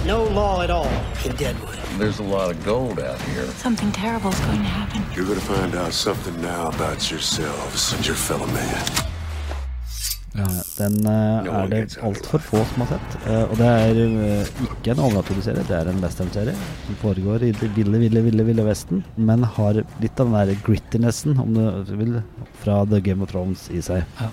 No 0.07 0.23
law 0.39 0.63
at 0.63 0.71
all 0.71 0.87
in 1.27 1.35
Deadwood. 1.35 1.75
There's 1.99 2.21
a 2.21 2.23
lot 2.23 2.55
of 2.55 2.65
gold 2.65 3.01
out 3.01 3.21
here. 3.35 3.47
Something 3.59 3.91
terrible 3.91 4.31
is 4.31 4.39
going 4.47 4.63
to 4.63 4.73
happen. 4.79 5.03
You're 5.17 5.27
gonna 5.27 5.41
find 5.41 5.75
out 5.75 5.93
something 5.93 6.41
now 6.41 6.69
about 6.69 7.11
yourselves 7.11 7.93
and 7.93 8.07
your 8.07 8.17
fellow 8.17 8.47
man. 8.47 9.11
Eh, 10.39 10.63
den 10.81 10.99
uh, 11.07 11.47
er 11.63 11.71
det 11.71 11.83
altfor 12.03 12.43
få 12.45 12.63
som 12.73 12.85
har 12.85 12.95
sett. 12.97 13.17
Uh, 13.27 13.45
og 13.47 13.57
det 13.61 13.71
er 13.71 14.01
uh, 14.01 14.53
ikke 14.67 14.95
en 14.95 15.03
overnaturlig 15.07 15.57
det 15.61 15.77
er 15.77 15.91
en 15.91 16.03
westernserie 16.03 16.55
som 16.87 17.01
foregår 17.03 17.47
i 17.47 17.53
det 17.57 17.73
ville, 17.77 18.01
ville, 18.03 18.25
ville, 18.27 18.47
ville 18.51 18.67
vesten, 18.67 19.05
men 19.17 19.45
har 19.57 19.83
litt 20.03 20.23
av 20.23 20.31
den 20.31 20.39
der 20.39 20.65
grittinessen, 20.67 21.37
om 21.41 21.57
du 21.57 21.93
vil, 22.01 22.23
fra 22.63 22.83
The 22.89 23.03
Game 23.05 23.25
of 23.25 23.33
Thrones 23.33 23.69
i 23.75 23.83
seg. 23.85 24.07
Ja, 24.21 24.33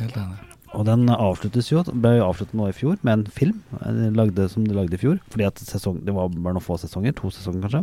Helt 0.00 0.16
enig. 0.16 0.40
Og 0.72 0.86
den 0.88 1.04
avsluttes 1.12 1.68
jo, 1.68 1.82
ble 1.84 2.14
jo 2.16 2.28
avsluttet 2.30 2.56
nå 2.56 2.70
i 2.70 2.76
fjor 2.76 2.96
med 3.04 3.12
en 3.12 3.24
film 3.28 3.58
de 3.82 4.08
lagde, 4.16 4.46
som 4.48 4.64
de 4.64 4.76
lagde 4.76 4.96
i 4.96 5.00
fjor. 5.00 5.18
Fordi 5.32 5.44
at 5.44 5.60
sesong, 5.60 5.98
det 6.06 6.14
var 6.16 6.32
bare 6.32 6.56
noen 6.56 6.64
få 6.64 6.78
sesonger, 6.80 7.12
to 7.18 7.28
sesonger 7.34 7.66
kanskje. 7.66 7.82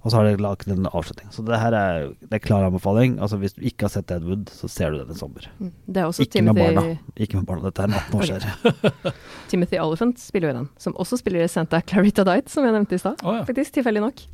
Og 0.00 0.08
så 0.08 0.16
har 0.16 0.28
de 0.30 0.40
lagd 0.40 0.70
en 0.72 0.88
avslutning. 0.88 1.28
Så 1.34 1.44
det 1.44 1.58
her 1.60 1.74
er, 1.76 2.06
det 2.24 2.38
er 2.38 2.42
klar 2.42 2.64
anbefaling. 2.64 3.18
Altså 3.20 3.36
Hvis 3.40 3.52
du 3.56 3.60
ikke 3.68 3.84
har 3.84 3.92
sett 3.92 4.08
Deadwood, 4.08 4.48
så 4.48 4.68
ser 4.72 4.94
du 4.94 5.02
den 5.02 5.12
i 5.12 5.18
sommer. 5.18 5.44
Mm. 5.58 5.72
Det 5.86 6.00
er 6.00 6.08
også 6.08 6.24
Ikke 6.24 6.44
med 6.46 6.56
barna. 6.56 6.84
Ikke 7.16 7.36
med 7.36 7.46
barna. 7.50 7.68
Dette 7.68 7.84
er 7.84 7.96
18 8.00 8.16
år 8.16 8.28
skjer. 8.30 9.14
Timothy 9.52 9.80
Oliphant 9.82 10.22
spiller 10.22 10.48
jo 10.48 10.54
i 10.54 10.58
den, 10.62 10.68
som 10.80 10.96
også 10.96 11.20
spiller 11.20 11.44
i 11.44 11.52
Santa 11.52 11.82
Clarita 11.84 12.24
Diet, 12.24 12.48
som 12.48 12.64
jeg 12.64 12.76
nevnte 12.76 12.96
i 12.96 13.02
stad. 13.02 13.20
Oh, 13.20 13.36
ja. 13.36 13.44
Faktisk, 13.48 13.76
tilfeldig 13.76 14.06
nok. 14.06 14.24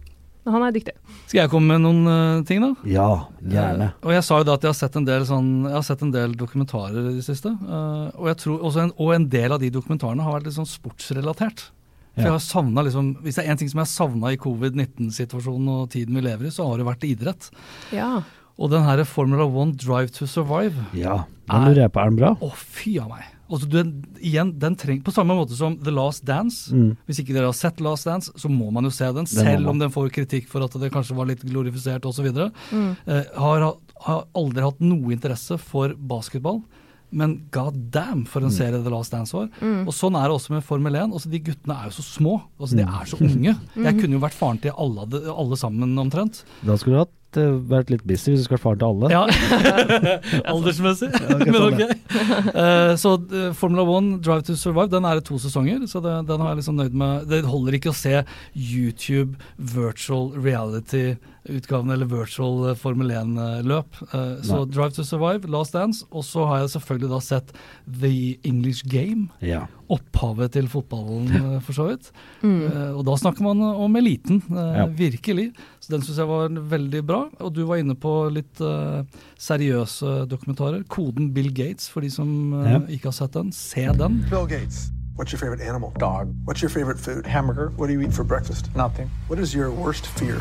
Han 0.47 0.63
er 0.63 0.75
dyktig. 0.75 0.95
Skal 1.27 1.41
jeg 1.41 1.51
komme 1.51 1.75
med 1.75 1.83
noen 1.83 2.07
uh, 2.07 2.45
ting, 2.47 2.63
da? 2.63 2.69
Ja, 2.87 3.09
gjerne. 3.43 3.89
Eh, 3.91 4.05
og 4.07 4.15
jeg 4.15 4.23
sa 4.23 4.39
jo 4.39 4.47
da 4.47 4.55
at 4.55 4.63
jeg 4.63 4.71
har 4.71 4.79
sett 4.79 4.99
en 5.01 5.09
del, 5.09 5.25
sånn, 5.27 5.49
jeg 5.67 5.75
har 5.75 5.87
sett 5.89 6.05
en 6.07 6.13
del 6.15 6.37
dokumentarer 6.39 7.01
i 7.01 7.17
det 7.17 7.25
siste. 7.27 7.51
Uh, 7.67 8.13
og, 8.15 8.29
jeg 8.31 8.39
tror 8.45 8.69
også 8.69 8.85
en, 8.85 8.93
og 8.95 9.11
en 9.17 9.27
del 9.33 9.57
av 9.57 9.63
de 9.63 9.73
dokumentarene 9.75 10.23
har 10.23 10.37
vært 10.39 10.47
litt 10.47 10.59
sånn 10.61 10.71
sportsrelatert. 10.71 11.73
For 12.17 12.25
Ja. 12.25 12.31
jeg 12.31 12.37
har 12.39 12.45
savnet 12.47 12.87
liksom, 12.89 13.13
Hvis 13.23 13.37
det 13.37 13.45
er 13.45 13.53
én 13.53 13.59
ting 13.61 13.69
som 13.69 13.79
jeg 13.79 13.87
har 13.87 13.93
savna 13.93 14.33
i 14.33 14.39
covid-19-situasjonen 14.41 15.69
og 15.69 15.91
tiden 15.93 16.17
vi 16.17 16.23
lever 16.25 16.49
i, 16.49 16.51
så 16.55 16.67
har 16.69 16.79
det 16.81 16.87
vært 16.89 17.05
idrett. 17.05 17.51
Ja. 17.93 18.23
Og 18.57 18.71
den 18.73 18.83
her 18.87 19.05
Formula 19.05 19.45
One 19.45 19.75
Drive 19.77 20.09
to 20.17 20.25
Survive 20.27 20.87
Ja, 20.97 21.25
den 21.51 21.67
lurer 21.69 21.83
jeg 21.85 21.93
på, 21.93 22.01
er 22.01 22.09
den 22.11 22.17
bra? 22.23 22.31
Å, 22.41 22.53
fy 22.57 22.99
av 23.03 23.11
meg. 23.13 23.25
Altså, 23.47 23.69
du, 23.71 23.77
igjen, 24.19 24.55
den 24.59 24.75
treng, 24.75 25.03
På 25.07 25.13
samme 25.15 25.37
måte 25.37 25.55
som 25.55 25.77
The 25.79 25.93
Last 25.95 26.25
Dance. 26.27 26.73
Mm. 26.75 26.97
Hvis 27.07 27.21
ikke 27.23 27.37
dere 27.37 27.47
har 27.53 27.55
sett 27.55 27.79
Last 27.85 28.09
Dance, 28.09 28.33
så 28.35 28.49
må 28.51 28.73
man 28.75 28.89
jo 28.89 28.91
se 28.91 29.05
den. 29.07 29.23
Den 29.23 29.27
Selv 29.29 29.69
om 29.71 29.79
den 29.79 29.93
får 29.95 30.09
kritikk 30.11 30.49
for 30.51 30.65
at 30.65 30.73
det 30.81 30.91
kanskje 30.91 31.15
var 31.15 31.29
litt 31.31 31.45
glorifisert 31.47 32.09
osv. 32.09 32.27
Mm. 32.73 32.97
Eh, 33.07 33.23
har, 33.39 33.69
har 34.09 34.25
aldri 34.35 34.65
hatt 34.67 34.81
noe 34.83 35.13
interesse 35.15 35.61
for 35.63 35.95
basketball. 35.95 36.65
Men 37.11 37.37
god 37.55 37.77
damn 37.95 38.25
for 38.29 38.45
en 38.45 38.55
serie 38.55 38.83
The 38.83 38.93
Last 38.93 39.15
Dance 39.15 39.37
var. 39.37 39.51
Og 39.87 39.93
sånn 39.95 40.17
er 40.19 40.27
det 40.29 40.39
også 40.39 40.57
med 40.57 40.65
Formel 40.67 40.97
1. 40.99 41.13
Altså, 41.13 41.31
de 41.33 41.43
guttene 41.51 41.77
er 41.77 41.91
jo 41.91 41.97
så 41.99 42.07
små. 42.07 42.39
Altså, 42.59 42.81
De 42.81 42.87
er 42.87 43.13
så 43.13 43.21
unge. 43.23 43.55
Jeg 43.87 44.01
kunne 44.01 44.19
jo 44.19 44.25
vært 44.25 44.37
faren 44.39 44.59
til 44.63 44.75
alle, 44.77 45.07
alle 45.33 45.61
sammen 45.61 45.95
omtrent. 46.03 46.43
Da 46.67 46.77
skulle 46.81 46.99
du 46.99 47.03
hatt 47.05 47.39
eh, 47.43 47.55
vært 47.71 47.93
litt 47.95 48.05
busy 48.09 48.33
hvis 48.33 48.43
du 48.43 48.49
skulle 48.49 48.59
vært 48.59 48.67
faren 48.67 48.83
til 48.83 48.91
alle. 48.91 49.13
Ja, 49.15 49.23
Aldersmessig, 50.53 51.13
men 51.47 51.61
ok. 51.63 51.85
Uh, 52.51 52.93
så 53.01 53.15
uh, 53.21 53.53
Formula 53.57 53.87
One 53.87 54.19
Drive 54.25 54.47
to 54.49 54.59
Survive 54.59 54.91
den 54.93 55.07
er 55.09 55.21
i 55.21 55.25
to 55.27 55.39
sesonger, 55.43 55.87
så 55.91 56.03
det, 56.05 56.19
den 56.29 56.43
har 56.43 56.53
jeg 56.53 56.63
liksom 56.63 56.83
nøyd 56.83 56.99
med. 57.05 57.31
Det 57.31 57.45
holder 57.47 57.79
ikke 57.79 57.95
å 57.95 57.97
se 57.97 58.21
YouTube 58.53 59.39
virtual 59.57 60.33
reality 60.35 61.15
utgaven, 61.49 61.91
eller 61.95 62.07
virtual 62.11 62.69
eh, 62.71 62.75
Formel 62.79 63.11
1-løp. 63.11 64.01
Uh, 64.13 64.43
så 64.43 64.61
Nei. 64.65 64.71
Drive 64.75 64.93
to 64.97 65.05
Survive, 65.05 65.49
Last 65.53 65.73
Dance, 65.77 66.05
og 66.11 66.25
så 66.25 66.47
har 66.51 66.61
jeg 66.65 66.73
selvfølgelig 66.77 67.11
da 67.13 67.21
sett 67.21 67.53
The 68.01 68.13
English 68.45 68.85
Game. 68.89 69.29
Ja. 69.41 69.65
Opphavet 69.93 70.53
til 70.57 70.67
fotballen, 70.69 71.29
eh, 71.39 71.61
for 71.63 71.73
så 71.77 71.87
vidt. 71.93 72.11
Mm. 72.43 72.63
Eh, 72.67 72.91
og 72.99 73.05
da 73.07 73.15
snakker 73.21 73.47
man 73.47 73.63
om 73.63 73.97
eliten, 74.01 74.43
eh, 74.51 74.81
Ja. 74.81 74.87
virkelig. 74.87 75.53
Så 75.81 75.93
den 75.95 76.03
syns 76.03 76.19
jeg 76.19 76.27
var 76.29 76.49
veldig 76.49 77.05
bra. 77.07 77.23
Og 77.41 77.53
du 77.55 77.63
var 77.69 77.77
inne 77.79 77.95
på 77.95 78.17
litt 78.35 78.61
eh, 78.61 79.05
seriøse 79.39 80.27
dokumentarer. 80.29 80.83
Koden 80.91 81.33
Bill 81.37 81.53
Gates, 81.55 81.89
for 81.89 82.01
de 82.03 82.11
som 82.11 82.53
eh, 82.65 82.73
Ja. 82.73 82.81
ikke 82.89 83.11
har 83.13 83.19
sett 83.23 83.33
den. 83.39 83.53
Se 83.53 83.87
den. 83.95 84.25
Bill 84.31 84.47
Gates. 84.47 84.91
What's 85.17 85.33
your 85.33 85.39
favorite 85.39 85.63
animal? 85.63 85.93
Dog. 85.99 86.35
What's 86.45 86.61
your 86.63 86.69
favorite 86.69 86.99
food? 87.01 87.25
Hamburger. 87.27 87.71
What 87.79 87.87
do 87.87 87.95
you 87.95 88.03
eat 88.03 88.13
for 88.13 88.23
breakfast? 88.25 88.69
Nothing. 88.77 89.09
What 89.29 89.39
is 89.39 89.55
your 89.55 89.71
worst 89.71 90.07
fear? 90.07 90.37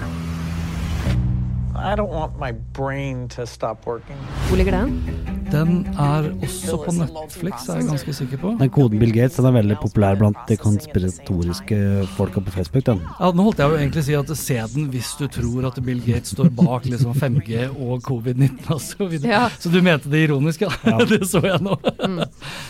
Hvor 4.49 4.59
ligger 4.59 4.77
den? 4.77 5.35
Den 5.51 5.85
er 6.01 6.25
også 6.43 6.77
på 6.81 6.91
Netflix, 6.95 7.67
er 7.69 7.79
jeg 7.79 7.87
ganske 7.91 8.13
sikker 8.17 8.39
på. 8.41 8.53
Den 8.59 8.71
koden 8.73 8.99
Bill 8.99 9.13
Gates 9.13 9.37
den 9.37 9.47
er 9.49 9.53
veldig 9.59 9.77
populær 9.81 10.17
blant 10.19 10.39
de 10.49 10.57
konspiratoriske 10.57 11.77
folka 12.15 12.41
på 12.41 12.53
Facebook. 12.55 12.85
den. 12.85 13.01
Ja, 13.19 13.29
nå 13.31 13.45
holdt 13.45 13.61
jeg 13.61 13.71
jo 13.71 13.77
egentlig 13.77 14.01
å 14.01 14.07
si 14.07 14.15
at 14.19 14.33
se 14.41 14.57
den 14.73 14.87
hvis 14.93 15.11
du 15.19 15.27
tror 15.31 15.67
at 15.69 15.77
Bill 15.85 16.01
Gates 16.05 16.33
står 16.33 16.49
bak 16.57 16.87
liksom 16.89 17.13
5G 17.13 17.67
og 17.71 18.01
covid-19 18.07 18.71
og 18.73 18.81
så 18.81 19.09
videre. 19.11 19.31
Ja. 19.35 19.43
Så 19.59 19.69
du 19.69 19.81
mente 19.85 20.09
det 20.09 20.25
ironiske? 20.29 20.69
ja? 20.71 20.95
Ja. 20.95 21.05
det 21.11 21.21
så 21.29 21.43
jeg 21.45 21.61
nå. 21.63 21.77
Mm. 22.01 22.23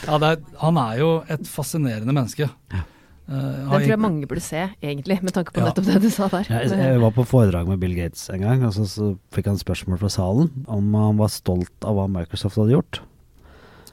Ja, 0.08 0.20
det 0.20 0.34
er, 0.34 0.44
han 0.66 0.82
er 0.84 1.00
jo 1.00 1.12
et 1.32 1.48
fascinerende 1.48 2.14
menneske. 2.14 2.50
Eh, 2.74 2.84
Den 3.28 3.70
tror 3.72 3.88
jeg 3.90 4.00
mange 4.00 4.28
burde 4.30 4.44
se, 4.46 4.68
egentlig, 4.84 5.18
med 5.24 5.34
tanke 5.34 5.52
på 5.56 5.62
Ja. 5.64 5.72
nettopp 5.72 5.88
det 5.90 6.02
du 6.04 6.10
sa 6.14 6.28
der. 6.30 6.46
Jeg, 6.50 6.70
jeg 6.78 7.00
var 7.02 7.12
på 7.16 7.26
foredrag 7.26 7.68
med 7.68 7.80
Bill 7.82 7.96
Gates 7.98 8.30
en 8.30 8.42
gang, 8.46 8.64
og 8.68 8.74
så, 8.76 8.86
så 8.86 9.18
fikk 9.34 9.48
han 9.50 9.58
spørsmål 9.58 9.98
fra 10.04 10.10
salen 10.14 10.52
om 10.68 10.94
han 10.94 11.18
var 11.18 11.34
stolt 11.34 11.74
av 11.88 11.98
hva 11.98 12.06
Microsoft 12.12 12.60
hadde 12.62 12.76
gjort. 12.78 13.02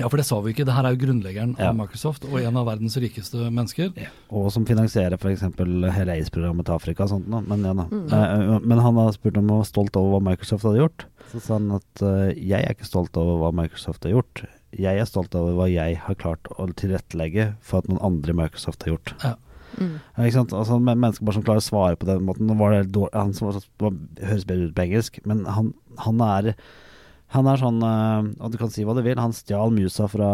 Ja, 0.00 0.08
for 0.08 0.16
det 0.16 0.24
sa 0.26 0.38
vi 0.40 0.52
ikke. 0.54 0.64
Det 0.66 0.72
her 0.74 0.86
er 0.88 0.94
jo 0.96 1.00
grunnleggeren 1.04 1.52
Ja. 1.60 1.68
av 1.70 1.76
Microsoft 1.76 2.24
og 2.24 2.38
en 2.40 2.56
av 2.56 2.66
verdens 2.66 2.96
rikeste 2.96 3.36
mennesker. 3.52 3.92
Og 4.32 4.48
som 4.50 4.64
finansierer 4.66 5.14
f.eks. 5.20 5.42
hele 5.96 6.16
ACE-programmet 6.16 6.66
til 6.66 6.74
Afrika 6.74 7.04
og 7.04 7.10
sånt. 7.12 7.28
noe. 7.28 7.42
Men, 7.46 7.62
ja. 7.62 7.72
Mm. 7.72 8.08
uh, 8.08 8.58
men 8.64 8.78
han 8.80 8.96
har 8.96 9.12
spurt 9.12 9.36
om 9.36 9.48
han 9.48 9.60
var 9.60 9.68
stolt 9.68 9.96
over 10.00 10.16
hva 10.18 10.22
Microsoft 10.32 10.64
hadde 10.64 10.80
gjort. 10.80 11.04
Så 11.30 11.40
sa 11.44 11.54
han 11.60 11.70
at 11.76 12.02
uh, 12.02 12.32
jeg 12.34 12.64
er 12.64 12.72
ikke 12.74 12.88
stolt 12.88 13.16
over 13.20 13.38
hva 13.44 13.52
Microsoft 13.62 14.04
har 14.08 14.16
gjort. 14.16 14.44
Jeg 14.78 15.00
er 15.02 15.08
stolt 15.08 15.34
over 15.36 15.56
hva 15.58 15.66
jeg 15.70 15.98
har 16.00 16.16
klart 16.20 16.48
å 16.56 16.66
tilrettelegge 16.72 17.50
for 17.60 17.82
at 17.82 17.90
noen 17.90 18.00
andre 18.04 18.32
i 18.32 18.38
Microsoft 18.42 18.86
har 18.86 18.94
gjort. 18.94 19.14
Ja. 19.24 19.34
Mm. 19.80 19.98
Ja, 20.16 20.24
ikke 20.26 20.36
sant? 20.36 20.52
Altså, 20.56 20.76
mennesker 20.84 21.24
bare 21.24 21.38
som 21.38 21.44
klarer 21.46 21.62
å 21.62 21.64
svare 21.64 21.96
på 21.96 22.04
den 22.04 22.26
måten 22.28 22.44
Nå 22.44 22.58
var 22.60 22.74
det 22.74 22.90
dår- 22.92 23.08
Han 23.16 23.30
som 23.32 23.46
var, 23.48 23.62
var, 23.80 23.94
høres 24.20 24.44
bedre 24.44 24.66
ut 24.68 24.74
på 24.76 24.84
engelsk, 24.84 25.20
men 25.24 25.46
han, 25.48 25.70
han 25.96 26.20
er 26.20 26.50
han 27.32 27.48
er 27.48 27.56
sånn 27.56 27.78
eh, 27.80 28.26
Og 28.44 28.52
du 28.52 28.58
kan 28.60 28.68
si 28.68 28.84
hva 28.84 28.92
du 28.92 29.00
vil. 29.00 29.16
Han 29.16 29.32
stjal 29.32 29.72
musa 29.72 30.04
fra, 30.12 30.28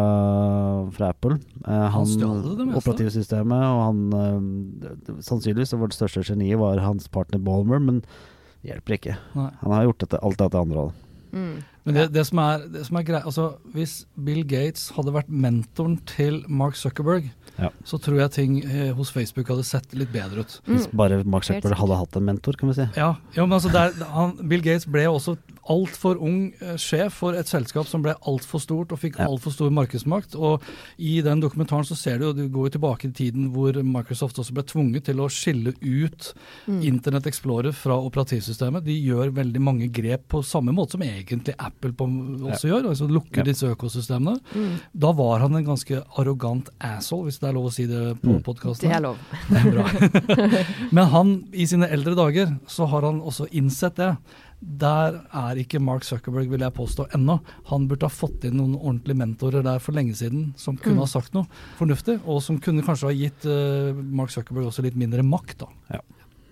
fra 0.91 1.13
Apple. 1.15 1.37
Eh, 1.63 1.85
han 1.95 2.09
stjal 2.11 2.41
det, 2.43 2.57
det 2.59 2.67
meste. 2.67 2.81
Operativsystemet, 2.83 3.67
og 3.71 3.83
han 3.85 4.01
eh, 4.19 5.21
Sannsynligvis 5.23 5.77
vårt 5.79 5.95
største 5.95 6.25
geni 6.27 6.51
var 6.59 6.83
hans 6.83 7.07
partner 7.15 7.39
Balmer, 7.39 7.79
men 7.79 8.01
det 8.03 8.73
hjelper 8.73 8.97
ikke. 8.99 9.15
Nei. 9.39 9.51
Han 9.63 9.77
har 9.77 9.87
gjort 9.87 10.03
dette, 10.03 10.19
alt 10.27 10.43
dette 10.43 10.59
andre 10.67 10.89
òg. 10.89 11.05
Mm. 11.31 11.55
Men 11.89 11.97
det, 11.97 12.07
det 12.15 12.25
som 12.29 12.41
er, 12.45 12.65
det 12.75 12.85
som 12.87 12.99
er 13.01 13.05
greit, 13.09 13.27
altså 13.27 13.49
Hvis 13.75 13.95
Bill 14.29 14.43
Gates 14.49 14.89
hadde 14.97 15.15
vært 15.15 15.31
mentoren 15.33 15.97
til 16.09 16.43
Mark 16.49 16.77
Zuckerberg, 16.79 17.31
Ja. 17.59 17.73
så 17.83 17.99
tror 17.99 18.21
jeg 18.21 18.31
ting 18.37 18.59
eh, 18.63 18.93
hos 18.95 19.11
Facebook 19.11 19.49
hadde 19.51 19.65
sett 19.67 19.91
litt 19.99 20.13
bedre 20.15 20.45
ut. 20.47 20.61
Mm. 20.69 20.77
Hvis 20.77 20.87
bare 20.95 21.23
Mark 21.27 21.43
Zuckerberg 21.49 21.81
hadde 21.81 21.97
hatt 21.99 22.19
en 22.21 22.29
mentor, 22.29 22.55
kan 22.61 22.71
vi 22.71 22.77
si. 22.79 22.87
Ja, 23.01 23.09
ja 23.35 23.47
men 23.49 23.57
altså 23.57 23.73
der, 23.75 23.97
han, 24.15 24.37
Bill 24.49 24.63
Gates 24.63 24.87
ble 24.87 25.09
også 25.11 25.35
altfor 25.69 26.17
ung 26.25 26.53
eh, 26.61 26.77
sjef 26.81 27.13
for 27.21 27.37
et 27.39 27.47
selskap 27.51 27.87
som 27.87 28.03
ble 28.03 28.15
altfor 28.27 28.61
stort 28.61 28.93
og 28.93 28.99
fikk 29.03 29.19
Ja. 29.19 29.27
altfor 29.29 29.53
stor 29.53 29.71
markedsmakt. 29.71 30.35
Og 30.37 30.63
i 30.99 31.21
den 31.23 31.41
dokumentaren 31.41 31.85
så 31.85 31.97
ser 31.97 32.19
du 32.19 32.25
jo, 32.29 32.33
du 32.33 32.49
går 32.49 32.69
jo 32.71 32.79
tilbake 32.79 33.09
i 33.09 33.13
tiden 33.13 33.51
hvor 33.53 33.73
Microsoft 33.83 34.39
også 34.41 34.55
ble 34.57 34.63
tvunget 34.65 35.05
til 35.05 35.17
å 35.21 35.29
skille 35.29 35.75
ut 35.81 36.33
Mm. 36.69 36.83
Internett 36.85 37.27
Explorer 37.27 37.73
fra 37.73 37.95
operativsystemet. 37.97 38.85
De 38.85 38.93
gjør 39.01 39.31
veldig 39.33 39.61
mange 39.61 39.89
grep 39.93 40.27
på 40.29 40.43
samme 40.45 40.73
måte 40.75 40.93
som 40.93 41.03
egentlig 41.03 41.55
Apple 41.59 41.93
på, 41.93 42.05
også 42.51 42.69
gjør, 42.69 42.89
altså 42.91 43.09
lukker 43.09 43.39
Ja. 43.39 43.45
disse 43.45 43.67
økosystemene. 43.69 44.39
Mm. 44.55 44.81
Da 44.99 45.13
var 45.13 45.39
han 45.41 45.55
en 45.55 45.65
ganske 45.65 46.03
arrogant 46.19 46.69
asshole, 46.81 47.25
hvis 47.29 47.39
det 47.41 47.49
er 47.49 47.53
lov 47.55 47.67
å 47.67 47.73
si 47.73 47.87
det 47.87 48.21
på 48.23 48.37
Mm. 48.39 48.43
podkasten. 48.43 48.89
Det 48.89 48.97
er 48.97 49.01
lov. 49.01 49.17
Det 49.49 49.57
er 49.57 49.71
bra. 49.71 49.85
Men 50.93 51.07
han, 51.13 51.45
i 51.53 51.65
sine 51.67 51.89
eldre 51.89 52.15
dager, 52.15 52.59
så 52.67 52.87
har 52.89 53.03
han 53.03 53.21
også 53.21 53.49
innsett 53.53 53.97
det. 53.97 54.17
Der 54.61 55.21
er 55.33 55.55
ikke 55.63 55.79
Mark 55.81 56.03
Zuckerberg, 56.03 56.49
vil 56.51 56.61
jeg 56.61 56.75
påstå, 56.75 57.05
ennå. 57.15 57.39
Han 57.71 57.87
burde 57.87 58.09
ha 58.09 58.11
fått 58.11 58.43
inn 58.49 58.57
noen 58.59 58.75
ordentlige 58.75 59.15
mentorer 59.21 59.63
der 59.63 59.79
for 59.79 59.93
lenge 59.95 60.17
siden 60.19 60.53
som 60.59 60.77
kunne 60.77 60.97
Mm. 60.97 61.05
ha 61.05 61.07
sagt 61.07 61.33
noe 61.35 61.47
fornuftig, 61.79 62.19
og 62.27 62.43
som 62.43 62.59
kunne 62.59 62.83
kanskje 62.83 63.07
ha 63.07 63.15
gitt 63.15 63.47
uh, 63.47 63.93
Mark 64.03 64.31
Zuckerberg 64.31 64.67
også 64.67 64.83
litt 64.83 64.97
mindre 64.97 65.23
makt, 65.23 65.59
da. 65.63 66.01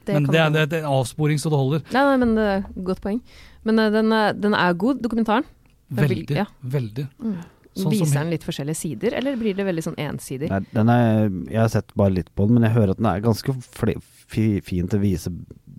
Men 0.07 0.23
det 0.31 0.39
er, 0.39 0.51
det 0.51 0.61
er- 0.63 0.67
det 0.71 0.79
er 0.79 0.85
en 0.87 0.93
avsporing 1.01 1.37
så 1.43 1.51
det 1.51 1.59
holder. 1.59 1.83
Nei, 1.93 2.05
nei, 2.05 2.17
men 2.17 2.35
det 2.37 2.45
er 2.47 2.63
godt 2.85 3.01
poeng. 3.03 3.21
Men 3.65 3.79
uh, 3.81 3.91
den, 3.91 4.13
er- 4.13 4.33
den 4.39 4.55
er 4.55 4.73
god, 4.75 5.03
dokumentaren. 5.03 5.45
Men 5.91 6.07
vil- 6.09 6.19
Veldig. 6.27 6.37
ja. 6.37 6.47
Veldig. 6.63 7.09
Mm. 7.19 7.37
Sånn 7.77 7.91
Viser 7.93 8.15
den 8.23 8.31
litt 8.31 8.45
forskjellige 8.47 8.77
sider, 8.77 9.13
eller 9.19 9.35
blir 9.37 9.53
det 9.55 9.67
veldig 9.67 9.83
sånn 9.85 9.99
ensidig? 9.99 10.49
Nei, 10.49 10.61
den 10.73 10.89
er, 10.89 11.29
jeg 11.51 11.59
har 11.61 11.69
sett 11.69 11.91
bare 11.95 12.15
litt 12.15 12.31
på 12.35 12.47
den, 12.47 12.55
men 12.55 12.63
jeg 12.71 12.73
hører 12.73 12.91
at 12.95 12.97
den 12.97 13.07
er 13.11 13.21
ganske 13.21 13.53
fin 14.31 14.89
til 14.89 14.99
å 14.99 15.03
vise 15.03 15.29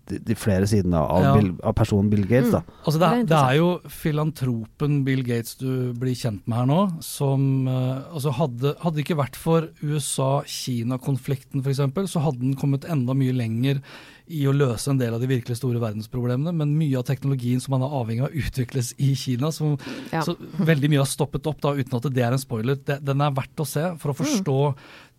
de, 0.10 0.20
de 0.24 0.36
flere 0.40 0.68
sidene 0.70 0.98
av, 1.00 1.24
Ja. 1.24 1.34
Bill, 1.38 1.52
av 1.64 1.74
personen 1.78 2.10
Bill 2.12 2.26
Gates. 2.28 2.52
da. 2.56 2.62
Altså 2.86 3.00
det, 3.02 3.08
er 3.12 3.24
det 3.30 3.38
er 3.40 3.56
jo 3.60 3.70
filantropen 3.92 5.04
Bill 5.08 5.24
Gates 5.28 5.56
du 5.60 5.94
blir 6.00 6.16
kjent 6.16 6.46
med 6.48 6.58
her 6.62 6.70
nå, 6.70 6.80
som 7.04 7.68
eh, 7.68 8.04
altså 8.14 8.32
hadde 8.40 8.76
det 8.96 9.04
ikke 9.06 9.20
vært 9.20 9.36
for 9.40 9.70
USA-Kina-konflikten 9.84 11.64
f.eks., 11.64 11.82
så 12.12 12.24
hadde 12.24 12.42
den 12.44 12.56
kommet 12.60 12.86
enda 12.90 13.16
mye 13.18 13.36
lenger 13.36 13.82
i 14.28 14.42
å 14.50 14.54
løse 14.56 14.90
en 14.92 14.98
del 15.00 15.14
av 15.16 15.22
de 15.24 15.28
virkelig 15.30 15.56
store 15.60 15.80
verdensproblemene, 15.80 16.52
men 16.54 16.74
mye 16.78 16.98
av 17.00 17.06
teknologien 17.08 17.62
som 17.64 17.72
man 17.78 17.86
er 17.88 17.94
avhengig 17.96 18.26
av, 18.28 18.34
utvikles 18.36 18.94
i 19.00 19.14
Kina. 19.16 19.52
Som, 19.56 19.78
Ja. 20.12 20.22
så 20.26 20.36
veldig 20.60 20.90
mye 20.92 21.00
har 21.04 21.08
stoppet 21.08 21.48
opp, 21.48 21.62
da, 21.64 21.72
uten 21.78 21.96
at 21.96 22.10
det 22.14 22.24
er 22.24 22.32
en 22.36 22.42
spoiler. 22.42 22.76
Det, 22.76 23.00
den 23.06 23.22
er 23.22 23.32
verdt 23.32 23.56
å 23.64 23.66
se 23.68 23.86
for 24.02 24.12
å 24.12 24.18
forstå 24.20 24.58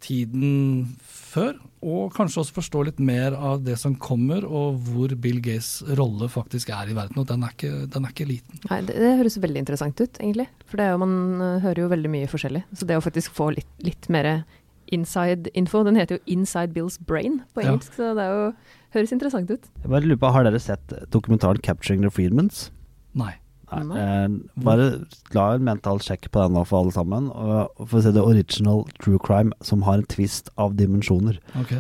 tiden 0.00 0.84
før, 1.02 1.56
og 1.82 2.12
kanskje 2.16 2.42
også 2.42 2.54
forstå 2.58 2.84
litt 2.88 3.00
mer 3.02 3.34
av 3.34 3.62
det 3.66 3.76
som 3.80 3.94
kommer, 3.98 4.44
og 4.46 4.78
hvor 4.88 5.12
Bill 5.20 5.40
Gates' 5.44 5.82
rolle 5.98 6.28
faktisk 6.30 6.70
er 6.74 6.90
i 6.90 6.96
verden. 6.96 7.18
Og 7.22 7.26
den 7.30 7.42
er 7.46 7.54
ikke, 7.54 7.72
den 7.90 8.04
er 8.06 8.14
ikke 8.14 8.28
liten. 8.28 8.60
Nei, 8.70 8.80
det, 8.86 8.96
det 8.98 9.16
høres 9.20 9.38
veldig 9.42 9.62
interessant 9.64 10.00
ut, 10.00 10.18
egentlig. 10.22 10.48
For 10.70 10.76
det 10.80 10.86
er 10.88 10.94
jo, 10.94 11.02
man 11.04 11.16
eh, 11.40 11.58
hører 11.64 11.84
jo 11.84 11.90
veldig 11.92 12.12
mye 12.14 12.30
forskjellig. 12.30 12.64
Så 12.78 12.88
det 12.88 12.98
å 12.98 13.04
faktisk 13.04 13.34
få 13.36 13.50
litt, 13.56 13.70
litt 13.86 14.08
mer 14.12 14.44
inside 14.88 15.50
info 15.58 15.82
Den 15.84 15.98
heter 16.00 16.16
jo 16.16 16.22
Inside 16.32 16.72
Bill's 16.72 16.96
Brain 17.04 17.42
på 17.52 17.60
Ja. 17.62 17.74
engelsk, 17.74 17.92
så 17.98 18.14
det 18.16 18.24
er 18.24 18.32
jo, 18.32 18.46
høres 18.94 19.12
interessant 19.14 19.50
ut. 19.50 19.68
Jeg 19.82 19.90
bare 19.92 20.06
lurer 20.06 20.20
på, 20.22 20.32
Har 20.32 20.44
dere 20.48 20.60
sett 20.62 20.94
dokumentaren 21.10 21.60
'Capturing 21.62 22.02
the 22.02 22.10
Freedmans'? 22.10 22.70
Nei. 23.14 23.34
Nei. 23.72 23.82
Nei. 23.84 23.98
Eh, 24.00 24.28
bare 24.64 25.06
la 25.34 25.54
en 25.54 25.64
mental 25.64 25.98
sjekk 26.00 26.30
på 26.32 26.40
den 26.40 26.56
nå 26.56 26.64
for 26.66 26.80
alle 26.82 26.92
sammen. 26.92 27.28
Og, 27.30 27.68
for 27.76 27.98
få 27.98 28.02
se 28.02 28.12
det 28.12 28.24
original 28.24 28.84
true 29.02 29.18
crime 29.18 29.52
som 29.60 29.82
har 29.82 30.00
en 30.00 30.08
twist 30.08 30.48
av 30.56 30.76
dimensjoner. 30.78 31.38
Ok. 31.60 31.74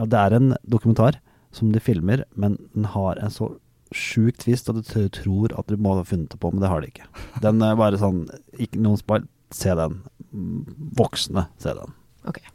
Og 0.00 0.08
det 0.08 0.18
er 0.18 0.34
en 0.38 0.56
dokumentar 0.66 1.20
som 1.52 1.70
de 1.72 1.80
filmer, 1.80 2.24
men 2.34 2.56
den 2.74 2.88
har 2.94 3.20
en 3.20 3.30
så 3.30 3.52
sjuk 3.92 4.38
twist 4.40 4.70
at 4.72 4.78
du 4.80 5.08
tror 5.12 5.52
at 5.58 5.68
du 5.68 5.76
må 5.76 5.98
ha 5.98 6.04
funnet 6.08 6.32
det 6.32 6.40
på, 6.40 6.50
men 6.50 6.62
det 6.64 6.70
har 6.72 6.80
de 6.80 6.88
ikke. 6.88 7.06
Den 7.44 7.60
er 7.62 7.76
bare 7.76 8.00
sånn 8.00 8.24
Ikke 8.56 8.80
noen 8.80 8.96
spart 9.00 9.28
Se 9.52 9.74
den. 9.76 9.98
Mm, 10.32 10.62
Voksne, 10.96 11.42
se 11.60 11.74
den. 11.76 11.90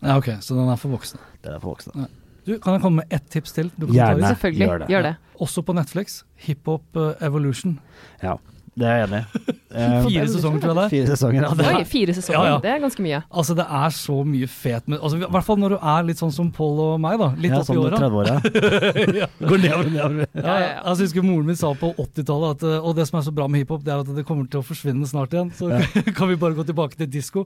Ja, 0.02 0.16
ok, 0.18 0.32
Så 0.42 0.56
den 0.58 0.70
er 0.72 0.80
for 0.82 0.90
voksne. 0.90 1.20
Den 1.44 1.54
er 1.54 1.62
for 1.62 1.76
voksne. 1.76 2.08
Du, 2.48 2.54
Kan 2.64 2.78
jeg 2.78 2.84
komme 2.86 3.04
med 3.04 3.14
ett 3.14 3.26
tips 3.34 3.52
til? 3.58 3.72
Gjerne. 3.76 4.24
Selvfølgelig. 4.32 4.68
gjør 4.68 4.84
det. 4.84 4.88
Gjør 4.94 5.02
det. 5.10 5.16
Også 5.44 5.62
på 5.68 5.76
Netflix. 5.76 6.22
Hiphop 6.48 6.96
uh, 6.96 7.10
Evolution. 7.22 7.80
Ja, 8.24 8.38
det 8.78 8.86
er 8.88 9.00
jeg 9.02 9.08
enig 9.08 9.20
i. 9.20 9.54
Eh, 9.78 9.96
Fire 10.08 10.26
sesonger, 10.32 10.62
tror 10.64 10.72
jeg 10.72 10.78
det 10.78 10.84
er. 10.86 10.92
Fire 10.94 11.08
sesonger, 11.12 11.42
ja. 11.42 11.50
det 11.58 11.66
er- 11.68 11.78
Oi, 11.78 11.84
fire 11.90 12.14
sesonger. 12.18 12.38
Ja, 12.38 12.52
ja. 12.54 12.60
Det 12.64 12.70
er 12.72 12.82
ganske 12.84 13.04
mye. 13.06 13.20
Altså, 13.42 13.56
det 13.58 13.66
er 13.80 13.96
så 13.98 14.18
mye 14.34 14.48
fet 14.52 14.88
med 14.88 15.00
altså, 15.02 15.18
I 15.20 15.30
hvert 15.36 15.48
fall 15.48 15.60
når 15.62 15.76
du 15.76 15.78
er 15.94 16.08
litt 16.08 16.22
sånn 16.22 16.34
som 16.36 16.52
Pål 16.58 16.80
og 16.86 16.94
meg, 17.04 17.18
da. 17.22 17.30
Litt 17.38 17.52
ja, 17.54 17.60
oppi 17.62 17.74
sånn 17.74 17.82
åra. 17.84 18.00
30-åra. 18.02 18.36
ja. 19.22 19.28
Går 19.42 19.64
nedover, 19.66 19.90
nedover. 19.92 20.30
Ja, 20.38 20.46
ja, 20.46 20.56
ja. 20.64 20.72
Altså, 20.84 21.04
jeg 21.04 21.12
husker 21.12 21.28
moren 21.28 21.50
min 21.52 21.60
sa 21.60 21.74
på 21.78 21.92
80-tallet 21.98 22.56
at 22.58 22.68
uh, 22.70 22.78
og 22.88 22.96
det 22.98 23.08
som 23.10 23.20
er 23.20 23.28
så 23.28 23.34
bra 23.36 23.50
med 23.52 23.66
hiphop, 23.66 23.84
det 23.86 23.94
er 23.94 24.04
at 24.06 24.14
det 24.18 24.26
kommer 24.30 24.48
til 24.52 24.62
å 24.62 24.66
forsvinne 24.66 25.10
snart 25.10 25.36
igjen. 25.36 25.52
Så 25.58 25.70
kan 26.18 26.32
vi 26.32 26.40
bare 26.40 26.58
gå 26.58 26.66
tilbake 26.70 26.98
til 27.02 27.12
disko. 27.18 27.46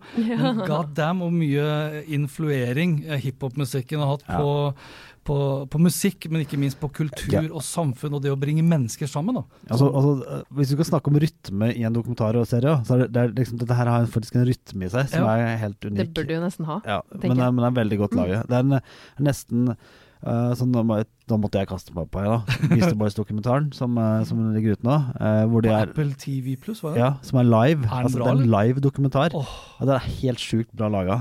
God 0.67 0.93
damn 0.97 1.23
hvor 1.23 1.31
mye 1.33 2.03
influering 2.11 2.99
hiphopmusikken 3.19 3.31
hiphop-musikken 3.31 3.99
har 3.99 4.07
hatt 4.15 4.23
Ja. 4.27 4.37
på, 4.37 4.73
på, 5.23 5.35
på 5.69 5.77
musikk, 5.79 6.25
men 6.31 6.41
ikke 6.41 6.57
minst 6.57 6.79
på 6.81 6.89
kultur 6.91 7.29
Ja. 7.35 7.41
og 7.53 7.61
samfunn, 7.61 8.15
og 8.17 8.23
det 8.23 8.31
å 8.33 8.39
bringe 8.41 8.63
mennesker 8.65 9.05
sammen. 9.07 9.35
da. 9.37 9.43
Altså, 9.69 9.87
altså, 9.93 10.13
eh, 10.39 10.43
hvis 10.57 10.69
du 10.71 10.75
skal 10.79 10.87
snakke 10.99 11.11
om 11.13 11.19
rytme 11.21 11.69
i 11.77 11.83
en 11.85 11.93
dokumentar 11.93 12.35
og 12.41 12.47
serie, 12.49 12.73
så 12.87 12.95
er 12.95 13.03
det, 13.05 13.09
det 13.13 13.21
er 13.21 13.33
liksom, 13.37 13.59
dette 13.61 13.77
her 13.77 13.85
har 13.93 14.05
faktisk 14.09 14.35
en 14.39 14.47
rytme 14.49 14.85
i 14.85 14.89
seg 14.89 15.09
som 15.13 15.25
Ja. 15.27 15.35
er 15.37 15.57
helt 15.61 15.79
unik. 15.85 15.97
Det 16.01 16.13
bør 16.15 16.27
du 16.27 16.33
jo 16.33 16.41
nesten 16.41 16.65
ha. 16.65 16.79
Ja, 16.85 17.01
men, 17.11 17.19
det 17.21 17.29
jeg. 17.37 17.53
men 17.53 17.61
det 17.61 17.69
er 17.69 17.77
veldig 17.83 17.99
godt 18.01 18.15
laget. 18.17 18.47
Det 18.49 18.57
er 18.57 18.65
en, 18.65 18.81
nesten 19.29 19.75
Eh, 20.21 20.51
så 20.53 20.67
da, 20.69 20.83
må 20.85 20.99
jeg, 20.99 21.07
da 21.31 21.37
måtte 21.41 21.57
jeg 21.61 21.69
kaste 21.71 21.93
meg 21.95 22.09
på, 22.13 22.21
da. 22.21 22.35
Beastie 22.69 22.97
Boys-dokumentaren 22.99 23.71
som, 23.73 23.95
eh, 23.97 24.19
som 24.29 24.41
ligger 24.53 24.77
ute 24.77 24.85
nå. 24.85 24.97
eh, 25.17 25.41
hvor 25.49 25.65
de 25.65 25.71
er 25.73 25.87
Apple 25.87 26.13
TV 26.21 26.53
Plus 26.61 26.83
var 26.85 26.93
det? 26.93 27.01
ja, 27.01 27.09
som 27.25 27.39
er 27.41 27.47
live. 27.49 27.87
Er 27.87 27.95
altså, 28.03 28.19
bra, 28.19 28.27
det 28.29 28.43
er 28.43 28.43
en 28.45 28.53
live 28.53 28.83
dokumentar. 28.85 29.33
Oh. 29.37 29.49
Ja, 29.79 29.87
det 29.89 29.95
er 29.97 30.07
helt 30.21 30.43
sjukt 30.43 30.69
bra 30.77 30.91
laga. 30.93 31.17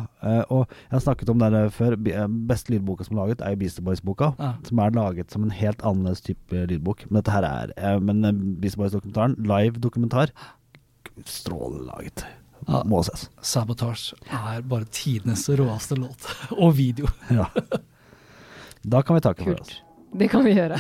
Og 0.52 0.66
jeg 0.68 0.92
har 0.92 1.04
snakket 1.06 1.32
om 1.32 1.40
det 1.40 1.62
før. 1.72 1.96
Beste 2.50 2.74
lydboka 2.74 3.06
som 3.08 3.16
er 3.16 3.22
laget, 3.22 3.44
er 3.46 3.54
jo 3.56 3.62
Beastie 3.64 3.86
Boys-boka. 3.86 4.32
Ja. 4.38 4.52
Som 4.68 4.84
er 4.84 4.96
laget 4.98 5.32
som 5.32 5.46
en 5.46 5.54
helt 5.56 5.80
annerledes 5.80 6.20
type 6.26 6.66
lydbok. 6.74 7.06
Men 7.08 7.22
dette 7.22 7.32
her 7.32 7.72
er 7.76 8.04
Men 8.04 8.20
Beastie 8.60 8.82
Boys-dokumentaren, 8.82 9.38
live 9.48 9.80
dokumentar, 9.80 10.34
strålende 11.24 11.86
laget. 11.88 12.26
Ja. 12.68 12.82
Må 12.84 13.00
ses. 13.06 13.30
Sabotage 13.40 14.12
er 14.28 14.60
bare 14.68 14.84
tidenes 14.92 15.46
råeste 15.48 15.96
låt. 15.96 16.28
Og 16.60 16.76
video. 16.76 17.08
Ja. 17.32 17.48
Da 18.82 19.02
kan 19.02 19.16
vi 19.18 19.20
takke 19.20 19.44
for 19.44 19.60
oss. 19.60 19.82
Det 20.12 20.26
kan 20.32 20.44
vi 20.44 20.54
gjøre. 20.56 20.78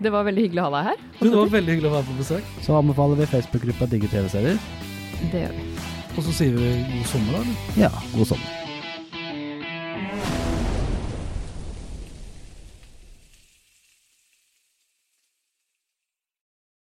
Det 0.00 0.10
var 0.12 0.24
veldig 0.24 0.46
hyggelig 0.46 0.62
å 0.62 0.68
ha 0.70 0.76
deg 0.78 0.86
her. 0.90 1.00
Det 1.20 1.32
var 1.34 1.50
veldig 1.52 1.74
hyggelig 1.74 1.90
å 1.90 1.94
være 1.96 2.08
på 2.08 2.18
besøk. 2.20 2.52
Så 2.64 2.76
anbefaler 2.78 3.18
vi 3.20 3.26
Facebook-gruppa 3.32 3.88
Digge 3.92 4.08
TV-serier. 4.12 4.60
Det 5.32 5.42
gjør 5.42 5.56
vi. 5.58 5.66
Og 6.16 6.22
så 6.24 6.32
sier 6.38 6.56
vi 6.56 6.70
god 6.94 7.10
sommer, 7.10 7.36
da. 7.36 7.58
Ja, 7.86 7.90
god 8.14 8.30
sommer. 8.32 8.65